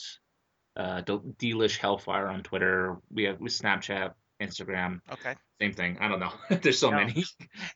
uh, 0.76 1.02
Del- 1.02 1.24
Delish 1.40 1.78
Hellfire 1.78 2.28
on 2.28 2.44
Twitter. 2.44 2.98
We 3.12 3.24
have 3.24 3.40
we 3.40 3.50
Snapchat, 3.50 4.14
Instagram, 4.42 5.02
okay. 5.12 5.34
same 5.60 5.74
thing. 5.74 5.98
I 6.00 6.08
don't 6.08 6.20
know. 6.20 6.32
there's 6.62 6.78
so 6.80 6.92
Yeah. 6.92 7.06
many. 7.06 7.26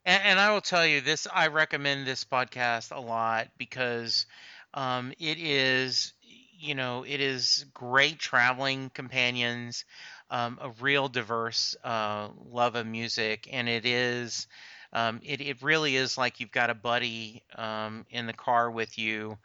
And, 0.05 0.23
and 0.23 0.39
I 0.39 0.53
will 0.53 0.61
tell 0.61 0.85
you 0.85 1.01
this: 1.01 1.27
I 1.33 1.47
recommend 1.47 2.05
this 2.05 2.23
podcast 2.23 2.95
a 2.95 2.99
lot 3.01 3.47
because 3.57 4.27
um, 4.73 5.13
it 5.19 5.37
is, 5.39 6.13
you 6.21 6.75
know, 6.75 7.03
it 7.05 7.19
is 7.21 7.65
great 7.73 8.19
traveling 8.19 8.89
companions, 8.89 9.85
um, 10.29 10.57
a 10.61 10.69
real 10.71 11.07
diverse 11.09 11.75
uh, 11.83 12.29
love 12.45 12.75
of 12.75 12.85
music, 12.87 13.47
and 13.51 13.67
it 13.69 13.85
is. 13.85 14.47
Um, 14.93 15.21
it, 15.23 15.41
it 15.41 15.61
really 15.63 15.95
is 15.95 16.17
like 16.17 16.39
you've 16.39 16.51
got 16.51 16.69
a 16.69 16.75
buddy 16.75 17.43
um, 17.55 18.05
in 18.11 18.27
the 18.27 18.33
car 18.33 18.69
with 18.69 18.97
you, 18.99 19.37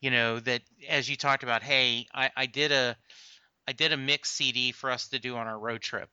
you 0.00 0.10
know, 0.10 0.40
that 0.40 0.62
as 0.88 1.08
you 1.10 1.16
talked 1.16 1.42
about, 1.42 1.62
hey, 1.62 2.06
I, 2.14 2.30
I 2.36 2.46
did 2.46 2.72
a 2.72 2.96
I 3.68 3.72
did 3.72 3.92
a 3.92 3.96
mix 3.96 4.30
CD 4.30 4.72
for 4.72 4.90
us 4.90 5.08
to 5.08 5.18
do 5.18 5.36
on 5.36 5.46
our 5.46 5.58
road 5.58 5.82
trip 5.82 6.10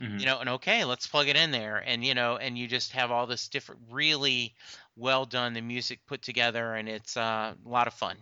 Mhm. 0.00 0.20
you 0.20 0.26
know 0.26 0.38
and 0.40 0.48
okay 0.50 0.84
let's 0.84 1.06
plug 1.06 1.28
it 1.28 1.36
in 1.36 1.50
there 1.50 1.76
and 1.78 2.04
you 2.04 2.14
know 2.14 2.36
and 2.36 2.58
you 2.58 2.66
just 2.66 2.92
have 2.92 3.10
all 3.10 3.26
this 3.26 3.48
different 3.48 3.80
really 3.90 4.54
well 5.00 5.24
done. 5.24 5.54
The 5.54 5.60
music 5.60 6.00
put 6.06 6.22
together, 6.22 6.74
and 6.74 6.88
it's 6.88 7.16
uh, 7.16 7.54
a 7.64 7.68
lot 7.68 7.86
of 7.86 7.94
fun. 7.94 8.16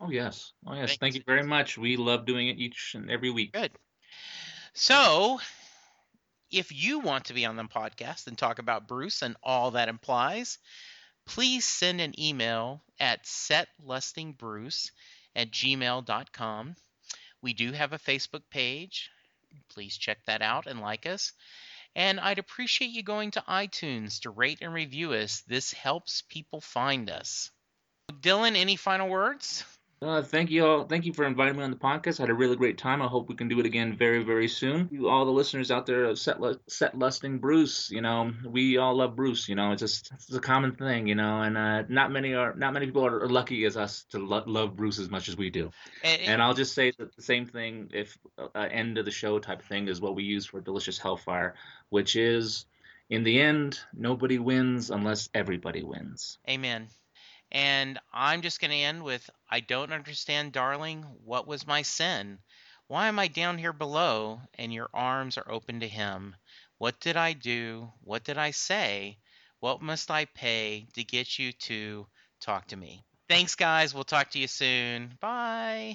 Oh 0.00 0.10
yes, 0.10 0.52
oh 0.66 0.74
yes. 0.74 0.88
Thanks. 0.88 0.96
Thank 0.96 1.14
you 1.14 1.22
very 1.24 1.44
much. 1.44 1.78
We 1.78 1.96
love 1.96 2.26
doing 2.26 2.48
it 2.48 2.58
each 2.58 2.94
and 2.96 3.10
every 3.10 3.30
week. 3.30 3.52
Good. 3.52 3.70
So, 4.74 5.38
if 6.50 6.72
you 6.72 6.98
want 7.00 7.26
to 7.26 7.34
be 7.34 7.44
on 7.44 7.56
the 7.56 7.64
podcast 7.64 8.26
and 8.26 8.36
talk 8.36 8.58
about 8.58 8.88
Bruce 8.88 9.22
and 9.22 9.36
all 9.42 9.72
that 9.72 9.88
implies, 9.88 10.58
please 11.26 11.64
send 11.64 12.00
an 12.00 12.18
email 12.18 12.82
at 12.98 13.24
setlustingbruce 13.24 14.90
at 15.36 15.50
gmail.com. 15.50 16.76
We 17.42 17.52
do 17.52 17.72
have 17.72 17.92
a 17.92 17.98
Facebook 17.98 18.42
page. 18.50 19.10
Please 19.68 19.96
check 19.96 20.18
that 20.26 20.42
out 20.42 20.66
and 20.66 20.80
like 20.80 21.06
us. 21.06 21.32
And 21.94 22.18
I'd 22.20 22.38
appreciate 22.38 22.90
you 22.90 23.02
going 23.02 23.32
to 23.32 23.44
iTunes 23.48 24.20
to 24.20 24.30
rate 24.30 24.58
and 24.62 24.72
review 24.72 25.12
us. 25.12 25.42
This 25.42 25.72
helps 25.72 26.22
people 26.22 26.60
find 26.60 27.10
us. 27.10 27.50
Dylan, 28.10 28.56
any 28.56 28.76
final 28.76 29.08
words? 29.08 29.64
Uh, 30.02 30.20
thank 30.20 30.50
you 30.50 30.66
all. 30.66 30.84
Thank 30.84 31.06
you 31.06 31.12
for 31.12 31.24
inviting 31.24 31.56
me 31.56 31.62
on 31.62 31.70
the 31.70 31.76
podcast. 31.76 32.18
I 32.18 32.24
had 32.24 32.30
a 32.30 32.34
really 32.34 32.56
great 32.56 32.76
time. 32.76 33.00
I 33.00 33.06
hope 33.06 33.28
we 33.28 33.36
can 33.36 33.46
do 33.46 33.60
it 33.60 33.66
again 33.66 33.96
very, 33.96 34.24
very 34.24 34.48
soon. 34.48 34.88
You, 34.90 35.08
all 35.08 35.24
the 35.24 35.30
listeners 35.30 35.70
out 35.70 35.86
there 35.86 36.06
of 36.06 36.18
set, 36.18 36.38
set 36.66 36.98
lusting 36.98 37.38
Bruce, 37.38 37.88
you 37.88 38.00
know, 38.00 38.32
we 38.44 38.78
all 38.78 38.96
love 38.96 39.14
Bruce. 39.14 39.48
You 39.48 39.54
know, 39.54 39.70
it's 39.70 39.80
just 39.80 40.10
it's 40.12 40.34
a 40.34 40.40
common 40.40 40.74
thing, 40.74 41.06
you 41.06 41.14
know, 41.14 41.42
and 41.42 41.56
uh, 41.56 41.84
not 41.88 42.10
many 42.10 42.34
are 42.34 42.52
not 42.54 42.72
many 42.72 42.86
people 42.86 43.06
are, 43.06 43.28
lucky 43.28 43.64
as 43.64 43.76
us 43.76 44.04
to 44.10 44.18
lo- 44.18 44.42
love 44.46 44.74
Bruce 44.74 44.98
as 44.98 45.08
much 45.08 45.28
as 45.28 45.36
we 45.36 45.50
do. 45.50 45.70
And, 46.02 46.20
and, 46.22 46.42
I'll 46.42 46.54
just 46.54 46.74
say 46.74 46.92
that 46.98 47.14
the 47.14 47.22
same 47.22 47.46
thing, 47.46 47.88
if 47.94 48.18
uh, 48.36 48.58
end 48.58 48.98
of 48.98 49.04
the 49.04 49.12
show 49.12 49.38
type 49.38 49.62
thing, 49.62 49.86
is 49.86 50.00
what 50.00 50.16
we 50.16 50.24
use 50.24 50.44
for 50.44 50.60
Delicious 50.60 50.98
Hellfire, 50.98 51.54
which 51.90 52.16
is, 52.16 52.66
in 53.08 53.22
the 53.22 53.40
end, 53.40 53.78
nobody 53.94 54.38
wins 54.40 54.90
unless 54.90 55.28
everybody 55.32 55.84
wins. 55.84 56.38
Amen. 56.48 56.88
And 57.52 57.98
I'm 58.12 58.40
just 58.40 58.60
going 58.60 58.70
to 58.70 58.76
end 58.76 59.04
with 59.04 59.28
I 59.48 59.60
don't 59.60 59.92
understand, 59.92 60.52
darling. 60.52 61.02
What 61.24 61.46
was 61.46 61.66
my 61.66 61.82
sin? 61.82 62.38
Why 62.88 63.08
am 63.08 63.18
I 63.18 63.28
down 63.28 63.58
here 63.58 63.74
below 63.74 64.40
and 64.58 64.72
your 64.72 64.88
arms 64.92 65.36
are 65.36 65.50
open 65.50 65.80
to 65.80 65.88
him? 65.88 66.34
What 66.78 66.98
did 66.98 67.16
I 67.16 67.34
do? 67.34 67.92
What 68.02 68.24
did 68.24 68.38
I 68.38 68.50
say? 68.50 69.18
What 69.60 69.82
must 69.82 70.10
I 70.10 70.24
pay 70.24 70.86
to 70.94 71.04
get 71.04 71.38
you 71.38 71.52
to 71.52 72.06
talk 72.40 72.66
to 72.68 72.76
me? 72.76 73.04
Thanks, 73.28 73.54
guys. 73.54 73.94
We'll 73.94 74.04
talk 74.04 74.30
to 74.30 74.38
you 74.38 74.48
soon. 74.48 75.12
Bye. 75.20 75.94